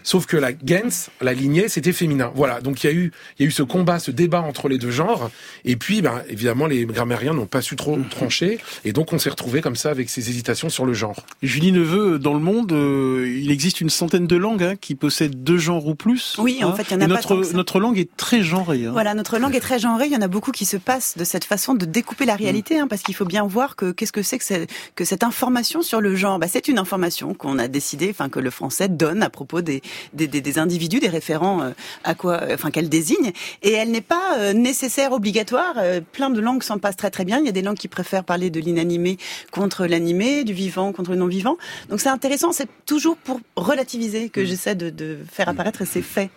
Sauf 0.03 0.27
que 0.27 0.37
la 0.37 0.51
gens, 0.53 1.11
la 1.20 1.33
lignée, 1.33 1.68
c'était 1.68 1.92
féminin. 1.92 2.33
Voilà. 2.35 2.61
Donc 2.61 2.85
il 2.85 2.87
y 2.87 2.90
a 2.90 2.92
eu, 2.92 3.12
il 3.38 3.42
y 3.42 3.44
a 3.47 3.49
eu 3.49 3.53
ce 3.53 3.62
combat, 3.62 3.99
ce 3.99 4.11
débat 4.11 4.40
entre 4.42 4.68
les 4.68 4.79
deux 4.79 4.90
genres. 4.90 5.31
Et 5.64 5.77
puis, 5.77 6.03
ben, 6.03 6.23
évidemment, 6.29 6.66
les 6.66 6.85
grammairiens 6.87 7.35
n'ont 7.35 7.47
pas 7.47 7.62
su 7.62 7.77
trop 7.77 7.99
trancher. 8.11 8.59
Et 8.85 8.92
donc 8.92 9.12
on 9.12 9.18
s'est 9.18 9.31
retrouvé 9.31 9.61
comme 9.61 9.77
ça 9.77 9.90
avec 9.90 10.11
ces 10.11 10.29
hésitations 10.31 10.68
sur 10.68 10.87
le 10.87 10.92
genre. 10.94 11.25
Julie 11.42 11.73
Neveu, 11.73 12.18
dans 12.18 12.35
le 12.35 12.40
monde, 12.40 12.73
euh, 12.73 13.27
il 13.42 13.51
existe 13.51 13.81
une 13.81 13.90
centaine 13.90 14.27
de 14.27 14.37
langues 14.37 14.62
hein, 14.62 14.75
qui 14.81 14.94
possèdent 14.94 15.42
deux 15.42 15.59
genres 15.59 15.87
ou 15.87 15.94
plus. 15.94 16.37
Oui, 16.38 16.61
en 16.62 16.70
hein. 16.70 16.75
fait, 16.75 16.85
il 16.90 16.92
y 16.92 16.97
en 16.97 17.01
a 17.01 17.05
Et 17.05 17.09
pas 17.09 17.14
notre, 17.14 17.29
tant 17.29 17.40
que 17.40 17.47
ça. 17.47 17.57
notre 17.57 17.81
langue 17.81 17.99
est 17.99 18.16
très 18.16 18.42
genrée. 18.42 18.87
hein. 18.87 18.90
Voilà, 18.92 19.14
notre 19.14 19.38
langue 19.38 19.55
est 19.55 19.61
très 19.61 19.79
genrée. 19.79 20.07
Il 20.07 20.12
y 20.12 20.16
en 20.16 20.23
a 20.23 20.29
beaucoup 20.29 20.53
qui 20.53 20.64
se 20.64 20.77
passent 20.77 21.16
de 21.16 21.25
cette 21.25 21.44
façon 21.44 21.75
de 21.75 21.85
découper 21.85 22.25
la 22.27 22.37
réalité, 22.37 22.79
hein, 22.79 22.87
parce 22.88 23.03
qu'il 23.03 23.14
faut 23.14 23.25
bien 23.25 23.44
voir 23.47 23.77
que 23.77 23.92
qu'est-ce 23.92 24.12
que 24.12 24.23
c'est 24.23 24.38
que, 24.38 24.66
que 24.94 25.05
cette 25.05 25.23
information 25.25 25.83
sur 25.83 26.01
le 26.01 26.14
genre? 26.14 26.38
Bah, 26.38 26.47
c'est 26.49 26.68
une 26.68 26.79
information 26.79 27.35
qu'on 27.35 27.59
a 27.59 27.68
décidé, 27.68 28.09
enfin 28.11 28.29
que 28.29 28.40
le 28.40 28.51
français 28.51 28.88
donne 28.88 29.23
à 29.23 29.31
propos 29.31 29.61
des 29.61 29.73
des, 30.12 30.26
des, 30.26 30.40
des 30.40 30.58
individus, 30.58 31.00
des 31.00 31.08
référents 31.08 31.62
euh, 31.62 31.70
à 32.04 32.14
quoi, 32.14 32.40
enfin 32.52 32.70
qu'elle 32.70 32.88
désigne, 32.88 33.32
et 33.62 33.72
elle 33.72 33.90
n'est 33.90 34.00
pas 34.00 34.38
euh, 34.38 34.52
nécessaire, 34.52 35.12
obligatoire. 35.12 35.74
Euh, 35.78 36.00
plein 36.00 36.30
de 36.30 36.40
langues 36.40 36.62
s'en 36.62 36.78
passent 36.78 36.96
très 36.96 37.10
très 37.10 37.24
bien. 37.24 37.38
Il 37.38 37.46
y 37.46 37.48
a 37.48 37.52
des 37.52 37.62
langues 37.62 37.76
qui 37.76 37.88
préfèrent 37.88 38.24
parler 38.24 38.50
de 38.50 38.60
l'inanimé 38.60 39.18
contre 39.50 39.87
l'animé, 39.87 40.44
du 40.44 40.52
vivant 40.52 40.92
contre 40.92 41.10
le 41.10 41.16
non 41.16 41.26
vivant. 41.26 41.56
Donc 41.88 42.00
c'est 42.00 42.08
intéressant. 42.08 42.52
C'est 42.52 42.68
toujours 42.87 43.16
pour 43.16 43.40
relativiser 43.56 44.28
que 44.28 44.44
j'essaie 44.44 44.74
de, 44.74 44.90
de 44.90 45.18
faire 45.30 45.48
apparaître 45.48 45.84
ces 45.87 46.02
faits. 46.02 46.30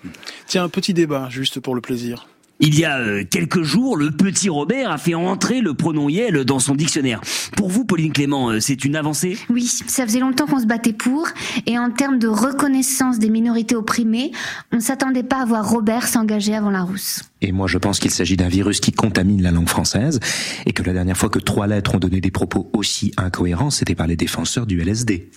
Tiens, 0.48 0.64
un 0.64 0.70
petit 0.70 0.94
débat, 0.94 1.28
juste 1.30 1.60
pour 1.60 1.76
le 1.76 1.82
plaisir. 1.82 2.28
Il 2.60 2.78
y 2.78 2.86
a 2.86 2.98
euh, 2.98 3.24
quelques 3.30 3.62
jours, 3.62 3.98
le 3.98 4.10
petit 4.10 4.50
Robert 4.50 4.90
a 4.90 4.98
fait 4.98 5.14
entrer 5.14 5.62
le 5.62 5.76
pronom 5.76 6.10
Yel 6.10 6.44
dans 6.44 6.58
son 6.58 6.74
dictionnaire. 6.74 7.22
Pour 7.56 7.70
vous, 7.70 7.86
Pauline 7.86 8.12
Clément, 8.12 8.50
euh, 8.50 8.60
c'est 8.60 8.84
une 8.84 8.96
avancée? 8.96 9.38
Oui, 9.50 9.68
ça 9.68 10.06
faisait 10.08 10.20
longtemps 10.20 10.48
qu'on 10.48 10.60
se 10.60 10.66
battait 10.66 10.94
pour, 10.94 11.28
et 11.68 11.78
en 11.78 11.92
termes 11.92 12.18
de 12.18 12.28
reconnaissance 12.28 13.20
des 13.20 13.30
minorités 13.30 13.76
opprimées, 13.76 14.32
on 14.72 14.80
s'attendait 14.80 15.22
pas 15.22 15.42
à 15.42 15.46
voir 15.46 15.70
Robert 15.70 16.08
s'engager 16.08 16.56
avant 16.56 16.72
la 16.72 16.82
rousse. 16.82 17.22
Et 17.42 17.52
moi, 17.52 17.68
je 17.68 17.78
pense 17.78 18.00
qu'il 18.00 18.10
s'agit 18.12 18.36
d'un 18.38 18.48
virus 18.48 18.80
qui 18.80 18.92
contamine 18.92 19.44
la 19.44 19.52
langue 19.52 19.70
française 19.70 20.20
et 20.66 20.74
que 20.74 20.82
la 20.84 20.94
dernière 20.94 21.16
fois 21.18 21.30
que 21.30 21.40
trois 21.40 21.68
lettres 21.68 21.94
ont 21.96 22.00
donné 22.00 22.20
des 22.20 22.32
propos 22.32 22.70
aussi 22.74 23.12
incohérents, 23.18 23.70
c'était 23.70 23.94
par 23.96 24.08
les 24.08 24.16
défenseurs 24.16 24.66
du 24.66 24.82
LSD. 24.82 25.30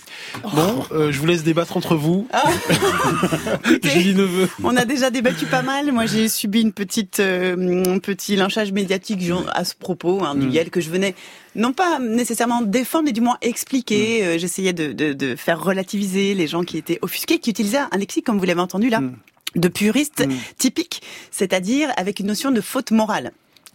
Bon, 0.43 0.83
euh, 0.91 1.11
je 1.11 1.19
vous 1.19 1.25
laisse 1.27 1.43
débattre 1.43 1.77
entre 1.77 1.95
vous. 1.95 2.27
Ah. 2.33 2.43
Julie 3.83 4.15
Neveu. 4.15 4.49
On 4.63 4.75
a 4.75 4.85
déjà 4.85 5.09
débattu 5.09 5.45
pas 5.45 5.61
mal. 5.61 5.91
Moi, 5.91 6.05
j'ai 6.05 6.27
subi 6.29 6.61
une 6.61 6.71
petite 6.71 7.19
euh, 7.19 7.99
petit 7.99 8.35
lynchage 8.35 8.71
médiatique 8.71 9.21
à 9.53 9.63
ce 9.65 9.75
propos 9.75 10.23
hein, 10.23 10.35
du 10.35 10.47
Mm. 10.47 10.51
Yel 10.51 10.69
que 10.71 10.81
je 10.81 10.89
venais 10.89 11.13
non 11.55 11.71
pas 11.73 11.99
nécessairement 11.99 12.61
défendre, 12.61 13.05
mais 13.05 13.11
du 13.11 13.21
moins 13.21 13.35
Mm. 13.43 13.47
expliquer. 13.47 14.25
Euh, 14.25 14.37
J'essayais 14.39 14.73
de, 14.73 14.91
de, 14.93 15.13
de 15.13 15.35
faire 15.35 15.61
relativiser 15.63 16.33
les 16.33 16.47
gens 16.47 16.63
qui 16.63 16.77
étaient 16.77 16.97
offusqués, 17.01 17.37
qui 17.39 17.49
utilisaient 17.51 17.77
un 17.91 17.97
lexique, 17.97 18.25
comme 18.25 18.39
vous 18.39 18.45
l'avez 18.45 18.59
entendu 18.61 18.89
là, 18.89 19.01
Mm. 19.01 19.15
De 19.55 19.67
puriste 19.67 20.23
typique, 20.57 21.01
c'est-à-dire 21.31 21.91
avec 21.97 22.19
une 22.19 22.27
notion 22.27 22.51
de 22.51 22.61
faute 22.61 22.91
morale 22.91 23.31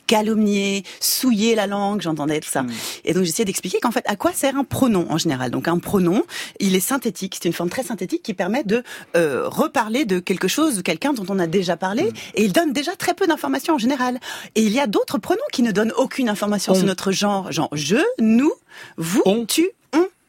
calomnier, 0.07 0.85
souiller 1.01 1.55
la 1.55 1.67
langue, 1.67 2.01
j'entendais 2.01 2.39
tout 2.41 2.49
ça. 2.49 2.63
Mm. 2.63 2.71
Et 3.05 3.13
donc 3.13 3.25
j'essayais 3.25 3.45
d'expliquer 3.45 3.79
qu'en 3.81 3.91
fait, 3.91 4.05
à 4.07 4.17
quoi 4.17 4.33
sert 4.33 4.57
un 4.57 4.65
pronom 4.65 5.07
en 5.11 5.19
général? 5.19 5.51
Donc 5.51 5.69
un 5.69 5.79
pronom, 5.79 6.23
il 6.61 6.77
est 6.77 6.81
synthétique, 6.81 7.37
c'est 7.43 7.49
une 7.49 7.53
forme 7.53 7.71
très 7.71 7.83
synthétique 7.83 8.23
qui 8.23 8.35
permet 8.35 8.63
de 8.63 8.83
euh, 9.17 9.49
reparler 9.49 10.05
de 10.05 10.21
quelque 10.21 10.49
chose, 10.49 10.77
de 10.77 10.83
quelqu'un 10.83 11.13
dont 11.13 11.27
on 11.29 11.39
a 11.39 11.47
déjà 11.47 11.77
parlé, 11.77 12.05
Mm. 12.05 12.13
et 12.37 12.45
il 12.45 12.53
donne 12.53 12.73
déjà 12.73 12.95
très 12.95 13.15
peu 13.15 13.27
d'informations 13.27 13.75
en 13.75 13.79
général. 13.79 14.21
Et 14.55 14.63
il 14.63 14.71
y 14.71 14.79
a 14.79 14.87
d'autres 14.87 15.19
pronoms 15.19 15.41
qui 15.53 15.63
ne 15.63 15.73
donnent 15.73 15.93
aucune 15.97 16.29
information 16.29 16.73
On. 16.73 16.77
sur 16.77 16.87
notre 16.87 17.11
genre, 17.11 17.51
genre 17.51 17.71
je, 17.73 17.97
nous, 18.21 18.53
vous, 18.97 19.25
tu, 19.49 19.69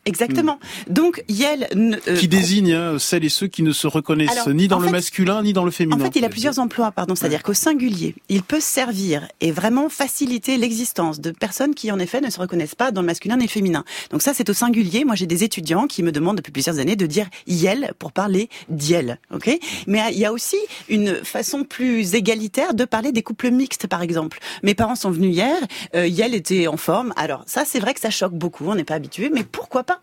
Exactement. 0.07 0.59
Donc 0.89 1.23
Yel 1.29 1.67
euh, 1.75 2.17
Qui 2.17 2.27
désigne 2.27 2.73
hein, 2.73 2.99
celles 2.99 3.25
et 3.25 3.29
ceux 3.29 3.47
qui 3.47 3.63
ne 3.63 3.71
se 3.71 3.87
reconnaissent 3.87 4.31
Alors, 4.31 4.49
ni 4.49 4.67
dans 4.67 4.79
le 4.79 4.85
fait- 4.85 4.91
masculin 4.91 5.43
ni 5.43 5.53
dans 5.53 5.65
le 5.65 5.71
féminin. 5.71 5.97
En 6.01 6.03
fait, 6.03 6.17
il 6.17 6.25
a 6.25 6.29
plusieurs 6.29 6.59
emplois, 6.59 6.91
pardon. 6.91 7.15
C'est-à-dire 7.15 7.43
qu'au 7.43 7.53
singulier, 7.53 8.15
il 8.29 8.43
peut 8.43 8.59
servir 8.59 9.27
et 9.41 9.51
vraiment 9.51 9.89
faciliter 9.89 10.57
l'existence 10.57 11.19
de 11.19 11.31
personnes 11.31 11.75
qui, 11.75 11.91
en 11.91 11.99
effet, 11.99 12.21
ne 12.21 12.29
se 12.29 12.39
reconnaissent 12.39 12.75
pas 12.75 12.91
dans 12.91 13.01
le 13.01 13.07
masculin 13.07 13.37
et 13.39 13.43
le 13.43 13.47
féminin. 13.47 13.83
Donc 14.11 14.21
ça, 14.21 14.33
c'est 14.33 14.49
au 14.49 14.53
singulier. 14.53 15.05
Moi, 15.05 15.15
j'ai 15.15 15.27
des 15.27 15.43
étudiants 15.43 15.87
qui 15.87 16.03
me 16.03 16.11
demandent 16.11 16.37
depuis 16.37 16.51
plusieurs 16.51 16.79
années 16.79 16.95
de 16.95 17.05
dire 17.05 17.27
yel 17.47 17.93
pour 17.99 18.11
parler 18.11 18.49
d'yel. 18.69 19.19
Ok? 19.33 19.49
Mais 19.87 20.01
il 20.11 20.19
y 20.19 20.25
a 20.25 20.31
aussi 20.31 20.57
une 20.89 21.15
façon 21.23 21.63
plus 21.63 22.15
égalitaire 22.15 22.73
de 22.73 22.85
parler 22.85 23.11
des 23.11 23.23
couples 23.23 23.51
mixtes, 23.51 23.87
par 23.87 24.01
exemple. 24.01 24.39
Mes 24.63 24.73
parents 24.75 24.95
sont 24.95 25.11
venus 25.11 25.35
hier. 25.35 25.57
Euh, 25.95 26.07
yel 26.07 26.33
était 26.33 26.67
en 26.67 26.77
forme. 26.77 27.13
Alors 27.15 27.43
ça, 27.45 27.63
c'est 27.65 27.79
vrai 27.79 27.93
que 27.93 27.99
ça 27.99 28.09
choque 28.09 28.33
beaucoup. 28.33 28.65
On 28.67 28.75
n'est 28.75 28.83
pas 28.83 28.95
habitué, 28.95 29.29
mais 29.33 29.43
pourquoi 29.43 29.83
pas? 29.83 29.96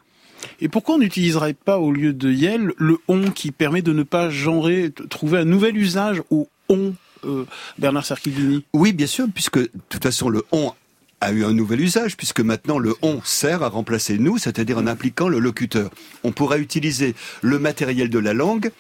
Et 0.61 0.68
pourquoi 0.68 0.96
on 0.96 0.98
n'utiliserait 0.98 1.55
pas 1.55 1.78
au 1.78 1.90
lieu 1.92 2.12
de 2.12 2.30
yel 2.30 2.72
le 2.78 2.98
on 3.09 3.30
qui 3.30 3.50
permet 3.52 3.82
de 3.82 3.92
ne 3.92 4.02
pas 4.02 4.30
genrer, 4.30 4.92
trouver 5.11 5.38
un 5.38 5.44
nouvel 5.44 5.76
usage 5.76 6.22
au 6.30 6.48
on, 6.68 6.94
euh, 7.24 7.44
Bernard 7.78 8.07
Cerchidini 8.07 8.64
Oui, 8.72 8.92
bien 8.92 9.07
sûr, 9.07 9.26
puisque 9.32 9.59
de 9.59 9.70
toute 9.88 10.02
façon 10.02 10.28
le 10.28 10.42
on 10.52 10.72
a 11.20 11.32
eu 11.32 11.44
un 11.44 11.52
nouvel 11.52 11.80
usage, 11.80 12.16
puisque 12.16 12.40
maintenant 12.40 12.78
le 12.78 12.94
on 13.02 13.20
sert 13.24 13.62
à 13.62 13.68
remplacer 13.68 14.18
nous, 14.18 14.38
c'est-à-dire 14.38 14.78
en 14.78 14.86
impliquant 14.86 15.28
le 15.28 15.38
locuteur. 15.38 15.90
On 16.22 16.32
pourrait 16.32 16.61
utiliser 16.61 17.14
le 17.42 17.59
matériel 17.59 18.11
de 18.11 18.18
la 18.18 18.34
langue 18.34 18.70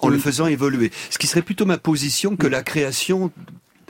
en 0.00 0.08
le 0.08 0.18
faisant 0.18 0.46
évoluer. 0.46 0.92
Ce 1.10 1.18
qui 1.18 1.26
serait 1.26 1.42
plutôt 1.42 1.66
ma 1.66 1.76
position 1.78 2.36
que 2.36 2.46
la 2.46 2.62
création 2.62 3.32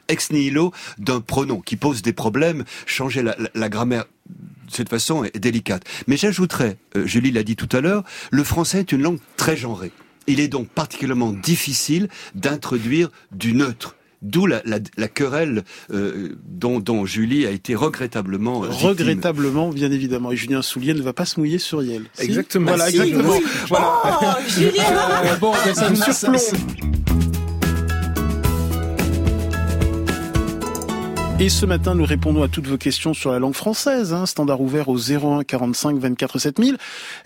ex 0.08 0.30
nihilo 0.30 0.72
d'un 0.96 1.20
pronom 1.20 1.60
qui 1.60 1.76
pose 1.76 2.00
des 2.00 2.14
problèmes, 2.14 2.64
changer 2.86 3.22
la, 3.22 3.36
la- 3.38 3.50
la 3.54 3.68
grammaire 3.68 4.06
cette 4.70 4.88
façon 4.88 5.24
est 5.24 5.38
délicate. 5.38 5.82
Mais 6.06 6.16
j'ajouterais, 6.16 6.76
euh, 6.96 7.06
Julie 7.06 7.30
l'a 7.30 7.42
dit 7.42 7.56
tout 7.56 7.68
à 7.76 7.80
l'heure, 7.80 8.04
le 8.30 8.44
français 8.44 8.80
est 8.80 8.92
une 8.92 9.02
langue 9.02 9.18
très 9.36 9.56
genrée. 9.56 9.92
Il 10.26 10.40
est 10.40 10.48
donc 10.48 10.68
particulièrement 10.68 11.32
difficile 11.32 12.08
d'introduire 12.34 13.08
du 13.32 13.54
neutre. 13.54 13.94
D'où 14.20 14.46
la, 14.46 14.60
la- 14.64 14.80
la 14.96 15.06
querelle 15.06 15.62
euh, 15.92 16.30
dont, 16.44 16.80
dont 16.80 17.06
Julie 17.06 17.46
a 17.46 17.50
été 17.50 17.76
regrettablement 17.76 18.64
euh, 18.64 18.68
victime. 18.68 18.88
Regrettablement, 18.88 19.68
bien 19.70 19.92
évidemment. 19.92 20.32
Et 20.32 20.36
Julien 20.36 20.60
Soulier 20.60 20.92
ne 20.94 21.02
va 21.02 21.12
pas 21.12 21.24
se 21.24 21.38
mouiller 21.38 21.58
sur 21.58 21.84
Yel. 21.84 22.02
Si 22.14 22.24
Exactement. 22.24 22.66
Voilà, 22.66 22.90
exactement. 22.90 23.30
oui. 23.30 23.44
Voilà. 23.68 24.02
Oh, 24.20 24.26
Julien 24.48 24.82
Euh, 25.24 25.36
bon, 25.36 25.52
ça 25.74 25.88
me 25.90 25.94
surplombe. 25.94 26.97
Et 31.40 31.50
ce 31.50 31.66
matin, 31.66 31.94
nous 31.94 32.04
répondons 32.04 32.42
à 32.42 32.48
toutes 32.48 32.66
vos 32.66 32.76
questions 32.78 33.14
sur 33.14 33.30
la 33.30 33.38
langue 33.38 33.54
française. 33.54 34.12
Hein, 34.12 34.26
standard 34.26 34.60
ouvert 34.60 34.88
au 34.88 34.98
01 34.98 35.44
45 35.44 35.96
24 35.96 36.36
7000. 36.40 36.76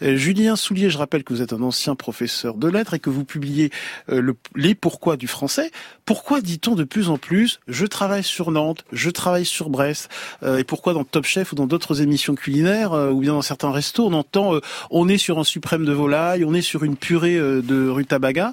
Euh, 0.03 0.17
Julien 0.17 0.55
Soulier, 0.55 0.91
je 0.91 0.99
rappelle 0.99 1.25
que 1.25 1.33
vous 1.33 1.41
êtes 1.41 1.55
un 1.55 1.63
ancien 1.63 1.95
professeur 1.95 2.57
de 2.57 2.69
lettres 2.69 2.93
et 2.93 2.99
que 2.99 3.09
vous 3.09 3.25
publiez 3.25 3.71
euh, 4.11 4.21
le- 4.21 4.37
les 4.55 4.75
pourquoi 4.75 5.17
du 5.17 5.29
français. 5.29 5.71
Pourquoi 6.05 6.43
dit-on 6.43 6.75
de 6.75 6.85
plus 6.85 7.09
en 7.09 7.17
plus 7.17 7.59
«je 7.69 7.87
travaille 7.87 8.23
sur 8.23 8.51
Nantes, 8.51 8.85
je 8.93 9.09
travaille 9.09 9.47
sur 9.47 9.71
Brest 9.71 10.11
euh, 10.43 10.59
Et 10.59 10.65
pourquoi 10.65 10.93
dans 10.93 11.05
Top 11.05 11.25
Chef 11.25 11.53
ou 11.53 11.55
dans 11.55 11.67
d'autres 11.67 12.03
émissions 12.03 12.35
culinaires 12.35 12.93
euh, 12.93 13.11
ou 13.13 13.21
bien 13.21 13.33
dans 13.33 13.41
certains 13.41 13.71
restos, 13.71 14.07
on 14.09 14.13
entend 14.13 14.55
euh, 14.57 14.61
on 14.91 15.09
est 15.09 15.17
sur 15.17 15.39
un 15.39 15.45
suprême 15.45 15.87
de 15.87 15.93
volaille, 15.93 16.45
on 16.45 16.53
est 16.53 16.61
sur 16.61 16.85
une 16.85 16.97
purée 16.97 17.37
de 17.39 17.89
rutabaga». 17.89 18.53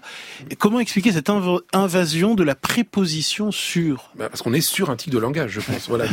Et 0.51 0.55
Comment 0.55 0.79
expliquer 0.79 1.11
cette 1.11 1.27
inv- 1.27 1.59
invasion 1.73 2.33
de 2.35 2.43
la 2.43 2.55
préposition 2.55 3.51
sur? 3.51 4.11
Bah, 4.17 4.29
parce 4.29 4.41
qu'on 4.41 4.53
est 4.53 4.61
sur 4.61 4.89
un 4.89 4.95
type 4.95 5.11
de 5.11 5.17
langage, 5.19 5.48
je 5.49 5.59
pense. 5.59 5.87
Voilà. 5.89 6.05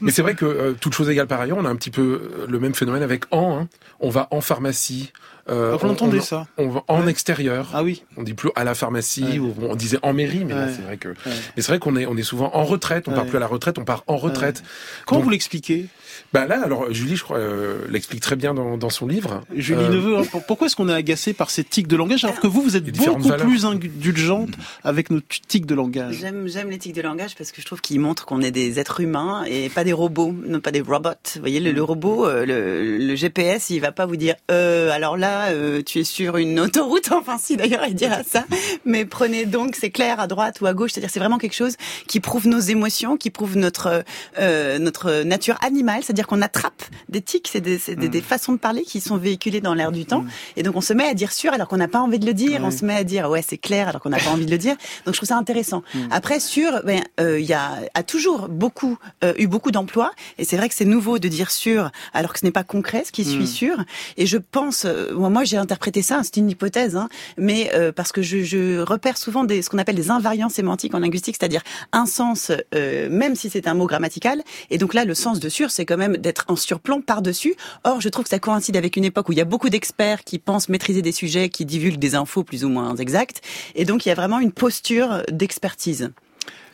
Mais 0.00 0.10
c'est 0.10 0.22
vrai 0.22 0.34
que 0.34 0.44
euh, 0.44 0.72
toute 0.78 0.94
chose 0.94 1.08
égale 1.08 1.26
par 1.26 1.40
ailleurs, 1.40 1.58
on 1.58 1.64
a 1.64 1.68
un 1.68 1.76
petit 1.76 1.90
peu 1.90 2.02
euh, 2.02 2.46
le 2.48 2.58
même 2.60 2.74
phénomène 2.74 3.02
avec 3.02 3.24
en. 3.30 3.58
hein. 3.58 3.68
On 4.00 4.10
va 4.10 4.28
en 4.30 4.40
pharmacie. 4.40 5.12
euh, 5.48 5.76
on- 5.82 5.86
l'entendez, 5.86 6.18
on- 6.18 6.22
ça 6.22 6.46
On 6.58 6.68
va 6.68 6.84
en 6.88 7.06
extérieur. 7.06 7.70
Ah 7.74 7.82
oui. 7.82 8.04
On 8.16 8.22
dit 8.22 8.34
plus 8.34 8.50
à 8.56 8.64
la 8.64 8.74
pharmacie 8.74 9.24
Ouais. 9.24 9.38
ou 9.38 9.54
on 9.62 9.74
disait 9.76 9.98
en 10.02 10.12
mairie, 10.12 10.44
mais 10.44 10.54
Ouais. 10.54 10.72
c'est 10.74 10.82
vrai 10.82 10.96
que. 10.96 11.08
Mais 11.26 11.62
c'est 11.62 11.68
vrai 11.68 11.78
qu'on 11.78 11.96
est 11.96 12.06
on 12.06 12.16
est 12.16 12.22
souvent 12.22 12.50
en 12.54 12.64
retraite. 12.64 13.08
On 13.08 13.12
part 13.12 13.26
plus 13.26 13.36
à 13.36 13.40
la 13.40 13.46
retraite, 13.46 13.78
on 13.78 13.84
part 13.84 14.04
en 14.06 14.16
retraite. 14.16 14.62
Comment 15.06 15.18
Donc- 15.20 15.24
vous 15.24 15.30
l'expliquez? 15.30 15.86
Bah 16.32 16.46
là, 16.46 16.62
alors 16.64 16.92
Julie, 16.92 17.16
je 17.16 17.24
crois, 17.24 17.38
euh, 17.38 17.78
l'explique 17.90 18.20
très 18.20 18.36
bien 18.36 18.54
dans, 18.54 18.76
dans 18.78 18.90
son 18.90 19.06
livre. 19.06 19.42
Julie 19.54 19.82
Euh, 19.82 19.88
Neveu, 19.88 20.18
hein, 20.18 20.22
pour- 20.30 20.44
pourquoi 20.44 20.66
est-ce 20.66 20.76
qu'on 20.76 20.88
est 20.88 20.94
agacé 20.94 21.32
par 21.32 21.50
ces 21.50 21.64
tics 21.64 21.88
de 21.88 21.96
langage 21.96 22.24
alors 22.24 22.40
que 22.40 22.46
vous, 22.46 22.62
vous 22.62 22.76
êtes 22.76 22.84
beaucoup 22.96 23.28
valeurs. 23.28 23.46
plus 23.46 23.64
indulgente 23.66 24.50
avec 24.84 25.10
nos 25.10 25.20
tics 25.48 25.66
de 25.66 25.74
langage? 25.74 26.16
J'aime, 26.20 26.46
j'aime 26.48 26.70
l'éthique 26.70 26.94
de 26.94 27.02
langage 27.02 27.34
parce 27.36 27.52
que 27.52 27.60
je 27.60 27.66
trouve 27.66 27.80
qu'il 27.80 28.00
montre 28.00 28.24
qu'on 28.26 28.40
est 28.42 28.50
des 28.50 28.78
êtres 28.78 29.00
humains 29.00 29.44
et 29.46 29.68
pas 29.68 29.84
des 29.84 29.92
robots, 29.92 30.34
non 30.46 30.60
pas 30.60 30.70
des 30.70 30.80
robots. 30.80 31.10
Vous 31.34 31.40
voyez, 31.40 31.60
le, 31.60 31.72
le 31.72 31.82
robot, 31.82 32.26
euh, 32.26 32.44
le, 32.46 32.98
le 32.98 33.14
GPS, 33.16 33.70
il 33.70 33.80
va 33.80 33.92
pas 33.92 34.06
vous 34.06 34.16
dire, 34.16 34.34
euh, 34.50 34.90
alors 34.90 35.16
là, 35.16 35.46
euh, 35.50 35.82
tu 35.84 35.98
es 36.00 36.04
sur 36.04 36.36
une 36.36 36.58
autoroute. 36.60 37.10
Enfin, 37.12 37.36
si 37.38 37.56
d'ailleurs, 37.56 37.84
il 37.86 37.94
dira 37.94 38.22
ça. 38.24 38.44
Mais 38.84 39.04
prenez 39.04 39.44
donc, 39.46 39.76
c'est 39.76 39.90
clair, 39.90 40.18
à 40.18 40.26
droite 40.26 40.60
ou 40.60 40.66
à 40.66 40.74
gauche. 40.74 40.92
C'est-à-dire, 40.92 41.10
c'est 41.10 41.20
vraiment 41.20 41.38
quelque 41.38 41.54
chose 41.54 41.76
qui 42.08 42.20
prouve 42.20 42.48
nos 42.48 42.58
émotions, 42.58 43.16
qui 43.16 43.30
prouve 43.30 43.56
notre 43.56 44.02
euh, 44.38 44.78
notre 44.78 45.22
nature 45.22 45.56
animale. 45.64 46.01
C'est-à-dire 46.02 46.26
qu'on 46.26 46.42
attrape 46.42 46.82
des 47.08 47.20
tics, 47.20 47.48
c'est 47.48 47.60
des, 47.60 47.78
c'est 47.78 47.94
des, 47.96 48.08
des 48.08 48.20
façons 48.20 48.52
de 48.52 48.58
parler 48.58 48.82
qui 48.82 49.00
sont 49.00 49.16
véhiculées 49.16 49.60
dans 49.60 49.74
l'air 49.74 49.92
du 49.92 50.04
temps. 50.06 50.24
Et 50.56 50.62
donc, 50.62 50.76
on 50.76 50.80
se 50.80 50.92
met 50.92 51.06
à 51.06 51.14
dire 51.14 51.32
sûr 51.32 51.52
alors 51.52 51.68
qu'on 51.68 51.76
n'a 51.76 51.88
pas 51.88 52.00
envie 52.00 52.18
de 52.18 52.26
le 52.26 52.34
dire. 52.34 52.60
Ouais. 52.60 52.66
On 52.66 52.70
se 52.70 52.84
met 52.84 52.94
à 52.96 53.04
dire 53.04 53.28
ouais, 53.28 53.42
c'est 53.46 53.58
clair 53.58 53.88
alors 53.88 54.00
qu'on 54.00 54.10
n'a 54.10 54.18
pas 54.18 54.30
envie 54.30 54.46
de 54.46 54.50
le 54.50 54.58
dire. 54.58 54.76
Donc, 55.04 55.14
je 55.14 55.18
trouve 55.18 55.28
ça 55.28 55.36
intéressant. 55.36 55.82
Après, 56.10 56.40
sur, 56.40 56.82
ben, 56.84 57.02
euh, 57.20 57.38
il 57.38 57.46
y 57.46 57.52
a, 57.52 57.78
a 57.94 58.02
toujours 58.02 58.48
beaucoup 58.48 58.98
euh, 59.24 59.34
eu 59.38 59.46
beaucoup 59.46 59.70
d'emplois, 59.70 60.10
et 60.38 60.44
c'est 60.44 60.56
vrai 60.56 60.68
que 60.68 60.74
c'est 60.74 60.84
nouveau 60.84 61.18
de 61.18 61.28
dire 61.28 61.50
sûr 61.50 61.90
alors 62.12 62.32
que 62.32 62.38
ce 62.38 62.44
n'est 62.44 62.50
pas 62.52 62.64
concret, 62.64 63.02
ce 63.06 63.12
qui 63.12 63.24
suit 63.24 63.42
Mm. 63.42 63.46
sûr. 63.46 63.84
Et 64.16 64.26
je 64.26 64.38
pense, 64.38 64.84
euh, 64.84 65.12
moi, 65.14 65.28
moi, 65.30 65.44
j'ai 65.44 65.56
interprété 65.56 66.02
ça, 66.02 66.20
c'est 66.22 66.36
une 66.36 66.48
hypothèse, 66.50 66.96
hein, 66.96 67.08
mais 67.36 67.70
euh, 67.74 67.92
parce 67.92 68.12
que 68.12 68.22
je, 68.22 68.42
je 68.44 68.80
repère 68.80 69.16
souvent 69.16 69.44
des, 69.44 69.62
ce 69.62 69.70
qu'on 69.70 69.78
appelle 69.78 69.96
des 69.96 70.10
invariants 70.10 70.48
sémantiques 70.48 70.94
en 70.94 71.00
linguistique, 71.00 71.36
c'est-à-dire 71.38 71.62
un 71.92 72.06
sens, 72.06 72.52
euh, 72.74 73.08
même 73.10 73.34
si 73.34 73.50
c'est 73.50 73.66
un 73.66 73.74
mot 73.74 73.86
grammatical. 73.86 74.42
Et 74.70 74.78
donc 74.78 74.94
là, 74.94 75.04
le 75.04 75.14
sens 75.14 75.40
de 75.40 75.48
sûr, 75.48 75.70
c'est 75.70 75.84
même 75.96 76.16
d'être 76.16 76.44
en 76.48 76.56
surplomb 76.56 77.00
par-dessus. 77.00 77.54
Or, 77.84 78.00
je 78.00 78.08
trouve 78.08 78.24
que 78.24 78.30
ça 78.30 78.38
coïncide 78.38 78.76
avec 78.76 78.96
une 78.96 79.04
époque 79.04 79.28
où 79.28 79.32
il 79.32 79.38
y 79.38 79.42
a 79.42 79.46
beaucoup 79.46 79.68
d'experts 79.68 80.24
qui 80.24 80.38
pensent 80.38 80.68
maîtriser 80.68 81.02
des 81.02 81.12
sujets, 81.12 81.48
qui 81.48 81.64
divulguent 81.64 81.98
des 81.98 82.14
infos 82.14 82.44
plus 82.44 82.64
ou 82.64 82.68
moins 82.68 82.96
exactes. 82.96 83.40
Et 83.74 83.84
donc, 83.84 84.06
il 84.06 84.08
y 84.08 84.12
a 84.12 84.14
vraiment 84.14 84.40
une 84.40 84.52
posture 84.52 85.22
d'expertise. 85.30 86.10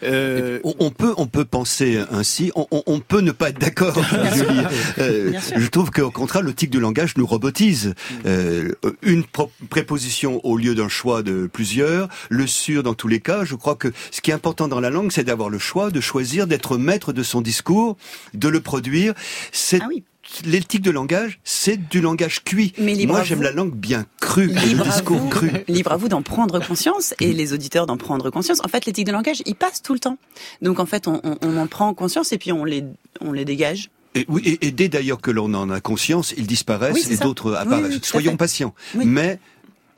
Euh, 0.05 0.61
On, 0.63 0.75
on 0.79 0.91
peut, 0.91 1.13
on 1.17 1.27
peut 1.27 1.45
penser 1.45 2.01
ainsi. 2.13 2.53
On, 2.55 2.67
on- 2.71 2.85
on 2.87 3.01
peut 3.01 3.21
ne 3.21 3.33
pas 3.33 3.49
être 3.51 3.59
d'accord. 3.59 3.99
Euh, 4.99 5.33
je 5.57 5.67
trouve 5.69 5.91
qu'au 5.91 6.11
contraire, 6.13 6.43
le 6.43 6.55
tic 6.55 6.71
de 6.71 6.79
langage 6.79 7.17
nous 7.17 7.27
robotise. 7.27 7.95
Euh, 8.25 8.73
une 9.03 9.25
préposition 9.69 10.41
au 10.45 10.57
lieu 10.57 10.75
d'un 10.75 10.89
choix 10.89 11.23
de 11.23 11.49
plusieurs, 11.53 12.09
le 12.29 12.47
sur 12.47 12.83
dans 12.85 12.95
tous 12.95 13.09
les 13.09 13.21
cas. 13.21 13.45
Je 13.45 13.57
crois 13.57 13.75
que 13.75 13.89
ce 14.13 14.21
qui 14.21 14.31
est 14.31 14.35
important 14.35 14.69
dans 14.69 14.81
la 14.81 14.91
langue, 14.91 15.11
c'est 15.13 15.25
d'avoir 15.25 15.49
le 15.51 15.59
choix, 15.59 15.91
de 15.91 16.01
choisir, 16.01 16.47
d'être 16.47 16.79
maître 16.79 17.13
de 17.13 17.23
son 17.25 17.41
discours, 17.41 17.97
de 18.35 18.49
le 18.49 18.61
produire. 18.61 19.15
C'est 19.53 19.81
Ah 19.83 19.87
oui. 19.89 20.05
L'éthique 20.45 20.83
de 20.83 20.91
langage, 20.91 21.41
c'est 21.43 21.89
du 21.89 22.01
langage 22.01 22.45
cuit. 22.45 22.73
Mais 22.79 22.95
Moi, 23.07 23.23
j'aime 23.25 23.43
la 23.43 23.51
langue 23.53 23.75
bien 23.75 24.05
crue, 24.21 24.49
le 24.49 24.83
discours 24.85 25.19
vous, 25.19 25.29
cru. 25.29 25.51
libre 25.69 25.93
à 25.93 25.97
vous 25.97 26.09
d'en 26.09 26.23
prendre 26.23 26.59
conscience 26.65 27.15
et 27.21 27.33
les 27.33 27.53
auditeurs 27.55 27.87
d'en 27.87 27.97
prendre 27.97 28.29
conscience. 28.31 28.61
En 28.65 28.69
fait, 28.69 28.85
l'éthique 28.87 29.07
de 29.07 29.13
langage, 29.13 29.43
il 29.47 29.55
passe 29.55 29.81
tout 29.83 29.95
le 29.95 29.99
temps. 30.01 30.19
Donc 30.63 30.81
en 30.81 30.87
fait, 30.87 31.09
on, 31.09 31.21
on- 31.25 31.39
on 31.41 31.57
en 31.57 31.67
prend 31.67 31.93
conscience 31.95 32.33
et 32.33 32.39
puis 32.39 32.53
on 32.53 32.65
les, 32.65 32.85
on 33.21 33.33
les 33.33 33.45
dégage. 33.45 33.89
Et, 34.15 34.25
oui, 34.29 34.43
et, 34.45 34.67
et 34.67 34.71
dès 34.71 34.89
d'ailleurs 34.89 35.21
que 35.21 35.31
l'on 35.31 35.53
en 35.55 35.71
a 35.71 35.81
conscience, 35.81 36.35
ils 36.37 36.47
disparaissent 36.47 36.95
Oui, 36.95 37.07
et 37.11 37.17
d'autres 37.17 37.55
apparaissent. 37.55 37.95
oui, 37.95 38.01
Soyons 38.03 38.37
patients. 38.37 38.75
Oui. 38.95 39.05
Mais 39.07 39.39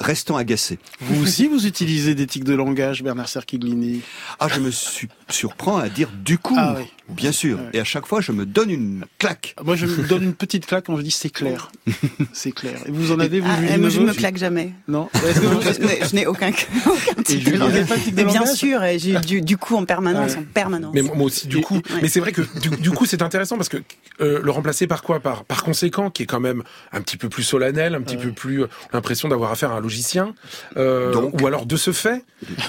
restons 0.00 0.36
agacés. 0.36 0.78
Vous 1.00 1.22
aussi, 1.22 1.46
vous 1.46 1.66
utilisez 1.66 2.14
des 2.14 2.26
tics 2.26 2.44
de 2.44 2.54
langage, 2.54 3.02
Bernard 3.02 3.28
Serquiglini 3.28 4.00
Ah, 4.40 4.48
je 4.52 4.60
me 4.60 4.70
su- 4.70 5.08
surprends 5.28 5.76
à 5.76 5.88
dire 5.88 6.08
du 6.24 6.38
coup. 6.38 6.56
Ah 6.58 6.74
oui. 6.78 6.84
Bien 7.08 7.32
sûr. 7.32 7.58
Et 7.72 7.80
à 7.80 7.84
chaque 7.84 8.06
fois, 8.06 8.20
je 8.20 8.30
me 8.30 8.46
donne 8.46 8.70
une 8.70 9.04
claque. 9.18 9.56
Moi, 9.64 9.74
je 9.74 9.86
me 9.86 10.06
donne 10.06 10.22
une 10.22 10.32
petite 10.34 10.64
claque 10.64 10.86
quand 10.86 10.96
je 10.96 11.02
dis 11.02 11.10
c'est 11.10 11.28
clair. 11.30 11.72
c'est 12.32 12.52
clair. 12.52 12.78
Et 12.86 12.92
vous 12.92 13.10
en 13.10 13.18
avez, 13.18 13.40
vous, 13.40 13.48
Ah, 13.50 13.60
Julie 13.60 13.78
moi, 13.78 13.88
je 13.90 14.00
ne 14.00 14.06
me 14.06 14.12
claque 14.14 14.36
jamais. 14.36 14.72
Non. 14.86 15.08
Que 15.20 15.40
vous- 15.40 15.60
Je 15.60 16.06
je 16.08 16.14
n'ai 16.14 16.26
aucun, 16.26 16.50
aucun 16.50 17.22
tic 17.24 17.44
de 17.44 17.56
langage. 17.56 17.86
Mais 18.14 18.24
bien 18.24 18.46
sûr, 18.46 18.82
et 18.84 18.98
j'ai 19.00 19.18
du, 19.18 19.42
du 19.42 19.56
coup 19.56 19.74
en 19.76 19.84
permanence, 19.84 20.32
Ouais. 20.32 20.38
en 20.38 20.44
permanence. 20.54 20.92
Mais 20.94 21.02
moi 21.02 21.16
aussi, 21.24 21.48
du 21.48 21.60
coup. 21.62 21.80
Mais 22.00 22.08
c'est 22.08 22.20
vrai 22.20 22.30
que 22.32 22.42
du, 22.60 22.68
du 22.80 22.90
coup, 22.90 23.06
c'est 23.06 23.22
intéressant 23.22 23.56
parce 23.56 23.68
que 23.68 23.78
euh, 24.20 24.40
le 24.42 24.50
remplacer 24.52 24.86
par 24.86 25.02
quoi? 25.02 25.18
Par 25.20 25.44
par 25.44 25.64
conséquent, 25.64 26.10
qui 26.10 26.22
est 26.22 26.26
quand 26.26 26.40
même 26.40 26.62
un 26.92 27.00
petit 27.00 27.16
peu 27.16 27.28
plus 27.28 27.42
solennel, 27.42 27.94
un 27.96 28.02
petit 28.02 28.16
peu 28.16 28.30
plus 28.30 28.62
euh, 28.62 28.66
l'impression 28.92 29.28
d'avoir 29.28 29.50
affaire 29.50 29.72
à 29.72 29.78
un 29.78 29.80
logicien, 29.90 30.34
euh, 30.76 31.12
Donc. 31.12 31.40
ou 31.42 31.46
alors 31.46 31.66
de 31.66 31.76
ce 31.76 31.90
fait, 31.92 32.24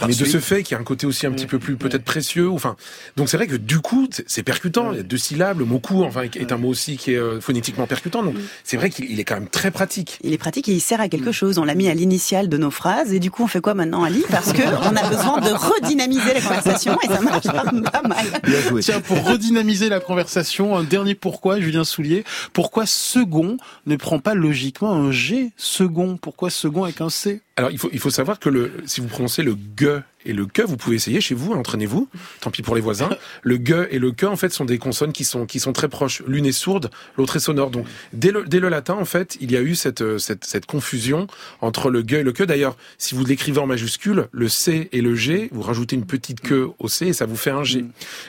mais 0.08 0.14
de 0.16 0.26
ce 0.26 0.40
fait 0.40 0.64
qui 0.64 0.74
a 0.74 0.80
un 0.80 0.84
côté 0.84 1.06
aussi 1.06 1.28
un 1.28 1.32
petit 1.32 1.46
peu 1.46 1.60
plus 1.60 1.78
peut-être 1.78 2.04
précieux. 2.04 2.50
Enfin, 2.50 2.76
donc 3.16 3.30
c'est 3.30 3.38
vrai 3.38 3.46
que 3.48 3.56
du 3.56 3.80
coup, 3.80 4.08
c'est- 4.28 4.42
percutant. 4.44 4.92
Il 4.92 4.98
y 4.98 5.00
a 5.00 5.04
deux 5.04 5.18
syllabes. 5.18 5.60
Le 5.60 5.66
mot 5.66 5.80
coup, 5.80 6.04
enfin, 6.04 6.24
est 6.24 6.52
un 6.52 6.58
mot 6.58 6.70
aussi 6.70 6.98
qui 6.98 7.14
est 7.14 7.18
euh, 7.18 7.40
phonétiquement 7.40 7.86
percutant. 7.86 8.24
Donc 8.24 8.36
c'est 8.64 8.76
vrai 8.76 8.90
qu'il 8.90 9.06
il 9.12 9.20
est 9.20 9.24
quand 9.24 9.36
même 9.36 9.48
très 9.48 9.70
pratique. 9.70 10.18
Il 10.24 10.34
est 10.34 10.38
pratique 10.40 10.68
et 10.68 10.74
il 10.74 10.80
sert 10.82 11.00
à 11.00 11.08
quelque 11.10 11.32
chose. 11.32 11.60
On 11.60 11.64
l'a 11.64 11.76
mis 11.76 11.88
à 11.90 11.94
l'initiale 11.94 12.50
de 12.50 12.58
nos 12.58 12.72
phrases 12.72 13.14
et 13.14 13.20
du 13.20 13.30
coup 13.30 13.44
on 13.44 13.48
fait 13.48 13.62
quoi 13.62 13.76
maintenant 13.76 14.04
Ali? 14.04 14.24
Parce 14.32 14.52
que 14.52 14.64
on 14.64 14.96
a 14.96 15.10
besoin 15.10 15.40
de 15.42 15.52
redynamiser 15.52 16.34
la 16.34 16.42
conversation 16.42 16.98
et 17.04 17.08
ça 17.08 17.22
marche 17.22 17.44
pas 17.46 18.02
mal. 18.08 18.26
Bien 18.44 18.62
joué. 18.62 18.82
Tiens, 18.82 19.00
pour 19.00 19.24
redynamiser 19.24 19.90
la 19.90 20.00
conversation, 20.00 20.76
un 20.76 20.84
dernier 20.84 21.14
pourquoi, 21.14 21.60
Julien 21.60 21.84
Soulier. 21.84 22.24
Pourquoi 22.54 22.86
second 22.88 23.58
ne 23.86 23.96
prend 23.96 24.18
pas 24.20 24.34
logiquement 24.34 24.92
un 24.94 25.12
G 25.12 25.52
second? 25.56 26.18
Pourquoi 26.18 26.50
second 26.50 26.84
avec 26.86 27.00
un 27.02 27.11
Alors 27.56 27.72
il 27.72 27.78
faut 27.78 27.90
il 27.94 28.00
faut 28.00 28.10
savoir 28.10 28.40
que 28.40 28.50
le 28.50 28.72
si 28.86 29.02
vous 29.02 29.08
prononcez 29.08 29.44
le 29.44 29.56
ge 29.78 30.02
et 30.26 30.34
le 30.34 30.46
que, 30.46 30.62
vous 30.62 30.78
pouvez 30.78 30.96
essayer 30.96 31.20
chez 31.20 31.34
vous, 31.34 31.54
entraînez-vous. 31.54 32.08
Tant 32.42 32.52
pis 32.52 32.62
pour 32.62 32.76
les 32.76 32.82
voisins. 32.82 33.10
Le 33.42 33.56
ge 33.56 33.88
et 33.90 33.98
le 33.98 34.12
que 34.12 34.28
en 34.28 34.36
fait 34.36 34.54
sont 34.54 34.66
des 34.66 34.78
consonnes 34.78 35.14
qui 35.14 35.24
sont 35.24 35.46
qui 35.46 35.60
sont 35.60 35.74
très 35.74 35.90
proches. 35.90 36.22
L'une 36.28 36.46
est 36.46 36.52
sourde, 36.52 36.92
l'autre 37.18 37.38
est 37.38 37.40
sonore. 37.40 37.72
Donc 37.72 37.88
dès 38.14 38.32
le 38.32 38.44
dès 38.44 38.60
le 38.60 38.70
latin 38.70 38.94
en 38.94 39.06
fait, 39.06 39.38
il 39.42 39.52
y 39.52 39.58
a 39.58 39.62
eu 39.62 39.76
cette 39.76 40.02
euh, 40.02 40.18
cette 40.18 40.46
cette 40.46 40.66
confusion 40.66 41.28
entre 41.60 41.90
le 41.90 42.04
ge 42.06 42.14
et 42.14 42.24
le 42.24 42.32
que. 42.34 42.44
D'ailleurs, 42.44 42.78
si 42.98 43.16
vous 43.16 43.26
l'écrivez 43.26 43.60
en 43.60 43.68
majuscule, 43.68 44.28
le 44.32 44.50
c 44.50 44.90
et 44.92 45.02
le 45.02 45.16
g, 45.16 45.50
vous 45.52 45.62
rajoutez 45.62 45.96
une 45.96 46.06
petite 46.06 46.42
queue 46.42 46.70
au 46.80 46.88
c 46.88 47.08
et 47.08 47.14
ça 47.14 47.26
vous 47.26 47.38
fait 47.38 47.52
un 47.52 47.64
g. 47.64 47.86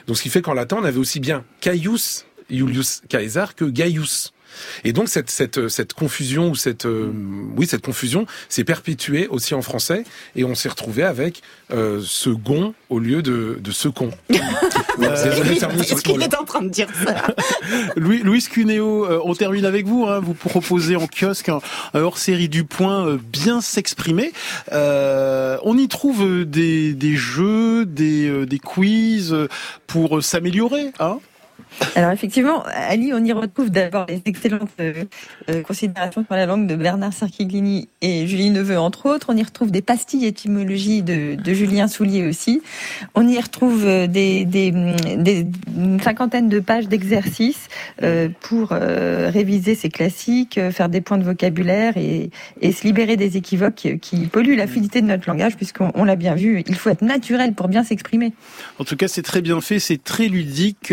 Donc 0.06 0.16
ce 0.16 0.22
qui 0.22 0.30
fait 0.30 0.42
qu'en 0.42 0.54
latin, 0.54 0.78
on 0.80 0.84
avait 0.84 0.98
aussi 0.98 1.20
bien 1.20 1.44
Caius 1.60 2.24
Julius 2.50 3.02
Caesar 3.08 3.54
que 3.54 3.64
Gaius. 3.64 4.32
Et 4.84 4.92
donc 4.92 5.08
cette 5.08 5.30
cette 5.30 5.68
cette 5.68 5.92
confusion 5.92 6.50
ou 6.50 6.54
cette 6.54 6.86
euh, 6.86 7.12
oui 7.56 7.66
cette 7.66 7.84
confusion 7.84 8.26
s'est 8.48 8.64
perpétuée 8.64 9.28
aussi 9.28 9.54
en 9.54 9.62
français 9.62 10.04
et 10.36 10.44
on 10.44 10.54
s'est 10.54 10.68
retrouvé 10.68 11.02
avec 11.02 11.42
euh, 11.72 12.00
second 12.02 12.74
au 12.88 12.98
lieu 12.98 13.22
de 13.22 13.58
de 13.62 13.70
terminer 13.72 15.58
sur 15.58 15.70
Est-ce 15.70 15.96
ce 15.96 16.02
qu'il 16.02 16.22
est 16.22 16.34
en 16.36 16.44
train 16.44 16.62
de 16.62 16.68
dire 16.68 16.88
ça 17.04 17.26
Louis, 17.96 18.22
Louis 18.22 18.42
Cuneo, 18.42 19.06
euh, 19.06 19.20
on 19.24 19.34
termine 19.34 19.64
avec 19.64 19.86
vous. 19.86 20.06
Hein, 20.06 20.20
vous 20.20 20.34
proposez 20.34 20.96
en 20.96 21.06
kiosque 21.06 21.48
un, 21.48 21.60
un 21.94 22.00
hors-série 22.00 22.48
du 22.48 22.64
point 22.64 23.06
euh, 23.06 23.18
bien 23.32 23.60
s'exprimer. 23.60 24.32
Euh, 24.72 25.58
on 25.62 25.76
y 25.76 25.88
trouve 25.88 26.22
euh, 26.22 26.44
des, 26.44 26.94
des 26.94 27.16
jeux, 27.16 27.86
des, 27.86 28.28
euh, 28.28 28.46
des 28.46 28.58
quiz 28.58 29.32
euh, 29.32 29.48
pour 29.86 30.18
euh, 30.18 30.20
s'améliorer. 30.20 30.92
Hein 30.98 31.18
Alors 31.94 32.10
effectivement, 32.10 32.62
Ali, 32.66 33.12
on 33.14 33.24
y 33.24 33.32
retrouve 33.32 33.70
d'abord 33.70 34.06
les 34.08 34.22
excellentes 34.24 34.70
euh, 34.80 35.04
euh, 35.50 35.62
considérations 35.62 36.24
sur 36.24 36.34
la 36.34 36.46
langue 36.46 36.66
de 36.66 36.76
Bernard 36.76 37.12
Cerchiglini 37.12 37.88
et 38.00 38.26
Julie 38.26 38.50
Neveu, 38.50 38.78
entre 38.78 39.06
autres. 39.06 39.26
On 39.30 39.36
y 39.36 39.42
retrouve 39.42 39.70
des 39.70 39.82
pastilles 39.82 40.26
étymologie 40.26 41.02
de, 41.02 41.34
de 41.34 41.54
Julien 41.54 41.88
Soulier 41.88 42.26
aussi. 42.26 42.62
On 43.14 43.26
y 43.26 43.38
retrouve 43.40 43.84
euh, 43.84 44.06
des, 44.06 44.44
des, 44.44 44.70
des- 45.16 45.46
une 45.76 46.00
cinquantaine 46.00 46.48
de 46.48 46.60
pages 46.60 46.88
d'exercices 46.88 47.68
pour 48.40 48.70
réviser 48.70 49.74
ces 49.74 49.88
classiques, 49.88 50.58
faire 50.70 50.88
des 50.88 51.00
points 51.00 51.18
de 51.18 51.24
vocabulaire 51.24 51.96
et, 51.96 52.30
se 52.72 52.84
libérer 52.84 53.16
des 53.16 53.36
équivoques 53.36 53.88
qui 54.00 54.26
polluent 54.26 54.56
la 54.56 54.66
fluidité 54.66 55.00
de 55.02 55.06
notre 55.06 55.28
langage, 55.28 55.56
puisqu'on 55.56 55.90
on 55.94 56.04
l'a 56.04 56.16
bien 56.16 56.34
vu, 56.34 56.62
il 56.66 56.74
faut 56.74 56.90
être 56.90 57.02
naturel 57.02 57.52
pour 57.54 57.68
bien 57.68 57.84
s'exprimer. 57.84 58.32
En 58.78 58.84
tout 58.84 58.96
cas, 58.96 59.08
c'est 59.08 59.22
très 59.22 59.40
bien 59.42 59.60
fait, 59.60 59.78
c'est 59.78 60.02
très 60.02 60.28
ludique, 60.28 60.92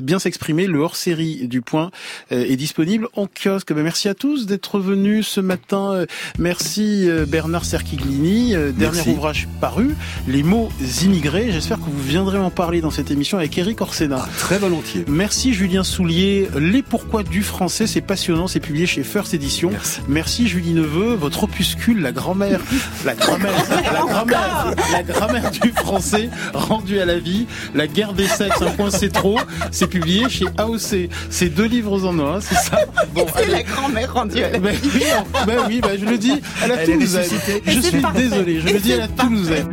bien 0.00 0.18
s'exprimer. 0.18 0.66
Le 0.66 0.80
hors-série 0.80 1.48
du 1.48 1.62
point 1.62 1.90
euh, 2.32 2.44
est 2.48 2.56
disponible 2.56 3.08
en 3.14 3.26
kiosque. 3.26 3.72
Ben, 3.72 3.82
merci 3.82 4.08
à 4.08 4.14
tous 4.14 4.46
d'être 4.46 4.78
venus 4.78 5.26
ce 5.26 5.40
matin. 5.40 5.92
Euh, 5.92 6.06
Merci 6.38 7.08
euh, 7.08 7.26
Bernard 7.26 7.64
Serquiglini. 7.64 8.54
Euh, 8.54 8.72
Dernier 8.72 8.96
Merci. 8.96 9.10
ouvrage 9.10 9.48
paru, 9.60 9.94
Les 10.26 10.42
mots 10.42 10.70
immigrés. 11.02 11.50
J'espère 11.52 11.78
que 11.78 11.84
vous 11.84 12.02
viendrez 12.02 12.38
en 12.38 12.50
parler 12.50 12.80
dans 12.80 12.90
cette 12.90 13.10
émission 13.10 13.38
avec 13.38 13.56
Eric 13.58 13.80
Orsena. 13.80 14.26
Très 14.38 14.58
volontiers. 14.58 15.04
Merci 15.08 15.52
Julien 15.52 15.84
Soulier. 15.84 16.48
Les 16.58 16.82
pourquoi 16.82 17.22
du 17.22 17.42
français, 17.42 17.86
c'est 17.86 18.00
passionnant, 18.00 18.46
c'est 18.46 18.60
publié 18.60 18.86
chez 18.86 19.02
First 19.02 19.34
Edition. 19.34 19.70
Merci. 20.08 20.48
Julie 20.48 20.72
Neveu, 20.72 21.14
votre 21.14 21.44
opuscule, 21.44 22.00
la 22.00 22.12
grand-mère, 22.12 22.60
la 23.04 23.14
grand-mère, 23.14 23.52
la 23.92 24.00
grand-mère, 24.06 24.74
la 24.92 25.02
grammaire 25.02 25.50
du 25.50 25.70
français 25.72 26.30
rendue 26.54 26.98
à 26.98 27.04
la 27.04 27.18
vie, 27.18 27.46
la 27.74 27.86
guerre 27.86 28.12
des 28.14 28.26
sexes, 28.26 28.62
un 28.62 28.70
point 28.70 28.90
c'est 29.12 29.18
trop, 29.20 29.38
c'est 29.70 29.86
publié 29.86 30.28
chez 30.28 30.46
AOC. 30.56 31.08
C'est 31.30 31.48
deux 31.48 31.64
livres 31.66 32.06
en 32.06 32.18
un, 32.18 32.40
c'est 32.40 32.54
ça. 32.54 32.80
Bon, 33.14 33.26
C'est 33.36 33.48
la 33.48 33.62
grand-mère 33.62 34.12
rendue 34.14 34.42
à 34.42 34.50
la 34.50 34.58
Ben 34.58 34.76
oui, 34.82 35.02
ben 35.46 35.58
oui, 35.66 35.80
ben 35.80 35.98
je 35.98 36.04
le 36.04 36.18
dis, 36.18 36.40
elle 36.62 36.72
a 36.72 36.82
Elle 36.82 36.86
tout 36.86 37.00
nous 37.00 37.16
aide. 37.16 37.30
Je 37.66 37.80
suis 37.80 38.00
parfait. 38.00 38.22
désolé, 38.22 38.60
je 38.60 38.68
Et 38.68 38.72
le 38.74 38.78
dis, 38.78 38.92
elle 38.92 39.00
a 39.00 39.08
tout 39.08 39.28
nous 39.28 39.50
aide. 39.50 39.66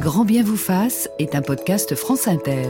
Grand 0.00 0.24
bien 0.24 0.42
vous 0.42 0.56
fasse 0.56 1.08
est 1.18 1.34
un 1.34 1.42
podcast 1.42 1.94
France 1.94 2.28
Inter. 2.28 2.66